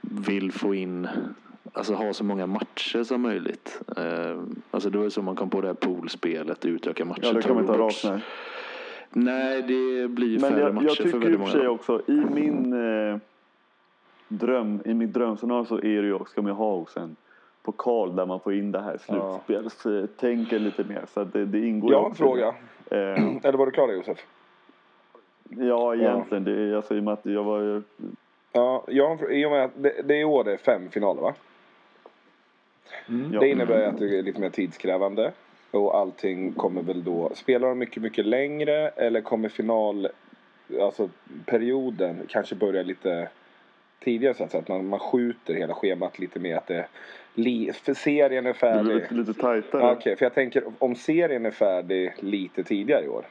vill 0.02 0.52
få 0.52 0.74
in 0.74 1.08
Alltså 1.74 1.94
ha 1.94 2.12
så 2.12 2.24
många 2.24 2.46
matcher 2.46 3.02
som 3.02 3.22
möjligt. 3.22 3.80
Eh, 3.96 4.42
alltså 4.70 4.90
det 4.90 4.98
var 4.98 5.08
så 5.08 5.22
man 5.22 5.36
kom 5.36 5.50
på 5.50 5.60
det 5.60 5.66
här 5.66 5.74
poolspelet, 5.74 6.64
utöka 6.64 7.04
matcher. 7.04 7.20
Ja, 7.22 7.32
det 7.32 7.42
kan 7.42 7.54
man 7.54 7.64
inte 7.64 7.72
ha 7.72 7.86
rakt 7.86 8.04
nej. 8.04 8.20
Nej, 9.10 9.62
det 9.62 10.08
blir 10.08 10.40
Men 10.40 10.50
färre 10.50 10.60
jag, 10.60 10.74
matcher 10.74 10.86
jag 10.86 10.96
tycker 10.96 11.10
för 11.10 11.18
väldigt 11.18 11.40
många. 11.40 11.56
Jag 11.56 11.74
också, 11.74 12.02
i 12.06 12.24
min 12.34 12.72
eh, 12.72 13.18
dröm, 14.28 14.80
i 14.84 14.94
mitt 14.94 15.12
drömscenario 15.12 15.64
så 15.64 15.76
är 15.76 16.02
det 16.02 16.08
ju, 16.08 16.18
ska 16.28 16.42
man 16.42 16.52
ha 16.52 16.74
också 16.74 17.00
en 17.00 17.16
pokal 17.62 18.16
där 18.16 18.26
man 18.26 18.40
får 18.40 18.54
in 18.54 18.72
det 18.72 18.80
här 18.80 18.98
slutspelstänket 18.98 20.52
ja. 20.52 20.58
lite 20.58 20.84
mer. 20.84 21.04
Så 21.14 21.20
att 21.20 21.32
det, 21.32 21.44
det 21.44 21.66
ingår 21.66 21.92
Jag 21.92 22.00
har 22.00 22.08
en 22.08 22.14
fråga. 22.14 22.46
Eh, 22.90 23.36
Eller 23.42 23.58
var 23.58 23.66
du 23.66 23.72
klar 23.72 23.92
Josef? 23.92 24.18
Ja, 25.48 25.94
egentligen. 25.94 26.46
Ja. 26.46 26.52
Det, 26.52 26.76
alltså, 26.76 26.94
i 26.94 27.00
och 27.00 27.04
med 27.04 27.12
att 27.12 27.26
jag 27.26 27.44
var 27.44 27.82
Ja, 28.52 28.84
jag, 28.88 29.32
i 29.32 29.44
och 29.46 29.50
med 29.50 29.64
att 29.64 29.82
det, 29.82 30.02
det 30.04 30.14
är 30.14 30.20
i 30.20 30.24
år 30.24 30.44
det 30.44 30.52
är 30.52 30.56
fem 30.56 30.90
finaler 30.90 31.22
va? 31.22 31.34
Mm. 33.08 33.40
Det 33.40 33.48
innebär 33.48 33.82
att 33.86 33.98
det 33.98 34.18
är 34.18 34.22
lite 34.22 34.40
mer 34.40 34.50
tidskrävande. 34.50 35.32
och 35.70 35.96
allting 35.96 36.52
kommer 36.52 36.82
väl 36.82 37.04
då, 37.04 37.30
spelar 37.34 37.68
de 37.68 37.78
mycket, 37.78 38.02
mycket 38.02 38.26
längre 38.26 38.88
eller 38.88 39.20
kommer 39.20 39.48
final, 39.48 40.08
alltså 40.80 41.08
perioden 41.46 42.20
kanske 42.28 42.54
börja 42.54 42.82
lite 42.82 43.28
tidigare 44.00 44.34
så 44.34 44.44
att, 44.44 44.50
säga, 44.50 44.62
att 44.62 44.68
man, 44.68 44.86
man 44.86 44.98
skjuter 44.98 45.54
hela 45.54 45.74
schemat 45.74 46.18
lite 46.18 46.40
mer 46.40 46.56
att 46.56 46.66
det, 46.66 46.86
li, 47.34 47.72
serien 47.96 48.46
är 48.46 48.52
Det 48.52 48.58
färdig. 48.58 48.84
blir 48.84 48.94
lite, 48.94 49.14
lite 49.14 49.34
tajtare. 49.34 49.92
Okej, 49.92 50.16
för 50.16 50.24
jag 50.24 50.34
tänker 50.34 50.64
om 50.78 50.94
serien 50.94 51.46
är 51.46 51.50
färdig 51.50 52.12
lite 52.20 52.64
tidigare 52.64 53.04
i 53.04 53.08
år. 53.08 53.24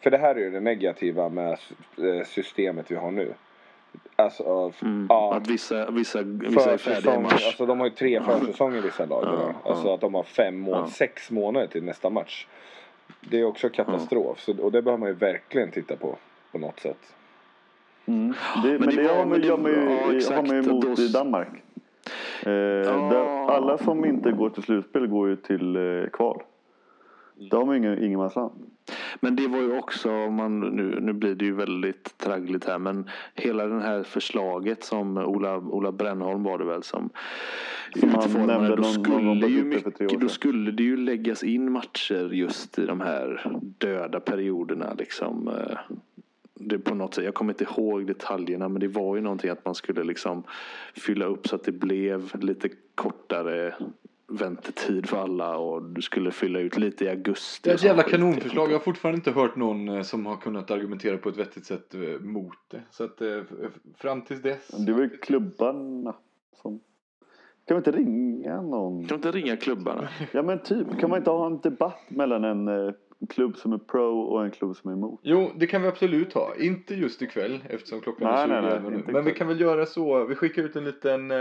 För 0.00 0.10
det 0.10 0.18
här 0.18 0.34
är 0.34 0.40
ju 0.40 0.50
det 0.50 0.60
negativa 0.60 1.28
med 1.28 1.50
eh, 1.98 2.26
systemet 2.26 2.90
vi 2.90 2.94
har 2.94 3.10
nu. 3.10 3.32
Alltså, 4.16 4.72
Mm. 4.82 5.06
ja, 5.08 5.34
Att 5.34 5.48
vissa, 5.48 5.90
vissa, 5.90 6.22
vissa 6.22 6.72
är 6.72 6.76
färdiga 6.76 7.14
i 7.14 7.18
mars. 7.18 7.32
alltså 7.46 7.66
de 7.66 7.78
har 7.80 7.86
ju 7.86 7.92
tre 7.92 8.20
försäsonger 8.22 8.80
vissa 8.82 9.04
lag. 9.06 9.24
Ja, 9.24 9.52
ja. 9.64 9.70
Alltså 9.70 9.94
att 9.94 10.00
de 10.00 10.14
har 10.14 10.22
fem 10.22 10.66
Ja. 10.66 10.86
sex 10.86 11.30
månader 11.30 11.66
till 11.66 11.84
nästa 11.84 12.10
match. 12.10 12.46
Det 13.20 13.40
är 13.40 13.44
också 13.44 13.68
katastrof. 13.68 14.40
Så, 14.40 14.62
och 14.62 14.72
det 14.72 14.82
behöver 14.82 15.00
man 15.00 15.08
ju 15.08 15.14
verkligen 15.14 15.70
titta 15.70 15.96
på. 15.96 16.16
På 16.52 16.58
något 16.58 16.80
sätt. 16.80 17.14
Mm. 18.06 18.34
Det, 18.62 18.68
men, 18.68 18.80
Men 18.80 18.88
det 18.96 19.02
det, 19.02 19.08
var- 19.08 19.14
har 19.16 19.24
man, 19.24 19.40
ju, 19.42 19.48
ja, 19.48 20.56
emot 20.56 20.96
Då- 20.96 21.02
i 21.02 21.08
Danmark. 21.08 21.48
Eh, 22.42 22.50
där, 23.10 23.50
alla 23.50 23.78
som 23.78 24.04
inte 24.04 24.32
går 24.32 24.50
till 24.50 24.62
slutspel 24.62 25.06
går 25.06 25.28
ju 25.28 25.36
till 25.36 25.76
eh, 25.76 26.08
kval. 26.12 26.42
Där 27.50 27.58
har 27.58 27.72
ju 27.72 27.78
ingen 27.78 28.04
ingenmansland. 28.04 28.52
Men 29.20 29.36
det 29.36 29.46
var 29.48 29.58
ju 29.58 29.78
också, 29.78 30.08
man, 30.10 30.60
nu, 30.60 31.00
nu 31.00 31.12
blir 31.12 31.34
det 31.34 31.44
ju 31.44 31.54
väldigt 31.54 32.18
traggligt 32.18 32.64
här, 32.64 32.78
men 32.78 33.10
hela 33.34 33.66
det 33.66 33.80
här 33.80 34.02
förslaget 34.02 34.84
som 34.84 35.18
Ola, 35.18 35.56
Ola 35.56 35.92
Brännholm 35.92 36.42
var 36.42 36.58
det 36.58 36.64
väl 36.64 36.82
som, 36.82 37.10
Som 38.00 38.08
utformade, 38.08 38.76
då 38.76 38.82
skulle 38.84 39.46
ju 39.48 39.64
mycket, 39.64 40.20
då 40.20 40.28
skulle 40.28 40.70
det 40.70 40.82
ju 40.82 40.96
läggas 40.96 41.42
in 41.44 41.72
matcher 41.72 42.32
just 42.32 42.78
i 42.78 42.86
de 42.86 43.00
här 43.00 43.46
döda 43.78 44.20
perioderna 44.20 44.94
liksom. 44.98 45.48
eh, 45.48 45.78
Det 46.54 46.78
på 46.78 46.94
något 46.94 47.14
sätt, 47.14 47.24
jag 47.24 47.34
kommer 47.34 47.52
inte 47.52 47.64
ihåg 47.64 48.06
detaljerna 48.06 48.68
men 48.68 48.80
det 48.80 48.88
var 48.88 49.16
ju 49.16 49.22
någonting 49.22 49.50
att 49.50 49.64
man 49.64 49.74
skulle 49.74 50.04
liksom 50.04 50.44
fylla 50.94 51.24
upp 51.24 51.48
så 51.48 51.56
att 51.56 51.64
det 51.64 51.72
blev 51.72 52.32
lite 52.40 52.68
kortare 52.94 53.74
väntetid 54.32 55.08
för 55.08 55.16
alla 55.16 55.56
och 55.56 55.82
du 55.82 56.02
skulle 56.02 56.30
fylla 56.30 56.58
ut 56.58 56.76
lite 56.76 57.04
i 57.04 57.08
augusti. 57.08 57.60
Det 57.68 57.70
är 57.70 57.74
ett 57.74 57.82
jävla 57.82 58.02
kanonförslag. 58.02 58.68
Jag 58.68 58.74
har 58.74 58.80
fortfarande 58.80 59.16
inte 59.16 59.30
hört 59.30 59.56
någon 59.56 59.88
eh, 59.88 60.02
som 60.02 60.26
har 60.26 60.36
kunnat 60.36 60.70
argumentera 60.70 61.18
på 61.18 61.28
ett 61.28 61.36
vettigt 61.36 61.66
sätt 61.66 61.94
eh, 61.94 62.20
mot 62.20 62.58
det. 62.70 62.82
Så 62.90 63.04
att 63.04 63.20
eh, 63.20 63.40
fram 63.96 64.22
tills 64.22 64.42
dess. 64.42 64.68
Det 64.68 64.92
var 64.92 65.00
ju 65.00 65.08
klubbarna 65.08 66.14
som... 66.62 66.80
Kan 67.66 67.74
vi 67.74 67.78
inte 67.78 67.90
ringa 67.90 68.62
någon? 68.62 69.06
Kan 69.06 69.20
du 69.20 69.28
inte 69.28 69.38
ringa 69.38 69.56
klubbarna? 69.56 70.08
Ja 70.32 70.42
men 70.42 70.58
typ, 70.58 71.00
kan 71.00 71.10
man 71.10 71.18
inte 71.18 71.30
ha 71.30 71.46
en 71.46 71.60
debatt 71.60 72.00
mellan 72.08 72.44
en 72.44 72.94
klubb 73.28 73.56
som 73.56 73.72
är 73.72 73.78
pro 73.78 74.20
och 74.20 74.44
en 74.44 74.50
klubb 74.50 74.76
som 74.76 74.90
är 74.90 74.94
emot? 74.94 75.20
Jo, 75.22 75.50
det 75.56 75.66
kan 75.66 75.82
vi 75.82 75.88
absolut 75.88 76.32
ha. 76.32 76.54
Inte 76.56 76.94
just 76.94 77.22
ikväll 77.22 77.64
eftersom 77.68 78.00
klockan 78.00 78.28
Nej, 78.28 78.58
är 78.58 78.80
20 78.80 78.88
nej, 78.88 79.02
nej, 79.04 79.12
Men 79.12 79.24
vi 79.24 79.34
kan 79.34 79.48
väl 79.48 79.60
göra 79.60 79.86
så. 79.86 80.24
Vi 80.24 80.34
skickar 80.34 80.62
ut 80.62 80.76
en 80.76 80.84
liten 80.84 81.32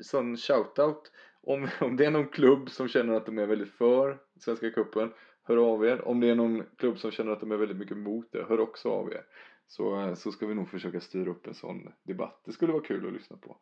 sån 0.00 0.36
shoutout. 0.36 1.10
Om, 1.42 1.68
om 1.80 1.96
det 1.96 2.06
är 2.06 2.10
någon 2.10 2.28
klubb 2.28 2.70
som 2.70 2.88
känner 2.88 3.14
att 3.14 3.26
de 3.26 3.38
är 3.38 3.46
väldigt 3.46 3.72
för 3.72 4.18
Svenska 4.40 4.70
Cupen. 4.70 5.12
Hör 5.42 5.56
av 5.56 5.84
er. 5.86 6.08
Om 6.08 6.20
det 6.20 6.28
är 6.28 6.34
någon 6.34 6.62
klubb 6.76 6.98
som 6.98 7.10
känner 7.10 7.32
att 7.32 7.40
de 7.40 7.52
är 7.52 7.56
väldigt 7.56 7.76
mycket 7.76 7.96
emot 7.96 8.28
det. 8.32 8.44
Hör 8.48 8.60
också 8.60 8.88
av 8.88 9.12
er. 9.12 9.22
Så, 9.70 10.00
eh, 10.00 10.14
så 10.14 10.32
ska 10.32 10.46
vi 10.46 10.54
nog 10.54 10.68
försöka 10.68 11.00
styra 11.00 11.30
upp 11.30 11.46
en 11.46 11.54
sån 11.54 11.92
debatt. 12.02 12.42
Det 12.44 12.52
skulle 12.52 12.72
vara 12.72 12.82
kul 12.82 13.06
att 13.06 13.12
lyssna 13.12 13.36
på. 13.36 13.56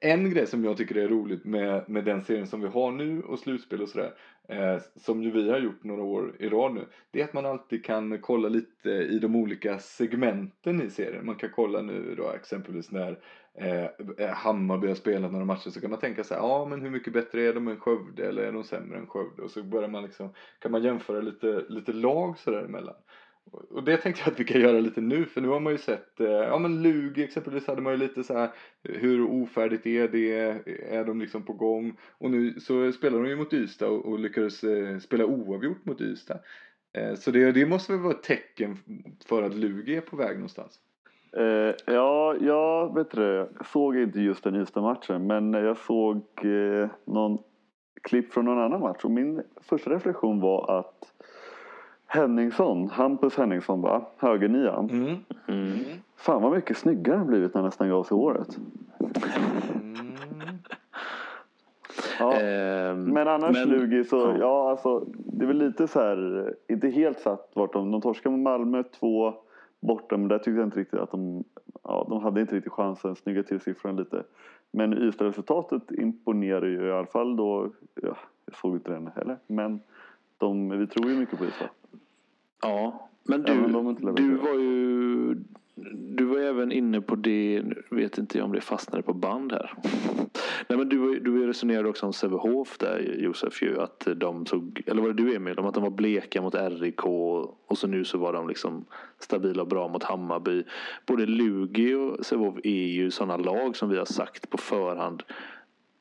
En 0.00 0.30
grej 0.30 0.46
som 0.46 0.64
jag 0.64 0.76
tycker 0.76 0.96
är 0.96 1.08
roligt 1.08 1.44
med, 1.44 1.88
med 1.88 2.04
den 2.04 2.22
serien 2.24 2.46
som 2.46 2.60
vi 2.60 2.68
har 2.68 2.92
nu 2.92 3.22
och 3.22 3.38
slutspel 3.38 3.82
och 3.82 3.88
sådär. 3.88 4.14
Eh, 4.48 4.78
som 4.96 5.22
ju 5.22 5.30
vi 5.30 5.50
har 5.50 5.58
gjort 5.58 5.84
några 5.84 6.02
år 6.02 6.36
i 6.38 6.48
rad 6.48 6.74
nu. 6.74 6.86
Det 7.10 7.20
är 7.20 7.24
att 7.24 7.32
man 7.32 7.46
alltid 7.46 7.84
kan 7.84 8.18
kolla 8.18 8.48
lite 8.48 8.90
i 8.90 9.18
de 9.18 9.36
olika 9.36 9.78
segmenten 9.78 10.82
i 10.82 10.90
serien. 10.90 11.26
Man 11.26 11.36
kan 11.36 11.50
kolla 11.50 11.82
nu 11.82 12.14
då 12.14 12.30
exempelvis 12.30 12.90
när 12.90 13.18
Eh, 13.58 13.84
eh, 14.18 14.30
Hammarby 14.34 14.88
har 14.88 14.94
spelat 14.94 15.32
några 15.32 15.44
matcher 15.44 15.70
så 15.70 15.80
kan 15.80 15.90
man 15.90 15.98
tänka 16.00 16.24
så 16.24 16.34
här, 16.34 16.40
ja 16.40 16.64
men 16.70 16.82
hur 16.82 16.90
mycket 16.90 17.12
bättre 17.12 17.42
är 17.42 17.54
de 17.54 17.68
än 17.68 17.80
Skövde 17.80 18.28
eller 18.28 18.42
är 18.42 18.52
de 18.52 18.64
sämre 18.64 18.98
än 18.98 19.06
Skövde? 19.06 19.42
Och 19.42 19.50
så 19.50 19.62
börjar 19.62 19.88
man 19.88 20.02
liksom, 20.04 20.32
kan 20.58 20.72
man 20.72 20.82
jämföra 20.82 21.20
lite, 21.20 21.64
lite 21.68 21.92
lag 21.92 22.38
sådär 22.38 22.64
emellan. 22.64 22.94
Och- 23.52 23.72
Och 23.72 23.84
det 23.84 23.96
tänkte 23.96 24.22
jag 24.24 24.32
att 24.32 24.40
vi 24.40 24.44
kan 24.44 24.60
göra 24.60 24.80
lite 24.80 25.00
nu 25.00 25.24
för 25.24 25.40
nu 25.40 25.48
har 25.48 25.60
man 25.60 25.72
ju 25.72 25.78
sett, 25.78 26.20
eh, 26.20 26.26
ja 26.30 26.58
men 26.58 26.82
Lugi 26.82 27.24
exempelvis 27.24 27.66
hade 27.66 27.82
man 27.82 27.92
ju 27.92 27.98
lite 27.98 28.24
så 28.24 28.34
här 28.34 28.50
hur 28.82 29.22
ofärdigt 29.22 29.86
är 29.86 30.08
det, 30.08 30.32
är 30.92 31.04
de 31.04 31.20
liksom 31.20 31.42
på 31.42 31.52
gång? 31.52 31.96
Och 32.18 32.30
nu 32.30 32.60
så 32.60 32.92
spelar 32.92 33.18
de 33.22 33.28
ju 33.28 33.36
mot 33.36 33.52
Ystad 33.52 33.86
och, 33.88 34.06
och 34.06 34.18
lyckades 34.18 34.64
eh, 34.64 34.98
spela 34.98 35.24
oavgjort 35.26 35.84
mot 35.84 36.00
Ystad. 36.00 36.38
Eh, 36.98 37.14
så 37.14 37.30
det, 37.30 37.52
det 37.52 37.66
måste 37.66 37.92
väl 37.92 38.00
vara 38.00 38.14
ett 38.14 38.22
tecken 38.22 38.78
för 39.26 39.42
att 39.42 39.54
Lugi 39.54 39.96
är 39.96 40.00
på 40.00 40.16
väg 40.16 40.34
någonstans. 40.34 40.78
Eh, 41.36 41.74
ja, 41.94 42.34
jag 42.40 42.94
vet 42.94 43.10
du, 43.10 43.22
jag 43.22 43.66
såg 43.66 43.96
inte 43.96 44.20
just 44.20 44.44
den 44.44 44.56
Ystad-matchen 44.56 45.26
men 45.26 45.52
jag 45.52 45.76
såg 45.76 46.16
eh, 46.42 46.88
någon 47.04 47.38
klipp 48.02 48.32
från 48.32 48.44
någon 48.44 48.58
annan 48.58 48.80
match 48.80 49.04
och 49.04 49.10
min 49.10 49.42
första 49.60 49.90
reflektion 49.90 50.40
var 50.40 50.78
att 50.78 51.12
Henningsson, 52.06 52.88
Hampus 52.90 53.36
Henningsson 53.36 53.82
va, 53.82 54.06
högernian. 54.16 54.90
Mm. 54.90 55.16
Mm. 55.48 55.78
Fan 56.16 56.42
vad 56.42 56.52
mycket 56.52 56.76
snyggare 56.76 57.16
han 57.16 57.26
blivit 57.26 57.54
när 57.54 57.60
han 57.60 57.68
nästan 57.68 57.88
gav 57.88 58.02
sig 58.02 58.14
håret. 58.16 58.58
Mm. 59.74 60.06
Ja. 62.18 62.32
Ehm, 62.40 63.04
Men 63.04 63.28
annars 63.28 63.56
men- 63.56 63.68
Lugi 63.68 64.04
så, 64.04 64.16
ja. 64.16 64.36
ja. 64.40 64.70
alltså 64.70 65.04
det 65.14 65.44
är 65.44 65.46
väl 65.46 65.58
lite 65.58 65.88
så 65.88 66.00
här, 66.00 66.54
inte 66.68 66.88
helt 66.88 67.18
satt 67.20 67.50
vart 67.54 67.72
de, 67.72 67.90
de 67.90 68.00
torskade 68.00 68.36
mot 68.36 68.42
Malmö 68.44 68.82
två 68.82 69.34
borta 69.82 70.16
men 70.16 70.28
där 70.28 70.38
tyckte 70.38 70.50
jag 70.50 70.66
inte 70.66 70.80
riktigt 70.80 71.00
att 71.00 71.10
de, 71.10 71.44
ja 71.82 72.06
de 72.08 72.22
hade 72.22 72.40
inte 72.40 72.56
riktigt 72.56 72.72
chansen, 72.72 73.16
snygga 73.16 73.42
till 73.42 73.60
siffrorna 73.60 73.98
lite. 73.98 74.24
Men 74.70 74.92
Ystad-resultatet 74.92 75.90
imponerar 75.90 76.66
ju 76.66 76.86
i 76.86 76.92
alla 76.92 77.06
fall 77.06 77.36
då, 77.36 77.70
ja, 77.94 78.16
jag 78.46 78.56
såg 78.56 78.74
inte 78.74 78.92
den 78.92 79.10
heller, 79.16 79.38
men 79.46 79.80
de, 80.38 80.78
vi 80.78 80.86
tror 80.86 81.10
ju 81.10 81.18
mycket 81.18 81.38
på 81.38 81.44
Ystad. 81.44 81.68
Ja, 82.62 83.08
men 83.24 83.42
du, 83.42 83.54
du 84.14 84.36
var 84.36 84.54
ju 84.54 85.36
du 85.94 86.24
var 86.24 86.38
även 86.38 86.72
inne 86.72 87.00
på 87.00 87.16
det, 87.16 87.62
nu 87.64 87.82
vet 87.90 88.18
inte 88.18 88.38
jag 88.38 88.44
om 88.44 88.52
det 88.52 88.60
fastnade 88.60 89.02
på 89.02 89.12
band 89.12 89.52
här. 89.52 89.74
Nej 90.68 90.78
men 90.78 90.88
du, 90.88 91.20
du 91.20 91.46
resonerade 91.46 91.88
också 91.88 92.06
om 92.06 92.12
Sävehof 92.12 92.78
där 92.78 93.16
Josef 93.18 93.62
ju 93.62 93.80
att 93.80 94.08
de 94.16 94.44
tog, 94.44 94.82
eller 94.86 95.02
var 95.02 95.08
det 95.08 95.24
du 95.24 95.34
Emil, 95.34 95.58
om 95.58 95.66
att 95.66 95.74
de 95.74 95.82
var 95.82 95.90
bleka 95.90 96.42
mot 96.42 96.54
RIK 96.54 97.04
och 97.04 97.78
så 97.78 97.86
nu 97.86 98.04
så 98.04 98.18
var 98.18 98.32
de 98.32 98.48
liksom 98.48 98.84
stabila 99.18 99.62
och 99.62 99.68
bra 99.68 99.88
mot 99.88 100.02
Hammarby. 100.02 100.64
Både 101.06 101.26
Lugi 101.26 101.94
och 101.94 102.26
Sävehof 102.26 102.58
är 102.64 102.86
ju 102.86 103.10
sådana 103.10 103.36
lag 103.36 103.76
som 103.76 103.88
vi 103.88 103.98
har 103.98 104.04
sagt 104.04 104.50
på 104.50 104.58
förhand 104.58 105.22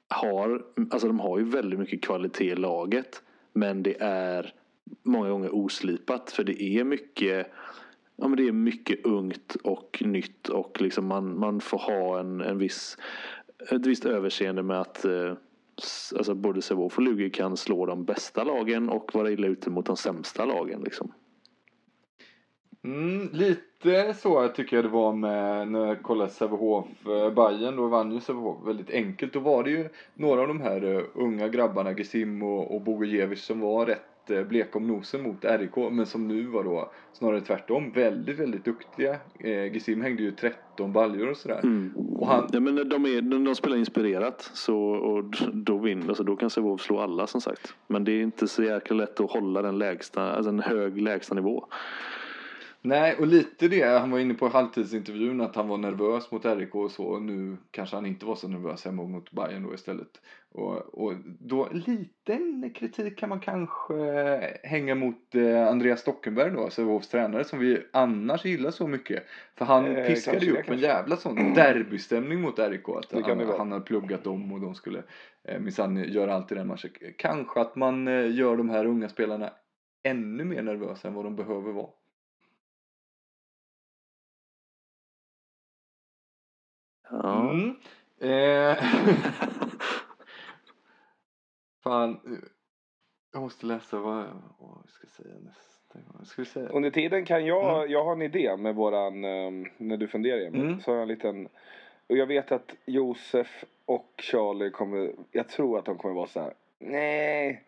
har, 0.09 0.61
alltså 0.91 1.07
de 1.07 1.19
har 1.19 1.39
ju 1.39 1.45
väldigt 1.45 1.79
mycket 1.79 2.03
kvalitet 2.03 2.51
i 2.51 2.55
laget. 2.55 3.23
Men 3.53 3.83
det 3.83 4.01
är 4.01 4.53
många 5.03 5.29
gånger 5.29 5.55
oslipat 5.55 6.31
för 6.31 6.43
det 6.43 6.63
är 6.63 6.83
mycket 6.83 7.47
Ja, 8.21 8.27
men 8.27 8.37
det 8.37 8.47
är 8.47 8.51
mycket 8.51 9.05
ungt 9.05 9.55
och 9.63 10.03
nytt 10.05 10.49
och 10.49 10.81
liksom 10.81 11.05
man, 11.05 11.39
man 11.39 11.61
får 11.61 11.77
ha 11.77 12.19
en, 12.19 12.41
en 12.41 12.57
viss, 12.57 12.97
ett 13.71 13.85
visst 13.85 14.05
överseende 14.05 14.63
med 14.63 14.81
att 14.81 15.05
eh, 15.05 15.33
alltså 16.17 16.35
både 16.35 16.61
Sävehof 16.61 16.97
och 16.97 17.03
Lugi 17.03 17.29
kan 17.29 17.57
slå 17.57 17.85
de 17.85 18.05
bästa 18.05 18.43
lagen 18.43 18.89
och 18.89 19.11
vara 19.13 19.31
illa 19.31 19.47
ute 19.47 19.69
mot 19.69 19.85
de 19.85 19.97
sämsta 19.97 20.45
lagen. 20.45 20.81
Liksom. 20.81 21.11
Mm, 22.83 23.29
lite 23.31 24.13
så 24.13 24.47
tycker 24.47 24.75
jag 24.75 24.85
det 24.85 24.89
var 24.89 25.13
med 25.13 25.67
när 25.67 25.85
jag 25.85 26.03
kollade 26.03 26.29
Sävehof 26.29 26.85
eh, 27.05 27.33
Bayern 27.33 27.75
då 27.75 27.87
vann 27.87 28.11
ju 28.11 28.19
Sävehof 28.19 28.67
väldigt 28.67 28.89
enkelt. 28.89 29.33
Då 29.33 29.39
var 29.39 29.63
det 29.63 29.71
ju 29.71 29.89
några 30.13 30.41
av 30.41 30.47
de 30.47 30.61
här 30.61 30.95
eh, 30.95 31.03
unga 31.13 31.47
grabbarna 31.47 31.91
Gesim 31.91 32.43
och, 32.43 32.75
och 32.75 32.81
Bogojevic 32.81 33.43
som 33.43 33.59
var 33.59 33.85
rätt 33.85 34.10
eh, 34.29 34.43
bleka 34.43 34.77
om 34.79 34.87
nosen 34.87 35.23
mot 35.23 35.45
RIK 35.45 35.75
men 35.91 36.05
som 36.05 36.27
nu 36.27 36.43
var 36.43 36.63
då 36.63 36.91
snarare 37.13 37.41
tvärtom 37.41 37.91
väldigt 37.91 38.39
väldigt 38.39 38.65
duktiga. 38.65 39.17
Eh, 39.39 39.73
Gesim 39.73 40.01
hängde 40.01 40.23
ju 40.23 40.31
13 40.31 40.93
baljor 40.93 41.29
och 41.29 41.37
sådär. 41.37 41.59
Mm. 41.63 41.93
Och 41.95 42.27
han, 42.27 42.47
Ja, 42.51 42.59
men 42.59 42.75
de, 42.89 43.05
är, 43.05 43.21
de, 43.21 43.43
de 43.43 43.55
spelar 43.55 43.77
inspirerat 43.77 44.51
så, 44.53 44.77
och 44.79 45.23
då 45.53 45.77
vinner, 45.77 46.07
alltså 46.07 46.23
då 46.23 46.35
kan 46.35 46.49
Sävehof 46.49 46.81
slå 46.81 46.99
alla 46.99 47.27
som 47.27 47.41
sagt. 47.41 47.73
Men 47.87 48.03
det 48.03 48.11
är 48.11 48.21
inte 48.21 48.47
så 48.47 48.63
jäkla 48.63 48.95
lätt 48.95 49.19
att 49.19 49.31
hålla 49.31 49.61
den 49.61 49.77
lägsta, 49.77 50.31
alltså 50.31 50.49
en 50.49 50.59
hög 50.59 51.01
lägsta 51.01 51.35
nivå. 51.35 51.67
Nej, 52.83 53.15
och 53.19 53.27
lite 53.27 53.67
det, 53.67 53.83
han 53.99 54.11
var 54.11 54.19
inne 54.19 54.33
på 54.33 54.47
halvtidsintervjun 54.47 55.41
att 55.41 55.55
han 55.55 55.67
var 55.67 55.77
nervös 55.77 56.31
mot 56.31 56.45
RIK 56.45 56.75
och 56.75 56.91
så 56.91 57.03
och 57.05 57.21
nu 57.21 57.57
kanske 57.71 57.95
han 57.95 58.05
inte 58.05 58.25
var 58.25 58.35
så 58.35 58.47
nervös 58.47 58.85
hemma 58.85 59.03
mot 59.03 59.31
Bayern 59.31 59.63
då 59.63 59.73
istället. 59.73 60.21
Och, 60.51 60.77
och 60.77 61.13
då 61.39 61.69
liten 61.71 62.71
kritik 62.75 63.17
kan 63.17 63.29
man 63.29 63.39
kanske 63.39 63.93
hänga 64.63 64.95
mot 64.95 65.35
eh, 65.35 65.67
Andreas 65.67 65.99
Stockenberg 65.99 66.51
då, 66.51 66.69
Sävehofs 66.69 67.07
tränare 67.09 67.43
som 67.43 67.59
vi 67.59 67.83
annars 67.93 68.45
gillar 68.45 68.71
så 68.71 68.87
mycket. 68.87 69.23
För 69.57 69.65
han 69.65 69.85
Eh, 69.95 70.07
piskade 70.07 70.45
ju 70.45 70.51
upp 70.51 70.57
en 70.57 70.63
kanske. 70.63 70.85
jävla 70.87 71.15
sån 71.17 71.53
derbystämning 71.53 72.41
mot 72.41 72.59
RIK. 72.59 72.89
Att 72.89 73.11
han, 73.11 73.39
han 73.57 73.71
hade 73.71 73.85
pluggat 73.85 74.23
dem 74.23 74.51
och 74.53 74.61
de 74.61 74.75
skulle 74.75 75.03
eh, 75.47 75.59
minsann 75.59 76.03
göra 76.03 76.35
allt 76.35 76.51
i 76.51 76.55
den 76.55 76.67
matchen. 76.67 76.89
Kanske 77.17 77.61
att 77.61 77.75
man 77.75 78.07
eh, 78.07 78.35
gör 78.35 78.57
de 78.57 78.69
här 78.69 78.85
unga 78.85 79.09
spelarna 79.09 79.49
ännu 80.03 80.43
mer 80.43 80.61
nervösa 80.61 81.07
än 81.07 81.13
vad 81.13 81.25
de 81.25 81.35
behöver 81.35 81.71
vara. 81.71 81.87
Ja. 87.11 87.51
Mm. 87.51 87.75
Eh. 88.19 88.83
Fan. 91.83 92.19
Jag 93.33 93.41
måste 93.41 93.65
läsa 93.65 93.99
vad, 93.99 94.25
vad 94.59 94.77
jag 94.83 94.89
ska 94.89 95.07
säga 95.07 95.35
nästa 95.39 95.99
gång. 95.99 96.25
Ska 96.25 96.41
vi 96.41 96.45
säga? 96.45 96.69
Under 96.69 96.89
tiden 96.89 97.25
kan 97.25 97.45
jag, 97.45 97.91
jag 97.91 98.03
har 98.03 98.13
en 98.13 98.21
idé 98.21 98.57
med 98.57 98.75
våran, 98.75 99.25
um, 99.25 99.65
när 99.77 99.97
du 99.97 100.07
funderar 100.07 100.41
Emil. 100.45 100.61
Mm. 100.61 100.79
Så 100.81 100.91
har 100.91 100.95
jag 100.95 101.01
en 101.01 101.07
liten, 101.07 101.47
och 102.07 102.17
jag 102.17 102.25
vet 102.25 102.51
att 102.51 102.75
Josef 102.85 103.65
och 103.85 104.13
Charlie 104.17 104.69
kommer, 104.69 105.11
jag 105.31 105.49
tror 105.49 105.79
att 105.79 105.85
de 105.85 105.97
kommer 105.97 106.15
vara 106.15 106.27
så 106.27 106.39
här. 106.39 106.53
Nej, 106.79 107.63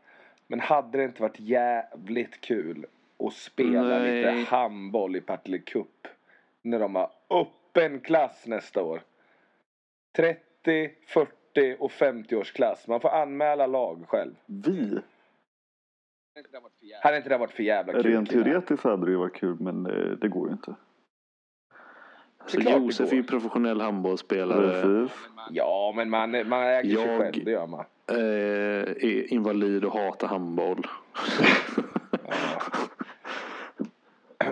men 0.47 0.59
hade 0.59 0.97
det 0.97 1.03
inte 1.03 1.21
varit 1.21 1.39
jävligt 1.39 2.41
kul 2.41 2.85
att 3.19 3.33
spela 3.33 3.99
Nej. 3.99 4.15
lite 4.15 4.49
handboll 4.55 5.15
i 5.15 5.21
Partille 5.21 5.59
Cup? 5.59 6.07
När 6.61 6.79
de 6.79 6.95
har 6.95 7.11
öppen 7.29 7.99
klass 7.99 8.47
nästa 8.47 8.83
år. 8.83 9.01
30, 10.15 10.91
40 11.07 11.75
och 11.79 11.91
50 11.91 12.35
års 12.35 12.51
klass. 12.51 12.87
Man 12.87 12.99
får 12.99 13.09
anmäla 13.09 13.67
lag 13.67 14.05
själv. 14.07 14.33
Vi? 14.45 14.99
Hade 17.01 17.17
inte 17.17 17.29
det 17.29 17.37
varit 17.37 17.51
för 17.51 17.63
jävla 17.63 17.93
kul? 17.93 18.03
Rent 18.03 18.29
teoretiskt 18.29 18.83
hade 18.83 19.05
det 19.05 19.11
ju 19.11 19.17
varit 19.17 19.35
kul 19.35 19.57
men 19.59 19.85
eh, 19.85 20.11
det 20.17 20.27
går 20.27 20.47
ju 20.47 20.53
inte. 20.53 20.75
Så 22.45 22.57
det 22.59 22.71
Josef 22.71 23.11
är 23.11 23.15
ju 23.15 23.23
professionell 23.23 23.81
handbollsspelare. 23.81 24.81
Precis. 24.83 25.17
Ja, 25.51 25.93
men 25.95 26.09
man, 26.09 26.31
man 26.49 26.63
äger 26.63 26.95
sig 26.95 27.05
Jag- 27.05 27.19
själv, 27.21 27.45
det 27.45 27.51
gör 27.51 27.67
man. 27.67 27.85
Eh, 28.07 28.17
är 28.17 29.33
invalid 29.33 29.85
och 29.85 29.93
hatar 29.93 30.27
handboll. 30.27 30.87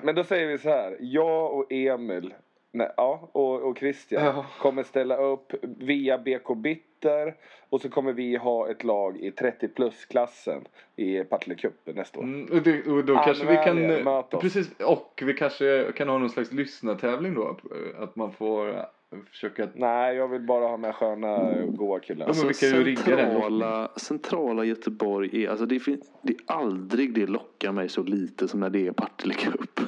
Men 0.03 0.15
då 0.15 0.23
säger 0.23 0.47
vi 0.47 0.57
så 0.57 0.69
här. 0.69 0.97
Jag 0.99 1.53
och 1.57 1.71
Emil 1.71 2.33
nej, 2.71 2.91
ja, 2.97 3.29
och, 3.31 3.61
och 3.61 3.77
Christian 3.77 4.23
Ja. 4.23 4.45
kommer 4.59 4.83
ställa 4.83 5.17
upp 5.17 5.53
via 5.61 6.17
BK 6.17 6.55
Bitter. 6.57 7.35
Och 7.69 7.81
så 7.81 7.89
kommer 7.89 8.13
vi 8.13 8.35
ha 8.35 8.69
ett 8.69 8.83
lag 8.83 9.17
i 9.17 9.31
30 9.31 9.67
plus-klassen 9.67 10.61
i 10.95 11.23
Partille 11.23 11.55
Cup 11.55 11.73
nästa 11.83 12.19
år. 12.19 12.23
Mm, 12.23 12.47
och, 12.51 12.61
det, 12.61 12.87
och 12.87 13.05
då 13.05 13.15
kanske 13.15 13.45
vi 13.45 13.55
kan... 13.55 13.69
Anmäl 13.77 14.03
möt 14.03 14.33
oss. 14.33 14.41
Precis, 14.41 14.71
och 14.79 15.23
vi 15.25 15.33
kanske 15.33 15.91
kan 15.95 16.09
ha 16.09 16.17
någon 16.17 16.29
slags 16.29 16.51
lyssnartävling 16.51 17.33
då. 17.33 17.57
Att 17.97 18.15
man 18.15 18.31
får 18.31 18.69
eh, 18.69 18.83
försöka... 19.31 19.67
Nej, 19.73 20.15
jag 20.15 20.27
vill 20.27 20.41
bara 20.41 20.67
ha 20.67 20.77
med 20.77 20.95
sköna, 20.95 21.51
goa 21.65 21.99
killar. 21.99 22.27
Ja, 22.27 22.33
men 22.37 22.47
vi 22.47 22.53
kan 22.53 22.69
ju 22.69 22.83
rigga 22.83 23.15
den 23.15 23.31
centrala, 23.31 23.91
centrala 23.95 24.63
Göteborg 24.63 25.43
är, 25.43 25.49
alltså 25.49 25.65
det, 25.65 25.79
fin, 25.79 26.01
det 26.21 26.33
är 26.33 26.39
aldrig 26.45 27.13
det 27.13 27.25
lockar 27.25 27.71
mig 27.71 27.89
så 27.89 28.03
lite 28.03 28.47
som 28.47 28.59
när 28.59 28.69
det 28.69 28.87
är 28.87 28.91
Partille 28.91 29.33
Cup. 29.33 29.79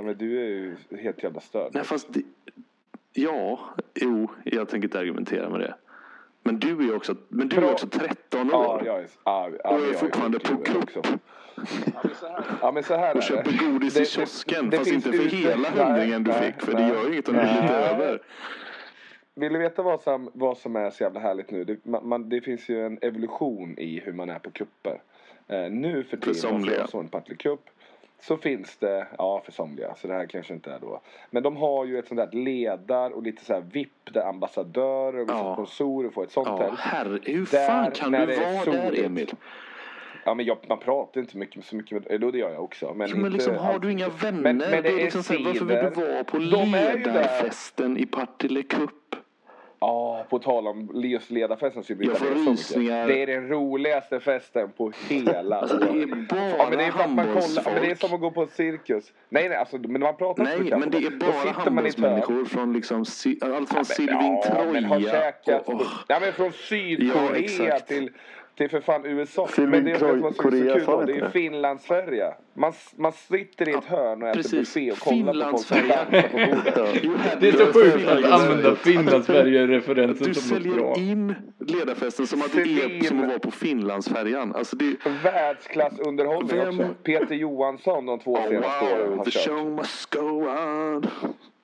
Ja, 0.00 0.04
men 0.04 0.16
du 0.18 0.40
är 0.40 0.46
ju 0.48 0.76
helt 1.00 1.22
jävla 1.22 1.40
störd. 1.40 1.70
nej 1.74 1.84
fast 1.84 2.12
det, 2.12 2.22
ja, 3.12 3.60
jo, 3.94 4.28
jag 4.44 4.68
tänker 4.68 4.86
inte 4.88 4.98
argumentera 4.98 5.50
med 5.50 5.60
det. 5.60 5.74
Men 6.42 6.58
du 6.58 6.88
är 6.90 6.96
också, 6.96 7.16
men 7.28 7.48
du 7.48 7.56
är 7.56 7.72
också 7.72 7.86
13 7.86 8.40
år. 8.40 8.48
Ja, 8.54 8.82
jag 8.84 8.98
är, 8.98 9.06
ja, 9.24 9.50
ja, 9.64 9.70
Och 9.70 9.74
men 9.80 9.82
är 9.88 9.92
jag 9.92 10.00
fortfarande 10.00 10.38
på 10.38 10.46
sjuk 10.48 10.68
i 10.68 10.72
huvudet 10.72 10.94
cup. 10.94 11.06
också. 12.04 12.26
Ja, 12.62 12.72
men 12.72 12.82
så 12.82 12.94
här 12.96 13.16
Och 13.16 13.22
köper 13.22 13.52
det. 13.52 13.64
godis 13.70 13.94
Det- 13.94 14.00
i 14.00 14.02
det- 14.02 14.08
kiosken. 14.08 14.70
det 14.70 14.76
fast 14.78 14.90
inte 14.92 15.12
för 15.12 15.24
ute- 15.26 15.36
hela 15.36 15.70
hundringen 15.70 16.24
du 16.24 16.30
nej, 16.30 16.52
fick. 16.52 16.62
För 16.64 16.72
nej. 16.72 16.82
det 16.82 16.88
gör 16.94 17.06
ju 17.06 17.12
inget 17.12 17.28
om 17.28 17.34
det 17.34 17.42
blir 17.42 17.62
lite 17.62 17.74
över. 17.74 18.22
Vill 19.34 19.52
du 19.52 19.58
veta 19.58 19.82
vad 19.82 20.00
som, 20.00 20.30
vad 20.34 20.58
som 20.58 20.76
är 20.76 20.90
så 20.90 21.02
jävla 21.02 21.20
härligt 21.20 21.50
nu? 21.50 21.64
Det, 21.64 21.84
man, 21.86 22.08
man, 22.08 22.28
det 22.28 22.40
finns 22.40 22.68
ju 22.68 22.86
en 22.86 22.98
evolution 23.02 23.78
i 23.78 24.00
hur 24.04 24.12
man 24.12 24.30
är 24.30 24.38
på 24.38 24.50
kupper. 24.50 25.02
Eh, 25.48 25.70
nu 25.70 26.04
för 26.04 26.16
tiden, 26.16 26.34
somliga. 26.34 26.86
för 26.86 26.98
en 27.00 27.08
Partille 27.08 27.36
Cup, 27.36 27.60
så 28.22 28.36
finns 28.36 28.76
det, 28.76 29.06
ja 29.18 29.42
för 29.44 29.52
somliga, 29.52 29.94
så 29.94 30.08
det 30.08 30.14
här 30.14 30.26
kanske 30.26 30.54
inte 30.54 30.72
är 30.72 30.78
då. 30.80 31.00
Men 31.30 31.42
de 31.42 31.56
har 31.56 31.84
ju 31.84 31.98
ett 31.98 32.08
sånt 32.08 32.18
där 32.32 32.38
ledar 32.38 33.10
och 33.10 33.22
lite 33.22 33.44
så 33.44 33.52
här 33.54 33.60
VIP 33.72 33.92
där 34.12 34.28
ambassadörer 34.28 35.20
och 35.20 35.28
vissa 35.28 35.38
Ja. 35.38 35.54
sponsorer 35.54 36.10
får 36.10 36.24
ett 36.24 36.30
sånt 36.32 36.48
Ja, 36.48 36.58
tält. 36.58 36.78
herre, 36.80 37.18
hur 37.22 37.46
Där, 37.50 37.66
fan 37.66 37.90
kan 37.90 38.12
när 38.12 38.26
du 38.26 38.32
är 38.34 38.64
vara 38.66 38.76
där. 38.90 39.04
Emil? 39.04 39.30
Ja 40.24 40.34
men 40.34 40.46
jag, 40.46 40.58
man 40.68 40.78
pratar 40.78 41.20
inte 41.20 41.36
mycket, 41.36 41.64
så 41.64 41.76
mycket 41.76 42.08
med, 42.10 42.20
då 42.20 42.30
det 42.30 42.38
gör 42.38 42.50
jag 42.50 42.64
också. 42.64 42.94
Men, 42.94 43.08
Jo, 43.10 43.16
men 43.16 43.26
inte 43.26 43.36
liksom, 43.36 43.56
har 43.56 43.78
du 43.78 43.92
inga 43.92 44.08
vänner? 44.08 44.40
Men- 44.42 44.56
men 44.56 44.70
det 44.70 44.80
det 44.82 44.88
är 44.88 44.98
är 44.98 45.02
liksom 45.04 45.22
så 45.22 45.32
här, 45.32 45.44
varför 45.44 45.64
vill 45.64 45.76
du 45.76 45.90
vara 46.12 46.24
på 46.24 46.36
är 46.36 46.40
där. 46.40 46.96
ledarfesten 46.96 47.96
i 47.96 48.06
Partille 48.06 48.62
Cup? 48.62 48.90
Ja, 49.82 50.26
på 50.30 50.38
tal 50.38 50.66
om 50.66 50.90
just 50.94 51.30
ledarfesten 51.30 51.84
så 51.84 51.92
Jag 51.98 52.18
får 52.18 52.26
rysningar. 52.50 53.06
Det 53.06 53.22
är 53.22 53.26
den 53.26 53.48
roligaste 53.48 54.20
festen 54.20 54.68
på 54.76 54.92
hela 55.08 55.56
Alltså, 55.60 55.76
det 55.76 56.02
är 56.02 56.06
bara 56.06 56.48
Ja, 56.58 56.66
men 56.70 56.78
det 56.78 56.84
är 56.84 57.08
man 57.08 57.26
kollar, 57.26 57.62
ja, 57.64 57.70
men 57.72 57.82
det 57.82 57.90
är 57.90 57.94
som 57.94 58.14
att 58.14 58.20
gå 58.20 58.30
på 58.30 58.46
cirkus. 58.46 59.12
Nej, 59.28 59.48
nej, 59.48 59.58
alltså, 59.58 59.78
men 59.78 60.00
man 60.02 60.16
pratar 60.16 60.42
inte 60.42 60.56
Nej, 60.62 60.70
så 60.70 60.78
men 60.78 60.90
det 60.90 60.98
är 60.98 61.10
bara 61.10 61.52
handbollsmänniskor 61.52 62.44
från 62.44 62.72
liksom, 62.72 62.98
allt 63.00 63.68
från 63.68 63.78
Ja, 63.78 63.84
Silvin 63.84 64.40
men 64.72 64.84
har 64.84 64.96
Troja. 65.00 65.12
käkat. 65.12 65.68
och- 65.68 65.74
och- 65.74 65.86
Ja, 66.08 66.18
men 66.20 66.32
från 66.32 66.52
Sydkorea 66.52 67.22
Ja, 67.30 67.36
exakt. 67.36 67.92
Till, 68.60 68.68
till 68.70 68.82
för 68.82 68.92
fan 68.92 69.06
USA. 69.06 69.48
Men 69.56 69.70
det 69.70 69.90
är 69.90 69.94
det 69.94 69.98
som 69.98 70.24
är 70.24 70.32
så 70.32 70.42
kul 70.42 70.82
då, 70.86 71.02
det 71.02 71.12
är 71.12 71.20
det? 71.20 71.30
Finlandsfärja. 71.30 72.34
Man, 72.54 72.72
man 72.96 73.12
sitter 73.12 73.68
i 73.68 73.72
ett 73.72 73.84
hörn 73.84 74.22
och 74.22 74.28
äter 74.28 74.42
Precis. 74.42 74.74
buffé 74.74 74.92
och 74.92 74.98
kollar 74.98 75.50
på 75.50 75.58
folk 75.58 75.80
Det 77.40 77.48
är 77.48 77.52
så 77.52 77.72
sjukt 77.72 78.08
att 78.08 78.40
använda 78.40 78.76
Finlandsfärjereferensen 78.76 80.26
Du 80.26 80.34
som 80.34 80.56
något 80.56 80.62
säljer 80.62 80.74
bra. 80.74 80.94
in 80.96 81.34
ledarfesten 81.58 82.26
som 82.26 82.42
att 82.42 82.52
det 82.52 82.62
är 82.62 83.04
som 83.04 83.20
att 83.20 83.28
vara 83.28 83.38
på 83.38 83.50
Finlandsfärjan. 83.50 84.54
Alltså 84.54 84.76
det, 84.76 84.96
Världsklassunderhållning 85.24 86.56
Vem- 86.56 86.80
också. 86.80 86.94
Peter 87.02 87.34
Johansson 87.34 88.06
de 88.06 88.18
två 88.18 88.34
oh, 88.34 88.48
senaste 88.48 88.84
åren 88.84 89.08
wow, 89.08 89.16
har 89.18 89.24
the 89.24 89.30
kört. 89.30 89.46
show 89.46 89.70
must 89.70 90.14
go 90.14 90.46
on. 90.48 91.06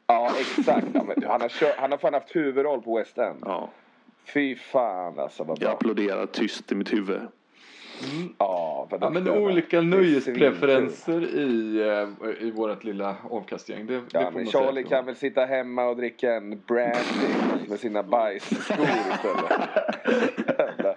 Ja, 0.07 0.30
exakt. 0.40 0.86
Ja, 0.94 1.05
han, 1.26 1.40
har 1.40 1.49
kört, 1.49 1.74
han 1.76 1.90
har 1.90 1.99
fan 1.99 2.14
haft 2.14 2.36
huvudroll 2.36 2.82
på 2.82 2.99
West 2.99 3.18
End. 3.18 3.38
Ja, 3.44 3.70
Fy 4.35 4.57
fan 4.57 5.18
alltså 5.18 5.45
vad 5.45 5.59
jag 5.61 5.68
bra. 5.68 5.72
applåderar 5.77 6.27
tyst 6.27 6.72
i 6.72 6.74
mitt 6.74 6.93
huvud. 6.93 7.20
Ja, 8.39 8.87
vad 8.91 9.03
Ja, 9.03 9.11
men 9.11 9.29
olika 9.29 9.77
Det 9.81 9.87
nöjespreferenser 9.87 11.20
i, 11.24 11.81
eh, 12.41 12.47
i 12.47 12.51
vårt 12.51 12.85
lilla 12.85 13.16
avkastgäng. 13.31 13.87
Det, 13.87 13.95
det 13.97 14.03
Ja, 14.12 14.31
man 14.31 14.47
Charlie 14.47 14.83
säga. 14.83 14.97
kan 14.97 15.07
väl 15.07 15.16
sitta 15.16 15.45
hemma 15.45 15.85
och 15.85 15.97
dricka 15.97 16.35
en 16.35 16.61
brandy 16.66 17.68
med 17.68 17.81
sina 17.81 18.03
bajsskor 18.03 18.87
istället. 19.12 20.97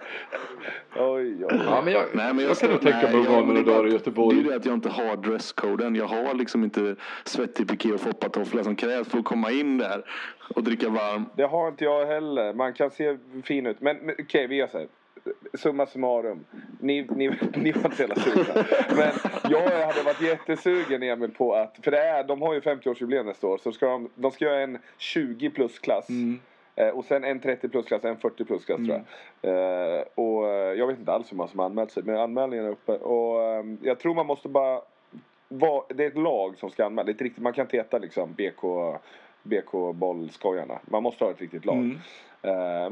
Oj, 1.00 1.44
oj. 1.44 1.60
Ja, 1.66 1.82
men 1.84 1.92
jag, 1.92 2.04
Nej, 2.12 2.34
men 2.34 2.44
jag, 2.44 2.50
jag, 2.50 2.58
kan 2.58 2.70
nog 2.70 2.80
tänka 2.80 3.08
mig 3.10 3.20
att 3.20 3.28
vara 3.28 3.44
några 3.44 3.62
dagar 3.62 3.88
i 3.88 3.92
Göteborg. 3.92 4.36
Det 4.36 4.48
är 4.48 4.50
det 4.50 4.56
att 4.56 4.64
jag 4.64 4.74
inte 4.74 4.88
har 4.88 5.16
dresscoden. 5.16 5.94
Jag 5.94 6.06
har 6.06 6.34
liksom 6.34 6.64
inte 6.64 6.96
svettig 7.24 7.68
piké 7.68 7.92
och 7.92 8.00
foppatofflor 8.00 8.62
som 8.62 8.76
krävs 8.76 9.08
för 9.08 9.18
att 9.18 9.24
komma 9.24 9.50
in 9.50 9.78
där 9.78 10.04
och 10.54 10.64
dricka 10.64 10.88
varm. 10.88 11.24
Det 11.36 11.44
har 11.44 11.68
inte 11.68 11.84
jag 11.84 12.06
heller. 12.06 12.54
Man 12.54 12.72
kan 12.72 12.90
se 12.90 13.16
fin 13.44 13.66
ut. 13.66 13.80
Men, 13.80 13.96
men 13.96 14.14
okej, 14.18 14.46
vi 14.46 14.56
gör 14.56 14.66
så 14.66 14.78
här. 14.78 14.86
Summa 15.54 15.86
summarum. 15.86 16.44
Ni, 16.80 17.02
ni, 17.02 17.28
ni 17.54 17.72
var 17.72 17.84
inte 17.84 17.96
så 17.96 18.02
jävla 18.02 18.14
sugna. 18.14 18.64
Men 18.96 19.12
jag 19.50 19.86
hade 19.86 20.02
varit 20.02 20.20
jättesugen 20.20 21.02
Emil 21.02 21.30
på 21.30 21.54
att, 21.54 21.78
för 21.82 21.90
det 21.90 21.98
är, 21.98 22.24
de 22.24 22.42
har 22.42 22.54
ju 22.54 22.60
50-årsjubileum 22.60 23.24
nästa 23.24 23.46
år. 23.46 23.58
Så 23.58 23.72
ska 23.72 23.86
de, 23.86 24.08
de 24.14 24.30
ska 24.30 24.44
göra 24.44 24.60
en 24.60 24.78
20 24.98 25.50
plus 25.50 25.78
klass. 25.78 26.08
Mm. 26.08 26.40
Eh, 26.76 26.88
och 26.88 27.04
sen 27.04 27.24
en 27.24 27.40
30 27.40 27.68
plus 27.68 27.86
klass, 27.86 28.04
en 28.04 28.16
40 28.16 28.44
plus 28.44 28.64
klass 28.64 28.76
tror 28.86 29.02
jag. 29.40 29.96
Eh, 29.98 30.04
och 30.14 30.48
eh, 30.48 30.74
jag 30.78 30.86
vet 30.86 30.98
inte 30.98 31.12
alls 31.12 31.32
hur 31.32 31.36
många 31.36 31.48
som 31.48 31.58
har 31.58 31.66
anmält 31.66 31.90
sig. 31.90 32.02
Men 32.02 32.16
anmälningen 32.16 32.66
är 32.66 32.70
uppe. 32.70 32.92
Och 32.92 33.42
eh, 33.42 33.64
jag 33.82 33.98
tror 33.98 34.14
man 34.14 34.26
måste 34.26 34.48
bara 34.48 34.80
vara, 35.48 35.82
det 35.88 36.04
är 36.04 36.08
ett 36.08 36.18
lag 36.18 36.58
som 36.58 36.70
ska 36.70 36.86
anmäla. 36.86 37.06
Det 37.06 37.10
är 37.10 37.14
ett 37.14 37.22
riktigt, 37.22 37.42
man 37.42 37.52
kan 37.52 37.64
inte 37.64 37.76
heta 37.76 37.98
liksom 37.98 38.32
BK, 38.32 38.62
BK 39.42 39.94
bollskojarna. 39.94 40.78
Man 40.84 41.02
måste 41.02 41.24
ha 41.24 41.30
ett 41.30 41.40
riktigt 41.40 41.64
lag. 41.64 41.76
Mm. 41.76 41.98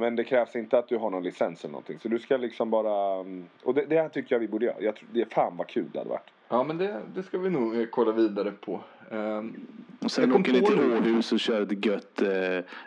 Men 0.01 0.16
det 0.16 0.24
krävs 0.24 0.57
inte 0.57 0.79
att 0.79 0.89
du 0.89 0.97
har 0.97 1.11
någon 1.11 1.22
licens 1.22 1.64
eller 1.64 1.72
någonting. 1.72 1.99
Så 1.99 2.09
du 2.09 2.18
ska 2.18 2.37
liksom 2.37 2.70
bara... 2.70 3.20
mm, 3.20 3.47
Och 3.62 3.74
det, 3.74 3.85
det 3.85 4.01
här 4.03 4.09
tycker 4.09 4.35
jag 4.35 4.41
vi 4.41 4.49
borde 4.49 4.66
göra. 4.66 4.76
Jag, 4.81 4.95
det 5.12 5.20
är 5.20 5.24
fan 5.24 5.57
vad 5.57 5.66
kul 5.66 5.87
det 5.93 5.99
hade 5.99 6.11
varit. 6.11 6.31
Ja, 6.49 6.62
men 6.64 6.79
det, 6.79 7.01
det 7.14 7.22
ska 7.22 7.39
vi 7.39 7.51
nog 7.51 7.91
kolla 7.91 8.12
vidare 8.12 8.51
på. 8.51 8.81
Ehm, 9.11 9.54
Och 10.00 10.11
sen 10.11 10.32
åker 10.32 10.52
ni 10.52 10.62
till. 10.62 10.80
Åhus 10.80 11.32
och 11.32 11.40
kör 11.40 11.62
ett 11.62 11.86
gött 11.86 12.22
eh, 12.22 12.28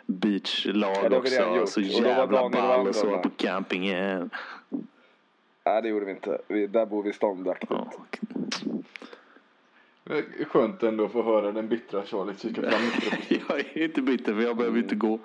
beachlag 0.06 0.96
Ja, 1.10 1.16
också. 1.16 1.40
gjort. 1.56 1.68
Så 1.68 1.80
Och 1.80 2.02
då 2.02 2.08
var 2.08 2.16
jävla 2.16 2.48
ball 2.48 2.88
och 2.88 2.94
så 2.94 3.06
Wander 3.06 3.22
på 3.22 3.30
campingen. 3.36 4.30
Nej, 5.64 5.82
det 5.82 5.88
gjorde 5.88 6.04
vi 6.04 6.10
inte. 6.10 6.38
Vi, 6.48 6.66
där 6.66 6.86
bor 6.86 7.02
vi 7.02 7.12
ståndaktigt. 7.12 7.70
Ja. 7.70 7.92
Skönt 10.48 10.82
ändå 10.82 11.04
att 11.04 11.12
få 11.12 11.22
höra 11.22 11.52
den 11.52 11.68
bittra 11.68 12.04
Charlie 12.06 12.34
kika 12.38 12.62
fram 12.62 12.80
Jag 13.48 13.58
är 13.60 13.82
inte 13.82 14.02
bitter 14.02 14.34
för 14.34 14.42
jag 14.42 14.56
behöver 14.56 14.78
inte 14.78 14.94
gå. 14.94 15.18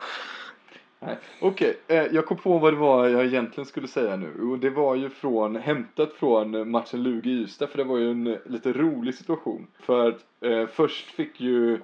Okej, 1.00 1.18
okay. 1.42 1.98
eh, 1.98 2.06
jag 2.12 2.26
kom 2.26 2.38
på 2.38 2.58
vad 2.58 2.74
det 2.74 2.80
var 2.80 3.08
jag 3.08 3.26
egentligen 3.26 3.66
skulle 3.66 3.88
säga 3.88 4.16
nu. 4.16 4.42
Och 4.42 4.60
det 4.60 4.70
var 4.70 4.96
ju 4.96 5.10
från, 5.10 5.56
hämtat 5.56 6.14
från 6.14 6.72
matchen 6.72 7.04
Lugi-Ystad 7.04 7.68
för 7.68 7.78
det 7.78 7.84
var 7.84 7.98
ju 7.98 8.12
en 8.12 8.28
eh, 8.28 8.38
lite 8.46 8.74
rolig 8.74 9.16
situation. 9.16 9.68
För 9.80 10.18
eh, 10.42 10.68
först 10.68 11.06
fick 11.06 11.42
ju 11.42 11.80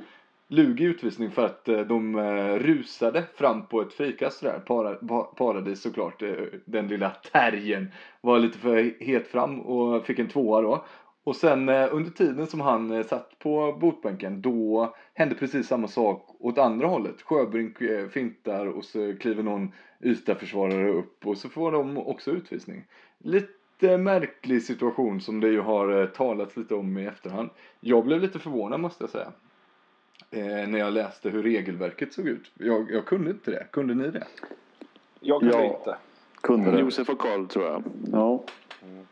Lugi 0.53 0.83
utvisning 0.83 1.31
för 1.31 1.45
att 1.45 1.69
eh, 1.69 1.79
de 1.79 2.15
eh, 2.15 2.55
rusade 2.55 3.23
fram 3.35 3.65
på 3.65 3.81
ett 3.81 3.93
frikast 3.93 4.41
där. 4.41 4.59
Para, 4.59 4.95
paradis 5.25 5.81
såklart, 5.81 6.21
eh, 6.21 6.33
den 6.65 6.87
lilla 6.87 7.09
terriern 7.09 7.91
var 8.21 8.39
lite 8.39 8.57
för 8.57 9.03
het 9.03 9.27
fram 9.27 9.59
och 9.59 10.05
fick 10.05 10.19
en 10.19 10.27
tvåa 10.27 10.61
då. 10.61 10.85
Och 11.23 11.35
sen 11.35 11.69
under 11.69 12.11
tiden 12.11 12.47
som 12.47 12.61
han 12.61 13.03
satt 13.03 13.39
på 13.39 13.77
botbänken 13.81 14.41
då 14.41 14.95
hände 15.13 15.35
precis 15.35 15.67
samma 15.67 15.87
sak 15.87 16.35
åt 16.39 16.57
andra 16.57 16.87
hållet. 16.87 17.21
Sjöbrink 17.21 17.77
fintar 18.11 18.65
och 18.65 18.85
så 18.85 19.15
kliver 19.19 19.43
någon 19.43 19.71
Ystad-försvarare 20.03 20.89
upp 20.89 21.27
och 21.27 21.37
så 21.37 21.49
får 21.49 21.71
de 21.71 21.97
också 21.97 22.31
utvisning. 22.31 22.85
Lite 23.17 23.97
märklig 23.97 24.63
situation 24.63 25.21
som 25.21 25.39
det 25.39 25.47
ju 25.47 25.61
har 25.61 26.05
talats 26.07 26.57
lite 26.57 26.75
om 26.75 26.97
i 26.97 27.05
efterhand. 27.05 27.49
Jag 27.79 28.05
blev 28.05 28.21
lite 28.21 28.39
förvånad 28.39 28.79
måste 28.79 29.03
jag 29.03 29.09
säga 29.09 29.31
eh, 30.31 30.69
när 30.69 30.79
jag 30.79 30.93
läste 30.93 31.29
hur 31.29 31.43
regelverket 31.43 32.13
såg 32.13 32.27
ut. 32.27 32.51
Jag, 32.53 32.91
jag 32.91 33.05
kunde 33.05 33.31
inte 33.31 33.51
det. 33.51 33.67
Kunde 33.71 33.93
ni 33.93 34.09
det? 34.11 34.27
Jag 35.19 35.39
kunde 35.39 35.57
ja, 35.57 35.63
inte. 35.63 35.97
Kunde 36.41 36.71
det. 36.71 36.79
Josef 36.79 37.09
och 37.09 37.19
Karl 37.19 37.45
tror 37.45 37.65
jag. 37.65 37.83
Ja. 38.11 38.43
Mm, 38.83 39.07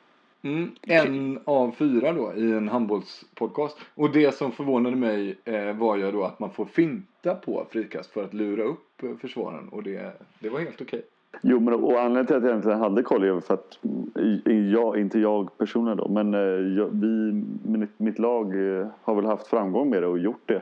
en 0.81 1.39
av 1.45 1.71
fyra 1.71 2.13
då 2.13 2.33
i 2.35 2.51
en 2.51 2.69
handbollspodcast. 2.69 3.77
Och 3.95 4.11
det 4.11 4.35
som 4.35 4.51
förvånade 4.51 4.95
mig 4.95 5.39
eh, 5.45 5.77
var 5.77 5.95
ju 5.95 6.11
då 6.11 6.23
att 6.23 6.39
man 6.39 6.51
får 6.51 6.65
finta 6.65 7.35
på 7.35 7.65
frikast 7.69 8.11
för 8.11 8.23
att 8.23 8.33
lura 8.33 8.63
upp 8.63 9.03
eh, 9.03 9.15
försvararen. 9.21 9.69
Och 9.69 9.83
det, 9.83 10.11
det 10.39 10.49
var 10.49 10.59
helt 10.59 10.81
okej. 10.81 11.01
Jo, 11.41 11.59
men 11.59 11.73
och 11.73 11.99
anledningen 11.99 12.25
till 12.25 12.35
att 12.35 12.43
jag 12.43 12.49
egentligen 12.49 12.79
hade 12.79 13.03
koll 13.03 13.23
är 13.23 13.39
för 13.39 13.53
att 13.53 13.79
jag, 14.73 14.99
inte 14.99 15.19
jag 15.19 15.57
personligen 15.57 15.97
då, 15.97 16.07
men 16.07 16.33
eh, 16.33 16.77
jag, 16.77 16.89
vi, 16.91 17.43
mitt, 17.63 17.99
mitt 17.99 18.19
lag 18.19 18.77
eh, 18.79 18.87
har 19.01 19.15
väl 19.15 19.25
haft 19.25 19.47
framgång 19.47 19.89
med 19.89 20.03
det 20.03 20.07
och 20.07 20.19
gjort 20.19 20.45
det. 20.45 20.61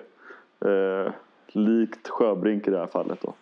Eh, 0.70 1.12
likt 1.48 2.10
Sjöbrink 2.10 2.68
i 2.68 2.72
det 2.72 2.78
här 2.78 2.88
fallet 2.88 3.22
då. 3.22 3.34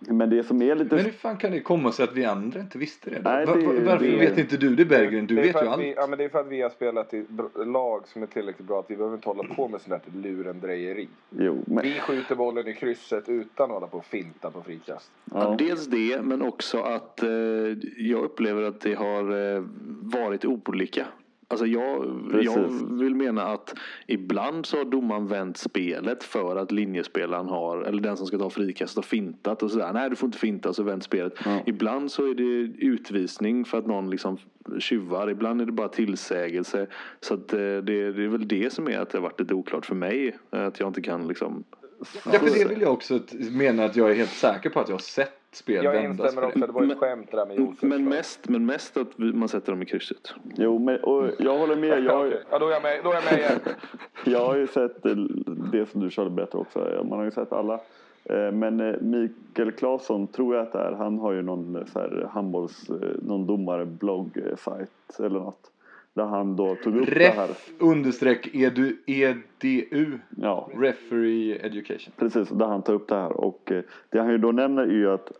Men 0.00 0.30
det 0.30 0.44
som 0.44 0.62
är 0.62 0.74
lite... 0.74 0.94
Men 0.94 1.04
hur 1.04 1.12
fan 1.12 1.36
kan 1.36 1.50
det 1.50 1.60
komma 1.60 1.92
sig 1.92 2.04
att 2.04 2.16
vi 2.16 2.24
andra 2.24 2.60
inte 2.60 2.78
visste 2.78 3.10
det? 3.10 3.20
Nej, 3.24 3.46
det 3.46 3.52
Varför 3.52 4.06
det... 4.06 4.16
vet 4.16 4.38
inte 4.38 4.56
du 4.56 4.76
det 4.76 4.84
Berggren? 4.84 5.26
Du 5.26 5.34
vet 5.34 5.62
ju 5.62 5.68
allt. 5.68 5.82
Vi, 5.82 5.94
ja 5.96 6.06
men 6.06 6.18
det 6.18 6.24
är 6.24 6.28
för 6.28 6.40
att 6.40 6.48
vi 6.48 6.62
har 6.62 6.70
spelat 6.70 7.14
i 7.14 7.24
lag 7.66 8.08
som 8.08 8.22
är 8.22 8.26
tillräckligt 8.26 8.68
bra 8.68 8.80
att 8.80 8.90
vi 8.90 8.96
behöver 8.96 9.16
inte 9.16 9.28
hålla 9.28 9.42
på 9.54 9.68
med 9.68 9.80
sånt 9.80 10.02
där 10.04 10.30
lurendrejeri. 10.30 11.08
Jo, 11.30 11.62
men... 11.66 11.82
Vi 11.82 11.94
skjuter 12.00 12.34
bollen 12.34 12.68
i 12.68 12.74
krysset 12.74 13.28
utan 13.28 13.64
att 13.64 13.70
hålla 13.70 13.86
på 13.86 13.98
och 13.98 14.04
finta 14.04 14.50
på 14.50 14.62
frikast. 14.62 15.10
Ja. 15.24 15.42
Ja, 15.42 15.56
dels 15.58 15.86
det 15.86 16.22
men 16.22 16.42
också 16.42 16.78
att 16.78 17.22
eh, 17.22 17.28
jag 17.96 18.24
upplever 18.24 18.62
att 18.62 18.80
det 18.80 18.94
har 18.94 19.54
eh, 19.56 19.64
varit 20.02 20.44
olika. 20.44 21.06
Alltså 21.50 21.66
jag, 21.66 22.06
jag 22.42 22.68
vill 22.98 23.14
mena 23.14 23.42
att 23.42 23.74
ibland 24.06 24.66
så 24.66 24.76
har 24.76 24.84
domaren 24.84 25.26
vänt 25.26 25.56
spelet 25.56 26.24
för 26.24 26.56
att 26.56 26.72
linjespelaren 26.72 27.48
har, 27.48 27.82
eller 27.82 28.02
den 28.02 28.16
som 28.16 28.26
ska 28.26 28.38
ta 28.38 28.50
frikast 28.50 28.96
har 28.96 29.02
fintat 29.02 29.62
och 29.62 29.70
sådär. 29.70 29.92
Nej 29.92 30.10
du 30.10 30.16
får 30.16 30.26
inte 30.26 30.38
finta 30.38 30.72
så 30.72 30.82
vänt 30.82 31.04
spelet. 31.04 31.32
Ja. 31.44 31.60
Ibland 31.66 32.12
så 32.12 32.30
är 32.30 32.34
det 32.34 32.42
utvisning 32.86 33.64
för 33.64 33.78
att 33.78 33.86
någon 33.86 34.10
liksom 34.10 34.38
tjuvar. 34.78 35.30
Ibland 35.30 35.60
är 35.60 35.66
det 35.66 35.72
bara 35.72 35.88
tillsägelse. 35.88 36.86
Så 37.20 37.34
att 37.34 37.52
eh, 37.52 37.58
det, 37.58 37.80
det 38.12 38.24
är 38.24 38.28
väl 38.28 38.48
det 38.48 38.72
som 38.72 38.88
är 38.88 38.98
att 38.98 39.10
det 39.10 39.18
har 39.18 39.22
varit 39.22 39.40
lite 39.40 39.54
oklart 39.54 39.86
för 39.86 39.94
mig. 39.94 40.36
Att 40.50 40.80
jag 40.80 40.88
inte 40.88 41.02
kan 41.02 41.28
liksom 41.28 41.64
Ja, 42.00 42.38
för 42.38 42.58
det 42.58 42.68
vill 42.68 42.80
jag 42.80 42.92
också 42.92 43.20
mena 43.50 43.84
att 43.84 43.96
jag 43.96 44.10
är 44.10 44.14
helt 44.14 44.30
säker 44.30 44.70
på 44.70 44.80
att 44.80 44.88
jag 44.88 44.94
har 44.94 45.00
sett 45.00 45.37
spel 45.52 45.84
Jag 45.84 46.04
instämmer 46.04 46.44
också, 46.44 46.58
det 46.58 46.72
var 46.72 46.82
ju 46.82 46.92
ett 46.92 46.98
skämt 46.98 47.30
där 47.30 47.46
med 47.46 47.56
Josef. 47.56 47.82
Men 47.82 48.04
mest, 48.04 48.48
men 48.48 48.66
mest 48.66 48.96
att 48.96 49.18
man 49.18 49.48
sätter 49.48 49.72
dem 49.72 49.82
i 49.82 49.86
krysset. 49.86 50.34
Jo, 50.56 50.78
men 50.78 51.00
och 51.00 51.30
jag 51.38 51.58
håller 51.58 51.76
med. 51.76 52.04
Jag, 52.04 52.26
okay. 52.26 52.40
Ja, 52.50 52.58
då 52.58 52.68
är 52.68 52.72
jag 52.72 52.82
med, 52.82 53.00
då 53.04 53.10
är 53.10 53.14
jag 53.14 53.24
med 53.24 53.38
igen. 53.38 53.60
jag 54.24 54.46
har 54.46 54.56
ju 54.56 54.66
sett 54.66 55.02
det 55.72 55.86
som 55.86 56.00
du 56.00 56.10
körde 56.10 56.30
bättre 56.30 56.58
också. 56.58 57.04
Man 57.04 57.18
har 57.18 57.24
ju 57.24 57.30
sett 57.30 57.52
alla. 57.52 57.80
Eh, 58.24 58.52
men 58.52 58.80
eh, 58.80 59.00
Mikael 59.00 59.72
Claesson 59.72 60.26
tror 60.26 60.56
jag 60.56 60.62
att 60.62 60.72
det 60.72 60.78
är. 60.78 60.92
Han 60.92 61.18
har 61.18 61.32
ju 61.32 61.42
någon 61.42 61.86
så 61.92 61.98
här 61.98 62.28
handbolls, 62.30 62.90
eh, 62.90 62.96
någon 63.22 63.46
domare 63.46 63.86
blogg 63.86 64.42
sajt 64.58 64.90
eller 65.18 65.40
något. 65.40 65.70
Där 66.18 66.26
han 66.26 66.56
då 66.56 66.74
tog 66.74 66.96
upp 66.96 67.08
Ref 67.08 67.34
det 67.36 67.40
här. 67.40 67.50
understreck 67.78 68.54
edu, 68.54 68.96
EDU. 69.06 70.18
Ja. 70.36 70.68
Referee 70.74 71.58
Education. 71.66 72.12
Precis, 72.16 72.48
där 72.48 72.66
han 72.66 72.82
tar 72.82 72.92
upp 72.92 73.08
det 73.08 73.14
här. 73.14 73.32
Och 73.32 73.72
eh, 73.72 73.82
det 74.10 74.18
han 74.18 74.30
ju 74.30 74.38
då 74.38 74.52
nämner 74.52 74.82
är 74.82 74.92
ju 74.92 75.10
att, 75.10 75.32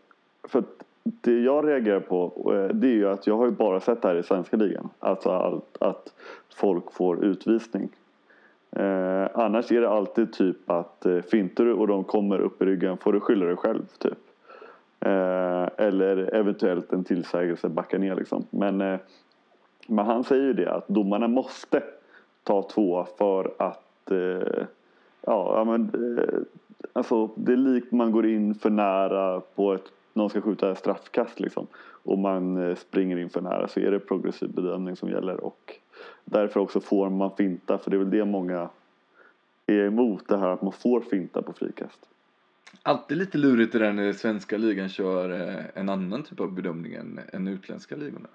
för 0.48 0.58
att 0.58 0.84
det 1.02 1.40
jag 1.40 1.68
reagerar 1.68 2.00
på 2.00 2.32
eh, 2.54 2.76
det 2.76 2.86
är 2.86 2.92
ju 2.92 3.08
att 3.08 3.26
jag 3.26 3.36
har 3.36 3.44
ju 3.44 3.50
bara 3.50 3.80
sett 3.80 4.02
det 4.02 4.08
här 4.08 4.16
i 4.16 4.22
svenska 4.22 4.56
ligan. 4.56 4.88
Alltså 4.98 5.30
att, 5.30 5.82
att 5.82 6.12
folk 6.54 6.92
får 6.92 7.24
utvisning. 7.24 7.88
Eh, 8.76 9.26
annars 9.34 9.72
är 9.72 9.80
det 9.80 9.88
alltid 9.88 10.32
typ 10.32 10.70
att 10.70 11.06
eh, 11.06 11.20
fintar 11.20 11.64
du 11.64 11.72
och 11.72 11.86
de 11.86 12.04
kommer 12.04 12.38
upp 12.38 12.62
i 12.62 12.64
ryggen 12.64 12.96
får 12.96 13.12
du 13.12 13.20
skylla 13.20 13.46
dig 13.46 13.56
själv 13.56 13.82
typ. 13.98 14.18
Eh, 15.00 15.68
eller 15.76 16.34
eventuellt 16.34 16.92
en 16.92 17.04
tillsägelse 17.04 17.68
backa 17.68 17.98
ner 17.98 18.14
liksom. 18.14 18.44
Men 18.50 18.80
eh, 18.80 18.98
men 19.88 20.06
han 20.06 20.24
säger 20.24 20.44
ju 20.44 20.52
det 20.52 20.72
att 20.72 20.88
domarna 20.88 21.28
måste 21.28 21.82
ta 22.42 22.62
två 22.62 23.06
för 23.18 23.52
att 23.58 24.10
eh, 24.10 24.66
ja, 25.20 25.64
men, 25.66 26.16
eh, 26.18 26.40
alltså, 26.92 27.30
det 27.34 27.52
är 27.52 27.56
likt 27.56 27.92
man 27.92 28.12
går 28.12 28.26
in 28.26 28.54
för 28.54 28.70
nära 28.70 29.40
på 29.40 29.74
ett 29.74 29.92
någon 30.12 30.30
ska 30.30 30.40
skjuta 30.40 30.74
straffkast 30.74 31.40
liksom 31.40 31.66
och 32.04 32.18
man 32.18 32.68
eh, 32.68 32.74
springer 32.74 33.16
in 33.18 33.30
för 33.30 33.40
nära 33.40 33.68
så 33.68 33.80
är 33.80 33.90
det 33.90 33.98
progressiv 33.98 34.50
bedömning 34.54 34.96
som 34.96 35.10
gäller 35.10 35.44
och 35.44 35.74
därför 36.24 36.60
också 36.60 36.80
får 36.80 37.10
man 37.10 37.30
finta 37.30 37.78
för 37.78 37.90
det 37.90 37.96
är 37.96 37.98
väl 37.98 38.10
det 38.10 38.24
många 38.24 38.68
är 39.66 39.86
emot 39.86 40.28
det 40.28 40.38
här 40.38 40.48
att 40.48 40.62
man 40.62 40.72
får 40.72 41.00
finta 41.00 41.42
på 41.42 41.52
frikast. 41.52 42.08
Alltid 42.82 43.16
lite 43.18 43.38
lurigt 43.38 43.72
det 43.72 43.78
där 43.78 43.92
när 43.92 44.12
svenska 44.12 44.56
ligan 44.56 44.88
kör 44.88 45.30
eh, 45.30 45.64
en 45.74 45.88
annan 45.88 46.22
typ 46.22 46.40
av 46.40 46.52
bedömning 46.52 46.94
än, 46.94 47.20
än 47.32 47.48
utländska 47.48 47.96
ligorna. 47.96 48.28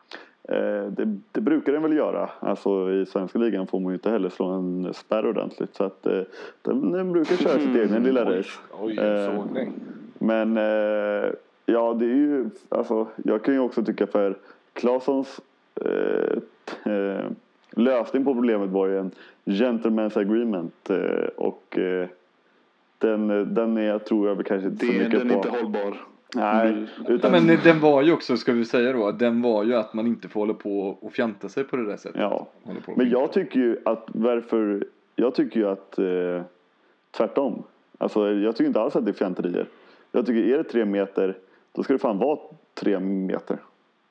Eh, 0.50 0.88
det, 0.92 1.20
det, 1.32 1.42
brukar 1.42 1.74
den 1.74 1.82
väl 1.82 1.94
göra. 1.94 2.30
Alltså 2.40 2.92
i 2.92 3.06
svenska 3.06 3.40
ligan 3.40 3.68
får 3.68 3.80
man 3.80 3.92
ju 3.92 3.96
inte 3.96 4.10
heller 4.10 4.30
slå 4.30 4.46
en 4.46 4.94
spärr 4.94 5.26
ordentligt. 5.26 5.76
Så 5.76 5.84
att 5.84 6.06
eh, 6.06 6.22
den, 6.62 6.92
den 6.92 7.12
brukar 7.12 7.36
köra 7.36 7.60
sitt 7.60 7.76
egna 7.76 8.00
lilla 8.00 8.38
race. 8.38 8.50
Oj, 8.80 9.00
oj, 9.00 9.72
Men 10.20 10.56
ja, 11.66 11.94
det 11.94 12.06
är 12.06 12.16
ju 12.16 12.50
alltså 12.70 13.08
jag 13.24 13.44
kan 13.44 13.54
ju 13.54 13.60
också 13.60 13.84
tycka 13.84 14.08
för 14.08 14.38
Claessons 14.74 15.42
eh, 15.76 17.26
lösning 17.72 18.26
på 18.26 18.34
problemet 18.34 18.70
var 18.70 18.88
ju 18.88 19.00
en 19.00 19.12
gentleman's 19.46 20.20
agreement 20.20 20.90
och 21.36 21.78
den, 23.04 23.54
den 23.54 23.78
är, 23.78 24.00
tror 24.00 24.28
jag 24.28 24.46
kanske 24.46 24.68
inte 24.68 24.86
så 24.86 24.92
mycket 24.92 25.12
på. 25.12 25.18
Den 25.18 25.32
är 25.32 25.36
inte 25.36 25.50
hållbar. 25.50 25.98
Nej, 26.36 26.88
utan... 27.08 27.34
Ja, 27.34 27.42
men 27.42 27.60
den 27.64 27.80
var 27.80 28.02
ju 28.02 28.14
också, 28.14 28.38
ska 28.38 28.54
vi 28.54 28.66
säga 28.66 28.94
då, 28.94 29.12
den 29.12 29.42
var 29.42 29.64
ju 29.64 29.76
att 29.76 29.94
man 29.94 30.08
inte 30.08 30.28
får 30.28 30.40
hålla 30.40 30.54
på 30.54 30.98
och 31.00 31.14
fjanta 31.14 31.50
sig 31.50 31.64
på 31.64 31.76
det 31.76 31.86
där 31.86 31.98
sättet. 31.98 32.22
Ja, 32.22 32.48
men 32.96 33.10
jag 33.10 33.32
tycker 33.32 33.60
ju 33.60 33.78
att 33.86 34.08
varför, 34.08 34.86
jag 35.16 35.36
tycker 35.36 35.60
ju 35.60 35.68
att 35.68 36.00
eh, 36.00 36.42
tvärtom. 37.12 37.64
Alltså 37.98 38.32
jag 38.32 38.56
tycker 38.56 38.68
inte 38.68 38.82
alls 38.82 38.96
att 38.96 39.06
det 39.06 39.12
är 39.12 39.14
fjanterier. 39.14 39.66
Jag 40.12 40.26
tycker 40.26 40.54
är 40.54 40.58
det 40.58 40.64
tre 40.64 40.86
meter, 40.86 41.38
då 41.72 41.84
ska 41.84 41.94
det 41.94 42.00
fan 42.00 42.18
vara 42.18 42.40
tre 42.74 43.00
meter. 43.00 43.58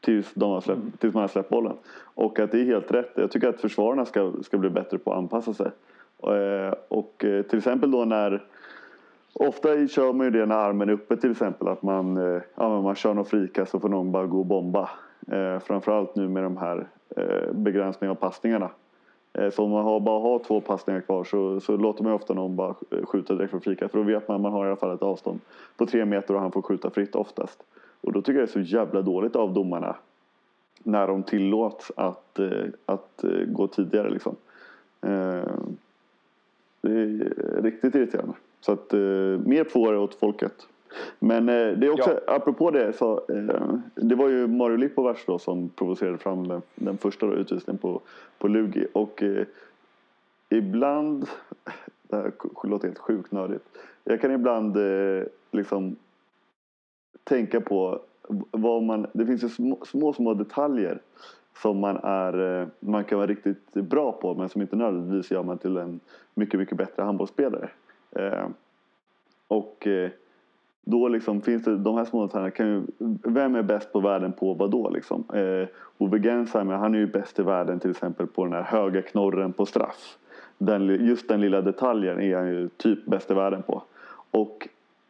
Tills, 0.01 0.31
de 0.35 0.51
har 0.51 0.61
släppt, 0.61 0.81
mm. 0.81 0.93
tills 0.99 1.15
man 1.15 1.21
har 1.21 1.29
släppt 1.29 1.49
bollen. 1.49 1.77
Och 2.15 2.39
att 2.39 2.53
det 2.53 2.61
är 2.61 2.65
helt 2.65 2.93
rätt. 2.93 3.13
Jag 3.15 3.31
tycker 3.31 3.49
att 3.49 3.61
försvararna 3.61 4.05
ska, 4.05 4.33
ska 4.43 4.59
bli 4.59 4.71
bättre 4.71 4.99
på 4.99 5.13
att 5.13 5.19
anpassa 5.19 5.55
sig. 5.55 5.71
Eh, 6.23 6.75
och 6.89 7.25
eh, 7.25 7.43
till 7.43 7.59
exempel 7.59 7.91
då 7.91 8.05
när 8.05 8.43
Ofta 9.33 9.89
kör 9.89 10.13
man 10.13 10.27
ju 10.27 10.31
det 10.31 10.47
när 10.47 10.55
armen 10.55 10.89
är 10.89 10.93
uppe 10.93 11.17
till 11.17 11.31
exempel 11.31 11.69
att 11.69 11.83
man, 11.83 12.17
eh, 12.17 12.43
ja, 12.55 12.83
man 12.83 12.95
kör 12.95 13.15
någon 13.15 13.25
frikast 13.25 13.71
så 13.71 13.81
får 13.81 13.89
någon 13.89 14.13
bara 14.13 14.27
gå 14.27 14.39
och 14.39 14.47
bomba. 14.47 14.91
Eh, 15.29 15.59
framförallt 15.59 16.17
nu 16.17 16.29
med 16.29 16.43
de 16.43 16.57
här 16.57 16.87
eh, 17.17 17.53
begränsningarna 17.53 18.13
av 18.13 18.21
passningarna. 18.21 18.71
Eh, 19.33 19.51
så 19.51 19.65
om 19.65 19.71
man 19.71 19.85
har, 19.85 20.01
bara 20.01 20.21
har 20.21 20.39
två 20.39 20.61
passningar 20.61 21.01
kvar 21.01 21.25
så, 21.25 21.61
så 21.61 21.77
låter 21.77 22.05
man 22.05 22.13
ofta 22.13 22.35
någon 22.35 22.57
bara 22.57 22.75
skjuta 23.03 23.35
direkt 23.35 23.51
från 23.51 23.61
frikast. 23.61 23.93
För 23.93 23.99
då 23.99 24.05
vet 24.05 24.29
man 24.29 24.35
att 24.35 24.41
man 24.41 24.53
har 24.53 24.65
i 24.65 24.69
alla 24.69 24.77
fall 24.77 24.95
ett 24.95 25.03
avstånd 25.03 25.41
på 25.77 25.87
tre 25.87 26.05
meter 26.05 26.35
och 26.35 26.41
han 26.41 26.53
får 26.53 26.63
skjuta 26.63 26.91
fritt 26.91 27.15
oftast. 27.15 27.63
Och 28.01 28.13
då 28.13 28.23
tycker 28.23 28.41
jag 28.41 28.49
det 28.49 28.51
är 28.51 28.65
så 28.65 28.75
jävla 28.77 29.03
dåligt 29.03 29.37
av 29.37 29.55
domarna 29.55 29.97
när 30.83 31.07
de 31.07 31.23
tillåts 31.23 31.93
att, 31.97 32.39
eh, 32.39 32.67
att 32.87 33.25
eh, 33.25 33.45
gå 33.47 33.67
tidigare 33.67 34.11
liksom. 34.11 34.37
Eh, 35.01 35.53
det 36.81 36.93
är 36.93 37.63
riktigt 37.63 37.95
irriterande. 37.95 38.35
Så 38.63 38.73
att 38.73 38.93
eh, 38.93 38.99
mer 39.45 39.65
tvåor 39.65 39.97
åt 39.97 40.15
folket. 40.15 40.67
Men 41.19 41.49
eh, 41.49 41.79
det 41.79 41.87
är 41.87 41.91
också, 41.91 42.21
ja. 42.27 42.35
apropå 42.35 42.71
det, 42.71 42.93
så, 42.93 43.25
eh, 43.29 43.75
det 43.95 44.15
var 44.15 44.29
ju 44.29 44.47
Mario 44.47 44.77
Lipovers 44.77 45.25
då 45.27 45.39
som 45.39 45.69
provocerade 45.69 46.19
fram 46.19 46.49
den, 46.49 46.63
den 46.75 46.99
första 46.99 47.27
då, 47.27 47.35
utvisningen 47.35 47.79
på, 47.79 48.01
på 48.39 48.49
Lugi. 48.49 48.87
Och 48.93 49.23
eh, 49.23 49.47
ibland, 50.49 51.27
det 52.09 52.17
här 52.17 52.33
låter 52.65 52.89
helt 52.89 52.99
sjukt 52.99 53.33
nördigt. 53.33 53.65
Jag 54.05 54.21
kan 54.21 54.33
ibland 54.33 54.77
eh, 54.77 55.25
liksom 55.51 55.97
tänka 57.25 57.61
på 57.61 58.01
vad 58.51 58.83
man, 58.83 59.07
det 59.13 59.27
finns 59.27 59.45
ju 59.45 59.49
små, 59.49 59.79
små, 59.87 60.13
små 60.13 60.35
detaljer 60.35 61.01
som 61.63 61.79
man, 61.79 61.97
är, 61.97 62.61
eh, 62.61 62.69
man 62.81 63.05
kan 63.05 63.19
vara 63.19 63.29
riktigt 63.29 63.73
bra 63.73 64.13
på 64.13 64.35
men 64.35 64.49
som 64.49 64.63
inte 64.63 64.77
nödvändigtvis 64.77 65.31
gör 65.31 65.43
man 65.43 65.59
till 65.59 65.77
en 65.77 66.01
mycket, 66.35 66.61
mycket 66.61 66.77
bättre 66.77 67.03
handbollsspelare. 67.03 67.69
Eh, 68.17 68.49
och 69.49 69.87
eh, 69.87 70.11
då 70.85 71.09
liksom 71.09 71.43
finns 71.43 71.65
det 71.65 71.77
de 71.77 71.97
här 71.97 72.05
små 72.05 72.27
detaljerna. 72.27 72.51
Kan 72.51 72.69
ju, 72.69 72.83
vem 73.23 73.55
är 73.55 73.63
bäst 73.63 73.93
på 73.93 74.01
världen 74.01 74.33
på 74.33 74.55
vad 74.55 74.71
då 74.71 74.91
liksom? 74.91 75.25
Eh, 75.35 75.69
Ove 75.99 76.19
Gensheimer 76.19 76.75
han 76.75 76.95
är 76.95 76.99
ju 76.99 77.07
bäst 77.07 77.39
i 77.39 77.43
världen 77.43 77.81
till 77.81 77.91
exempel 77.91 78.27
på 78.27 78.45
den 78.45 78.53
här 78.53 78.63
höga 78.63 79.03
knorren 79.03 79.53
på 79.53 79.67
straff. 79.67 80.19
Den, 80.59 81.07
just 81.07 81.29
den 81.29 81.41
lilla 81.41 81.61
detaljen 81.61 82.21
är 82.21 82.37
han 82.37 82.49
ju 82.49 82.69
typ 82.69 83.05
bäst 83.05 83.31
i 83.31 83.35
världen 83.35 83.63
på. 83.63 83.83
Och 84.31 84.69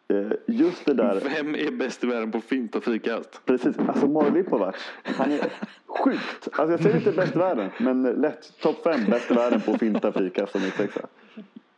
eh, 0.09 0.33
just 0.47 0.87
det 0.87 0.95
där. 0.95 1.21
Vem 1.37 1.55
är 1.55 1.71
bäst 1.71 2.05
i 2.05 2.07
världen 2.07 2.33
på 2.33 2.41
finta 2.41 2.81
frikast? 2.81 3.41
Precis, 3.45 3.79
alltså 3.79 4.31
Lipovac. 4.31 4.75
Han 5.03 5.33
är 5.33 5.41
sjukt. 5.87 6.49
Alltså 6.53 6.71
jag 6.71 6.81
säger 6.81 6.97
inte 6.97 7.13
bäst 7.13 7.37
i 7.37 7.39
världen 7.39 7.71
men 7.79 8.03
lätt 8.03 8.61
topp 8.61 8.83
fem 8.85 9.01
bäst 9.11 9.31
i 9.31 9.35
världen 9.35 9.61
på 9.61 9.79
finta 9.79 10.13
frikast 10.13 10.53
som 10.53 10.63
mittsexa. 10.63 11.01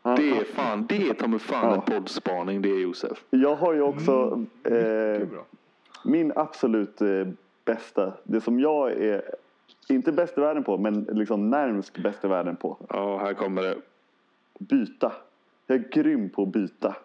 Det 0.05 0.31
är 0.31 0.45
fan, 0.45 0.87
det 0.87 1.09
är 1.09 1.15
ta 1.15 1.27
mig 1.29 1.39
fan 1.39 1.65
Ja. 1.71 1.75
en 1.75 1.81
poddspaning 1.83 2.63
det 2.63 2.69
är 2.71 2.79
Josef. 2.79 3.25
Jag 3.31 3.55
har 3.57 3.75
ju 3.75 3.81
också 3.83 4.45
eh, 4.65 4.73
Mycket 5.13 5.31
bra. 5.31 5.45
min 6.05 6.33
absolut 6.37 7.01
eh, 7.03 7.27
bästa, 7.65 8.13
det 8.25 8.41
som 8.41 8.61
jag 8.61 8.93
är 8.93 9.23
inte 9.89 10.13
bäst 10.13 10.39
i 10.39 10.41
världen 10.41 10.65
på 10.65 10.79
men 10.79 11.03
liksom 11.11 11.51
närmst 11.51 11.97
bäst 11.99 12.25
i 12.25 12.29
världen 12.29 12.57
på. 12.57 12.77
Ja, 12.89 13.19
här 13.19 13.35
kommer 13.35 13.63
det. 13.63 13.77
Byta. 14.59 15.13
Jag 15.67 15.79
är 15.79 15.89
grym 15.91 16.31
på 16.31 16.43
att 16.43 16.49
byta. 16.49 16.97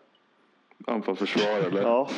Anfallsförsvar 0.88 1.68
eller? 1.68 1.82
Ja. 1.82 2.10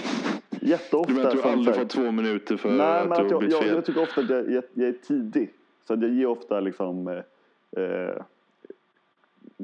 Jätteofta. 0.50 1.08
Du 1.14 1.18
menar 1.18 1.30
att 1.30 1.44
du 1.44 1.50
aldrig 1.50 1.76
får 1.76 1.86
två 1.86 2.12
minuter 2.12 2.58
för 2.58 2.70
Nej, 2.72 3.00
att 3.00 3.10
men 3.10 3.18
du 3.18 3.24
har 3.24 3.32
jag, 3.32 3.40
blivit 3.40 3.56
jag, 3.56 3.64
fel? 3.64 3.76
jag 3.76 3.86
tycker 3.86 4.02
ofta 4.04 4.22
att 4.22 4.30
jag, 4.30 4.52
jag, 4.52 4.64
jag 4.74 4.88
är 4.90 4.94
tidig. 4.94 5.54
Så 5.88 5.94
att 5.94 6.02
jag 6.02 6.12
ger 6.12 6.26
ofta 6.28 6.60
liksom, 6.60 7.08
eh, 7.08 8.24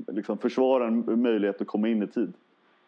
eh, 0.07 0.13
liksom 0.15 0.37
försvararen 0.37 1.21
möjlighet 1.21 1.61
att 1.61 1.67
komma 1.67 1.87
in 1.89 2.03
i 2.03 2.07
tid. 2.07 2.33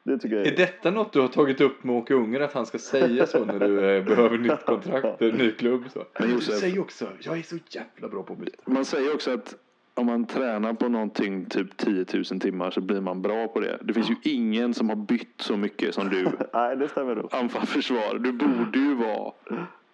Det 0.04 0.18
tycker 0.18 0.36
jag 0.38 0.48
Är 0.48 0.56
detta 0.58 0.92
något 0.92 1.14
du 1.14 1.20
har 1.22 1.28
tagit 1.28 1.62
upp 1.62 1.84
med 1.84 1.96
Åke 1.96 2.14
Unger 2.14 2.40
att 2.40 2.54
han 2.54 2.66
ska 2.66 2.78
säga 2.78 3.26
så 3.28 3.46
när 3.46 3.60
du 3.60 3.96
eh, 3.98 4.04
behöver 4.06 4.38
nytt 4.38 4.62
kontrakt, 4.66 5.22
en 5.22 5.30
ny 5.36 5.52
klubb? 5.52 5.84
Så. 5.94 6.04
Men 6.20 6.30
Josef- 6.30 6.52
Säg 6.52 6.80
också, 6.80 7.08
jag 7.22 7.38
är 7.38 7.42
så 7.42 7.58
jävla 7.70 8.08
bra 8.08 8.24
på 8.24 8.34
att 8.34 8.40
byta. 8.40 8.58
Man 8.66 8.86
säger 8.86 9.14
också 9.14 9.32
att 9.34 9.56
om 9.94 10.06
man 10.06 10.26
tränar 10.26 10.74
på 10.74 10.90
någonting 10.90 11.46
typ 11.46 11.78
10 11.78 12.06
000 12.14 12.24
timmar 12.40 12.72
så 12.72 12.82
blir 12.82 13.02
man 13.02 13.22
bra 13.22 13.48
på 13.48 13.60
det. 13.60 13.78
Det 13.84 13.94
finns 13.94 14.10
ju 14.10 14.16
ingen 14.24 14.74
som 14.74 14.90
har 14.90 14.96
bytt 14.96 15.42
så 15.42 15.58
mycket 15.58 15.94
som 15.96 16.10
du. 16.10 16.24
Nej, 16.54 16.76
det 16.78 16.88
stämmer 16.88 17.16
nog. 17.16 17.28
Anfall, 17.32 17.66
försvar. 17.66 18.20
Du 18.20 18.32
borde 18.32 18.80
ju 18.80 18.96
vara 18.96 19.34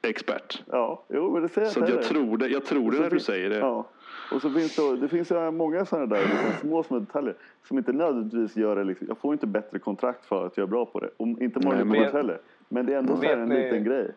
expert. 0.01 0.63
Ja, 0.71 1.05
jo, 1.09 1.33
men 1.33 1.41
det 1.41 1.49
säger 1.49 1.67
Så 1.67 1.79
jag 1.79 1.87
heller. 1.87 2.01
tror 2.03 2.37
det, 2.37 2.47
jag 2.47 2.65
tror 2.65 2.91
det 2.91 2.99
när 2.99 3.09
du 3.09 3.19
säger 3.19 3.49
det. 3.49 3.57
Ja. 3.57 3.89
Och 4.31 4.41
så 4.41 4.49
finns 4.49 4.75
det, 4.75 4.97
det 4.97 5.07
finns 5.07 5.31
många 5.51 5.85
sådana 5.85 6.05
där 6.05 6.21
liksom, 6.21 6.51
små, 6.61 6.83
små 6.83 6.99
detaljer 6.99 7.35
som 7.67 7.77
inte 7.77 7.93
nödvändigtvis 7.93 8.55
gör 8.55 8.75
det. 8.75 8.83
Liksom, 8.83 9.07
jag 9.07 9.17
får 9.17 9.33
inte 9.33 9.47
bättre 9.47 9.79
kontrakt 9.79 10.25
för 10.25 10.45
att 10.45 10.57
jag 10.57 10.63
är 10.63 10.67
bra 10.67 10.85
på 10.85 10.99
det. 10.99 11.09
Och 11.17 11.27
inte 11.27 11.59
men- 11.59 11.77
Lipovac 11.77 12.13
heller. 12.13 12.41
Men 12.69 12.85
det 12.85 12.93
är 12.93 12.97
ändå 12.97 13.17
så 13.17 13.23
en 13.23 13.45
ni- 13.45 13.63
liten 13.63 13.83
grej. 13.83 14.11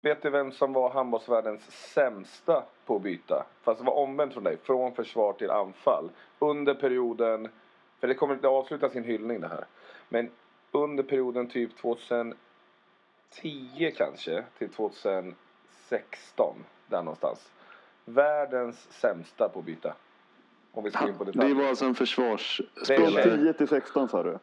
Vet 0.00 0.22
du 0.22 0.30
vem 0.30 0.52
som 0.52 0.72
var 0.72 0.90
handbollsvärldens 0.90 1.70
sämsta 1.70 2.62
på 2.86 2.96
att 2.96 3.02
byta? 3.02 3.46
Fast 3.62 3.80
det 3.80 3.86
var 3.86 3.96
omvänt 3.98 4.32
från 4.32 4.44
dig. 4.44 4.56
Från 4.62 4.92
försvar 4.94 5.32
till 5.32 5.50
anfall. 5.50 6.10
Under 6.38 6.74
perioden... 6.74 7.48
För 8.00 8.08
det 8.08 8.14
kommer 8.14 8.34
att 8.34 8.44
avsluta 8.44 8.88
sin 8.88 9.04
hyllning 9.04 9.40
det 9.40 9.48
här. 9.48 9.64
Men 10.08 10.30
under 10.72 11.02
perioden 11.02 11.46
typ 11.46 11.76
2010 11.76 12.34
kanske 13.96 14.44
till 14.58 14.68
2016. 14.68 16.54
Där 16.86 17.02
någonstans. 17.02 17.50
Världens 18.14 18.86
sämsta 18.90 19.48
på 19.48 19.58
att 19.58 19.64
byta. 19.64 19.94
Om 20.72 20.84
vi 20.84 20.90
ska 20.90 21.08
in 21.08 21.14
på 21.18 21.24
Det 21.24 21.32
detaljer. 21.32 21.54
var 21.54 21.68
alltså 21.68 21.84
en 21.84 21.92
Det 21.92 21.98
försvarsspelare. 21.98 23.10
tjej. 23.22 23.38
10 23.38 23.52
till 23.52 23.68
16 23.68 24.08
sa 24.08 24.22
du? 24.22 24.38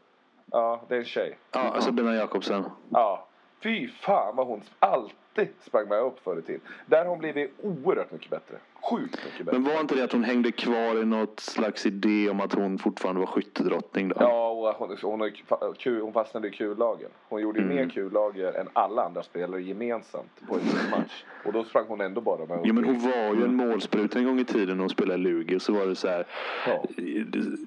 Ja, 0.51 0.81
det 0.87 0.95
är 0.95 0.99
en 0.99 1.05
tjej. 1.05 1.37
Ja, 1.51 1.59
alltså 1.59 1.91
Bena 1.91 2.15
Jakobsen. 2.15 2.63
Ja. 2.89 3.27
Fy 3.63 3.87
fan 3.87 4.35
vad 4.35 4.47
hon 4.47 4.61
alltid 4.79 5.47
sprang 5.61 5.87
med 5.87 5.99
upp 6.01 6.19
förr 6.23 6.39
i 6.39 6.41
tiden. 6.41 6.61
Där 6.85 6.97
har 6.97 7.05
hon 7.05 7.19
blivit 7.19 7.53
oerhört 7.61 8.11
mycket 8.11 8.29
bättre. 8.29 8.57
Sjukt 8.91 9.25
mycket 9.25 9.45
bättre. 9.45 9.59
Men 9.59 9.73
var 9.73 9.81
inte 9.81 9.95
det 9.95 10.03
att 10.03 10.11
hon 10.11 10.23
hängde 10.23 10.51
kvar 10.51 11.01
i 11.01 11.05
något 11.05 11.39
slags 11.39 11.85
idé 11.85 12.29
om 12.29 12.41
att 12.41 12.53
hon 12.53 12.77
fortfarande 12.77 13.19
var 13.19 13.27
skyttedrottning 13.27 14.09
då? 14.09 14.15
Ja, 14.19 14.44
och 14.69 14.75
hon, 15.01 15.21
hon, 15.81 16.01
hon 16.01 16.13
fastnade 16.13 16.47
i 16.47 16.51
kullagen. 16.51 17.09
Hon 17.29 17.41
gjorde 17.41 17.59
ju 17.59 17.65
Mm. 17.65 17.75
mer 17.77 17.89
kullager 17.89 18.53
än 18.53 18.67
alla 18.73 19.03
andra 19.05 19.23
spelare 19.23 19.61
gemensamt 19.61 20.41
på 20.47 20.55
en 20.55 20.89
match. 20.91 21.23
Och 21.45 21.53
då 21.53 21.63
sprang 21.63 21.85
hon 21.87 22.01
ändå 22.01 22.21
bara 22.21 22.45
med. 22.45 22.59
Jo 22.63 22.73
men 22.73 22.83
hon 22.83 22.99
var 22.99 23.35
ju 23.35 23.43
en 23.43 23.55
målspruta 23.55 24.19
en 24.19 24.25
gång 24.25 24.39
i 24.39 24.45
tiden 24.45 24.77
när 24.77 24.81
hon 24.83 24.89
spelade 24.89 25.17
Luger. 25.17 25.59
Så 25.59 25.73
var 25.73 25.85
det 25.85 25.95
så 25.95 26.07
här. 26.07 26.25
Ja. 26.67 26.83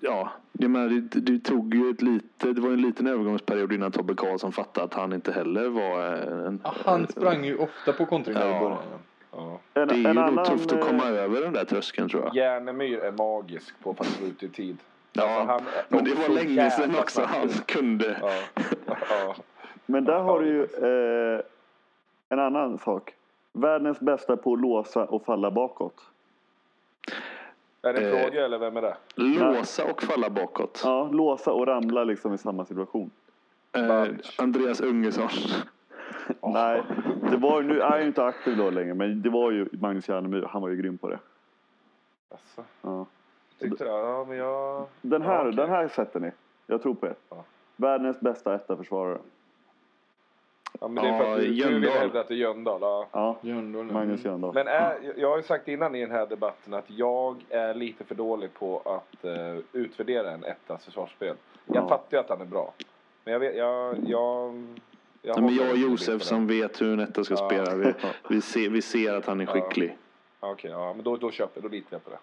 Ja, 0.00 0.30
jag 0.52 0.70
menar, 0.70 0.88
det, 0.88 1.20
det 1.20 1.38
tog 1.38 1.74
ju 1.74 1.90
ett 1.90 2.02
lite, 2.02 2.52
det 2.52 2.60
var 2.60 2.70
en 2.70 2.82
liten 2.82 3.06
övergångsperiod 3.06 3.72
innan 3.72 3.92
Tobbe 3.92 4.14
Karlsson 4.14 4.52
fattade 4.52 4.84
att 4.84 4.94
han 4.94 5.12
inte 5.12 5.32
heller 5.32 5.68
var 5.68 6.00
en... 6.46 6.60
Ja, 6.64 6.74
han 6.84 7.06
sprang 7.06 7.44
ju 7.44 7.56
ofta 7.58 7.92
på 7.92 8.06
kontringar 8.06 8.46
i 8.46 8.50
Ja. 8.52 8.60
början. 8.60 8.78
Ja. 9.32 9.60
En, 9.74 9.88
Det 9.88 9.94
är 9.94 9.98
ju 9.98 10.06
en 10.06 10.14
nog 10.16 10.24
annan, 10.24 10.44
tufft 10.44 10.72
att 10.72 10.80
komma 10.80 11.02
eh, 11.08 11.22
över 11.24 11.40
den 11.40 11.52
där 11.52 11.64
tröskeln 11.64 12.08
tror 12.08 12.22
jag. 12.24 12.36
Järnemyr 12.36 12.98
är 12.98 13.12
magisk 13.12 13.74
på 13.82 13.90
att 13.90 13.96
passa 13.96 14.24
ut 14.24 14.42
i 14.42 14.48
tid. 14.48 14.76
Ja, 15.12 15.22
Alltså, 15.22 15.52
han 15.52 15.62
men 15.88 16.04
det 16.04 16.14
var 16.14 16.28
länge 16.28 16.70
sedan 16.70 16.94
också 16.98 17.22
han 17.22 17.48
kunde. 17.48 18.18
Ja. 18.22 18.32
ja. 18.86 19.34
Men 19.86 20.04
där 20.04 20.12
Ja, 20.12 20.18
har 20.22 20.40
du 20.40 20.46
ju 20.46 20.62
eh, 21.36 21.40
en 22.28 22.38
annan 22.38 22.78
sak. 22.78 23.14
Världens 23.52 24.00
bästa 24.00 24.36
på 24.36 24.52
att 24.52 24.60
låsa 24.60 25.04
och 25.04 25.24
falla 25.24 25.50
bakåt. 25.50 26.00
Är 27.82 27.92
det 27.92 28.00
en 28.10 28.14
Eh. 28.16 28.22
fråga 28.24 28.44
eller 28.44 28.58
vem 28.58 28.76
är 28.76 28.82
det? 28.82 28.96
Låsa 29.14 29.90
och 29.90 30.02
falla 30.02 30.30
bakåt. 30.30 30.80
Ja, 30.84 31.08
låsa 31.12 31.52
och 31.52 31.66
ramla 31.66 32.04
liksom 32.04 32.34
i 32.34 32.38
samma 32.38 32.64
situation. 32.64 33.10
Eh. 33.72 34.04
Andreas 34.38 34.80
Ungesson. 34.80 35.28
Nej, 36.42 36.82
det 37.30 37.36
var, 37.36 37.62
nu 37.62 37.80
är 37.80 37.96
jag 37.98 38.06
inte 38.06 38.24
aktiv 38.24 38.56
då 38.56 38.70
längre 38.70 38.94
men 38.94 39.22
det 39.22 39.30
var 39.30 39.50
ju 39.50 39.68
Magnus 39.72 40.08
Järnemyr. 40.08 40.42
Han 40.50 40.62
var 40.62 40.68
ju 40.68 40.76
grym 40.76 40.98
på 40.98 41.08
det. 41.08 41.18
Alltså, 42.30 42.64
Ja. 42.82 43.06
Tyckte 43.58 43.84
det? 43.84 43.90
Ja, 43.90 44.24
men 44.28 44.36
jag... 44.36 44.86
Den 45.02 45.22
här, 45.22 45.34
Ja, 45.34 45.40
okej. 45.42 45.52
den 45.56 45.68
här 45.68 45.88
sätter 45.88 46.20
ni. 46.20 46.30
Jag 46.66 46.82
tror 46.82 46.94
på 46.94 47.06
er. 47.06 47.14
Ja. 47.30 47.44
Världens 47.76 48.20
bästa 48.20 48.54
etta 48.54 48.76
försvarare. 48.76 49.18
Ja, 50.80 50.88
men 50.88 51.04
det 51.04 51.10
är 51.10 51.18
för 51.18 51.24
Ja, 51.26 51.32
att 51.34 51.40
du, 51.40 51.74
du 51.74 51.80
vill 51.80 51.90
hävda 51.90 52.20
att 52.20 52.28
det 52.28 52.34
är 52.34 52.38
Jöndal. 52.38 52.80
Ja. 52.80 53.06
Ja, 53.12 53.36
Jöndal. 53.40 53.84
Magnus 53.84 54.24
Jöndal. 54.24 54.54
Men 54.54 54.68
är, 54.68 55.12
jag 55.16 55.30
har 55.30 55.36
ju 55.36 55.42
sagt 55.42 55.68
innan 55.68 55.94
i 55.94 56.00
den 56.00 56.10
här 56.10 56.26
debatten 56.26 56.74
att 56.74 56.90
jag 56.90 57.36
är 57.48 57.74
lite 57.74 58.04
för 58.04 58.14
dålig 58.14 58.54
på 58.54 58.78
att 58.84 59.24
eh, 59.24 59.56
utvärdera 59.72 60.30
en 60.30 60.44
ettas 60.44 60.84
försvarsspel. 60.84 61.36
Jag 61.66 61.76
Ja. 61.84 61.88
fattar 61.88 62.16
ju 62.16 62.20
att 62.20 62.28
han 62.28 62.40
är 62.40 62.44
bra. 62.44 62.72
Men 63.24 63.32
jag 63.32 63.40
vet, 63.40 63.56
jag... 63.56 63.96
jag, 64.06 64.54
jag 65.22 65.36
Ja, 65.36 65.40
men 65.40 65.54
jag 65.54 65.70
och 65.70 65.76
Josef 65.78 66.22
som 66.22 66.46
vet 66.46 66.80
hur 66.80 66.92
en 66.92 67.00
etta 67.00 67.24
ska 67.24 67.34
Ja. 67.34 67.46
spela. 67.48 67.74
Vi, 67.74 67.94
vi, 68.28 68.40
ser, 68.40 68.70
vi 68.70 68.82
ser 68.82 69.14
att 69.14 69.26
han 69.26 69.40
är 69.40 69.46
skicklig. 69.46 69.96
Ja, 70.40 70.50
Okej, 70.50 70.70
ja, 70.70 70.92
men 70.94 71.04
då, 71.04 71.16
då 71.16 71.30
köper 71.30 71.60
jag, 71.60 71.70
då 71.70 71.74
litar 71.74 71.88
jag 71.90 72.04
på 72.04 72.10
det. 72.10 72.18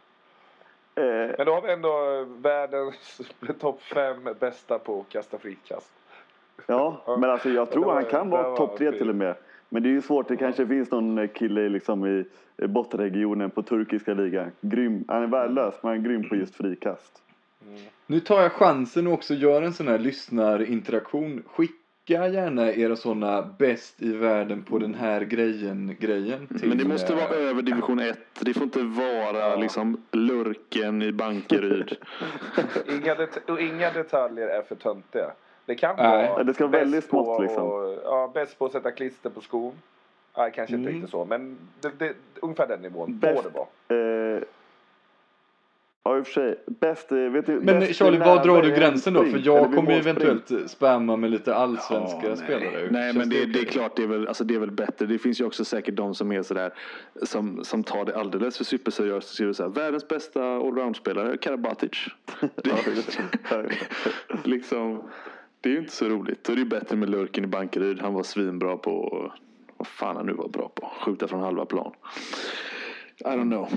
Eh, 0.95 1.03
Men 1.37 1.45
då 1.45 1.51
har 1.53 1.61
vi 1.61 1.71
ändå 1.73 1.89
eh, 1.89 2.27
världens 2.41 3.21
topp 3.59 3.81
fem 3.81 4.29
bästa 4.39 4.79
på 4.79 4.99
att 4.99 5.09
kasta 5.13 5.37
frikast. 5.37 5.91
ja, 6.67 7.03
men 7.19 7.29
alltså 7.29 7.49
jag 7.49 7.71
tror 7.71 7.85
var- 7.85 7.93
han 7.93 8.05
kan 8.05 8.29
vara 8.29 8.49
var 8.49 8.57
topp 8.57 8.77
tre 8.77 8.91
till 8.91 9.09
och 9.09 9.15
med. 9.15 9.35
Men 9.69 9.83
det 9.83 9.89
är 9.89 9.91
ju 9.91 10.01
svårt. 10.01 10.27
Det 10.27 10.37
kanske 10.37 10.67
finns 10.67 10.91
någon 10.91 11.27
kille 11.27 11.69
liksom 11.69 12.05
i 12.07 12.25
bottenregionen 12.67 13.49
på 13.51 13.63
turkiska 13.63 14.13
ligan. 14.13 14.51
Grym. 14.61 15.05
Han 15.07 15.23
är 15.23 15.27
värdelös 15.27 15.75
men 15.81 15.89
han 15.89 15.99
är 15.99 16.03
grym 16.09 16.29
på 16.29 16.35
just 16.35 16.55
frikast. 16.55 17.21
Nu 18.07 18.19
tar 18.19 18.41
jag 18.41 18.51
chansen 18.51 19.07
och 19.07 19.13
också 19.13 19.33
gör 19.33 19.61
en 19.61 19.73
sån 19.73 19.87
här 19.87 19.97
lyssnarinteraktion. 19.99 21.43
Skicka 21.47 21.73
gärna 22.09 22.73
era 22.73 22.95
såna 22.95 23.41
bäst 23.59 24.01
i 24.01 24.13
världen 24.13 24.63
på 24.63 24.77
den 24.79 24.93
här 24.95 25.21
grejen 25.21 25.95
grejen 25.99 26.47
till 26.47 26.69
Men 26.69 26.77
det 26.77 26.85
måste 26.85 27.13
eh, 27.13 27.19
vara 27.19 27.29
över 27.35 27.61
division 27.61 27.99
1. 27.99 28.19
Det 28.39 28.53
får 28.53 28.63
inte 28.63 28.83
vara 28.83 29.37
Ja. 29.39 29.55
liksom 29.55 30.01
lurken 30.11 31.01
i 31.01 31.11
Bankeryd. 31.11 31.97
Inga, 32.89 33.15
det, 33.15 33.49
och 33.49 33.61
inga 33.61 33.91
detaljer 33.91 34.47
är 34.47 34.61
för 34.61 34.75
töntiga. 34.75 35.31
Det 35.65 35.75
kan 35.75 35.95
Nej. 35.95 36.29
vara 36.29 36.43
det 36.43 36.53
ska 36.53 36.67
vara 36.67 36.79
väldigt 36.79 37.03
smått, 37.05 37.41
liksom. 37.41 37.63
och- 37.63 37.97
ja, 38.03 38.31
bäst 38.33 38.59
på 38.59 38.65
att 38.65 38.71
sätta 38.71 38.91
klister 38.91 39.29
på 39.29 39.41
skon. 39.41 39.73
Nej, 40.37 40.51
kanske 40.55 40.75
inte 40.75 40.89
Mm. 40.89 40.93
riktigt 40.95 41.11
så. 41.11 41.25
Men 41.25 41.57
det, 41.81 41.91
det, 41.99 42.13
ungefär 42.41 42.67
den 42.67 42.81
nivån 42.81 43.19
Bäst- 43.19 43.35
får 43.43 43.49
det 43.49 43.57
vara. 43.57 44.35
Eh, 44.35 44.41
Ja, 46.07 46.17
i 46.17 46.21
och 46.21 46.25
för 46.25 46.33
sig. 46.33 46.55
Bäst, 46.67 47.11
eh, 47.11 47.17
vet 47.17 47.45
du, 47.45 47.53
Men 47.53 47.79
bäst 47.79 47.95
Charlie, 47.99 48.17
var 48.17 48.43
drar 48.43 48.61
du 48.61 48.69
gränsen 48.69 49.13
då? 49.13 49.23
För 49.23 49.41
jag 49.45 49.73
kommer 49.73 49.91
ju 49.91 49.97
eventuellt 49.97 50.51
spamma 50.67 51.15
med 51.15 51.31
lite 51.31 51.55
allsvenska 51.55 52.29
Ja, 52.29 52.35
spelare. 52.35 52.87
Nej, 52.91 53.13
men 53.13 53.29
det, 53.29 53.45
det 53.45 53.59
är 53.59 53.65
klart, 53.65 53.95
det 53.95 54.03
är, 54.03 54.07
väl, 54.07 54.27
alltså 54.27 54.43
det 54.43 54.55
är 54.55 54.59
väl 54.59 54.71
bättre. 54.71 55.05
Det 55.05 55.19
finns 55.19 55.41
ju 55.41 55.45
också 55.45 55.65
säkert 55.65 55.95
de 55.95 56.15
som 56.15 56.31
är 56.31 56.43
sådär, 56.43 56.73
som, 57.23 57.63
som 57.63 57.83
tar 57.83 58.05
det 58.05 58.17
alldeles 58.17 58.57
för 58.57 58.63
superseriöst 58.63 59.29
och 59.29 59.33
skriver 59.33 59.53
såhär, 59.53 59.69
världens 59.69 60.07
bästa 60.07 60.43
allroundspelare, 60.55 61.37
Karabatic. 61.37 61.91
Det, 62.55 64.47
liksom, 64.47 65.03
det 65.61 65.69
är 65.69 65.73
ju 65.73 65.79
inte 65.79 65.93
så 65.93 66.05
roligt. 66.05 66.43
Då 66.43 66.51
är 66.51 66.55
det 66.55 66.61
ju 66.61 66.69
bättre 66.69 66.95
med 66.95 67.09
Lurken 67.09 67.43
i 67.43 67.47
Bankeryd. 67.47 68.01
Han 68.01 68.13
var 68.13 68.23
svinbra 68.23 68.77
på, 68.77 69.31
vad 69.77 69.87
fan 69.87 70.15
han 70.15 70.25
nu 70.25 70.33
var 70.33 70.47
bra 70.47 70.71
på, 70.75 70.91
skjuta 71.01 71.27
från 71.27 71.39
halva 71.39 71.65
plan. 71.65 71.93
I 73.19 73.23
don't 73.23 73.51
know. 73.51 73.69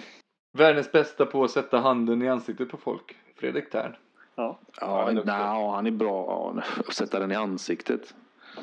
Världens 0.59 0.93
bästa 0.93 1.27
på 1.27 1.45
att 1.45 1.51
sätta 1.51 1.79
handen 1.79 2.23
i 2.23 2.29
ansiktet 2.29 2.71
på 2.71 2.77
folk. 2.77 3.17
Fredrik 3.37 3.71
Tern. 3.71 3.97
Ja. 4.35 4.59
Ja, 4.81 5.05
han 5.05 5.19
är 5.19 5.25
nej, 5.25 5.71
han 5.71 5.87
är 5.87 5.91
bra 5.91 6.53
att 6.89 6.95
sätta 6.95 7.19
den 7.19 7.33
i 7.33 7.35
ansiktet. 7.35 8.15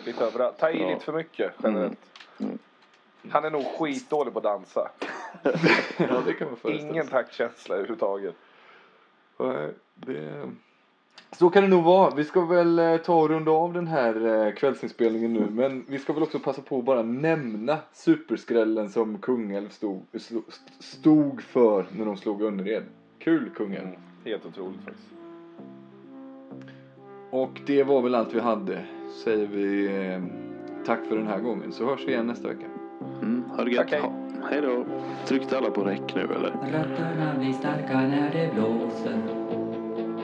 Lite 0.06 0.26
överallt. 0.26 0.58
Ta 0.60 0.70
i 0.70 0.82
Ja. 0.82 0.89
lite 0.89 1.06
för 1.06 1.14
mycket 1.14 1.52
generellt. 1.64 2.00
Han 3.30 3.46
är 3.46 3.50
nog 3.50 3.66
skitdålig 3.66 4.34
på 4.34 4.39
att 4.39 4.43
dansa. 4.43 4.89
ja, 5.98 6.22
det 6.26 6.34
kan 6.34 6.48
man 6.48 6.58
föreställa 6.58 6.89
Ingen 6.91 7.08
taktkänsla 7.08 7.76
överhuvudtaget. 7.76 8.36
Nej, 9.39 9.74
Det... 9.93 10.50
Så 11.38 11.50
kan 11.50 11.64
det 11.64 11.70
nog 11.70 11.84
vara. 11.84 12.16
Vi 12.16 12.24
ska 12.24 12.46
väl 12.46 12.80
eh, 12.80 12.98
ta 12.98 13.16
och 13.16 13.30
runda 13.30 13.52
av 13.52 13.74
den 13.74 13.88
här 13.88 14.46
eh, 14.46 14.54
kvällsinspelningen 14.54 15.34
nu. 15.34 15.48
Men 15.52 15.86
vi 15.88 16.00
ska 16.00 16.14
väl 16.14 16.24
också 16.24 16.40
passa 16.40 16.62
på 16.62 16.80
att 16.80 16.86
bara 16.86 17.04
nämna 17.04 17.78
superskrällen 17.94 18.90
som 18.90 19.18
Kungälv 19.18 19.70
stod, 19.70 20.04
stod 20.80 21.42
för 21.42 21.86
när 21.92 22.06
de 22.06 22.18
slog 22.18 22.42
Önnered. 22.42 22.84
Kul 23.20 23.50
Kungälv. 23.56 23.88
Mm. 23.88 24.00
Helt 24.26 24.46
otroligt 24.46 24.82
faktiskt. 24.86 25.08
Och 27.32 27.62
det 27.66 27.84
var 27.84 28.02
väl 28.02 28.16
allt 28.16 28.34
vi 28.34 28.40
hade. 28.40 28.86
Säger 29.24 29.48
vi 29.48 29.86
eh, 29.86 30.24
tack 30.86 31.00
för 31.10 31.18
den 31.18 31.28
här 31.28 31.40
gången. 31.40 31.72
Så 31.72 31.86
hörs 31.86 32.08
vi 32.08 32.12
igen 32.12 32.28
nästa 32.28 32.48
vecka. 32.48 32.66
Mm, 33.22 33.44
ha 33.58 33.64
det 33.64 33.72
gött. 33.72 33.90
Tack, 33.90 34.02
hej. 34.02 34.12
Hej 34.50 34.62
då. 34.62 34.86
Tryckte 35.26 35.58
alla 35.58 35.70
på 35.72 35.84
räck 35.84 36.16
nu 36.16 36.22
eller? 36.22 36.52
Rötterna 36.72 37.36
blir 37.40 37.54
starka 37.54 37.94
när 37.94 38.32
det 38.34 38.54
blåser 38.54 39.45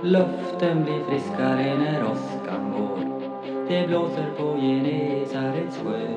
Luften 0.03 0.83
blir 0.83 1.03
friskare 1.03 1.77
när 1.77 2.03
åskan 2.03 2.71
går. 2.77 2.99
Det 3.67 3.87
blåser 3.87 4.31
på 4.37 4.57
Genesarets 4.61 5.77
sjö. 5.77 6.07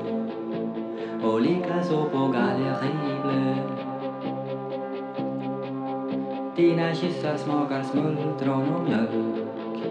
Och 1.28 1.40
likaså 1.40 2.04
på 2.04 2.18
Gallerivlö 2.18 3.54
Dina 6.56 6.94
kyssar 6.94 7.36
smakar 7.36 7.82
smultron 7.82 8.74
och 8.74 8.84
mjölk. 8.84 9.82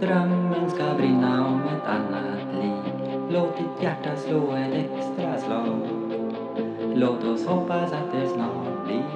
Drömmen 0.00 0.70
ska 0.70 0.94
brinna 0.96 1.46
om 1.46 1.60
ett 1.62 1.86
annat 1.86 2.62
liv. 2.62 2.92
Låt 3.30 3.56
ditt 3.56 3.82
hjärta 3.82 4.16
slå 4.16 4.52
ett 4.52 4.74
extra 4.74 5.38
slag. 5.38 5.78
Låt 6.94 7.24
oss 7.24 7.46
hoppas 7.46 7.92
att 7.92 8.12
det 8.12 8.28
snart 8.28 8.86
blir 8.86 9.15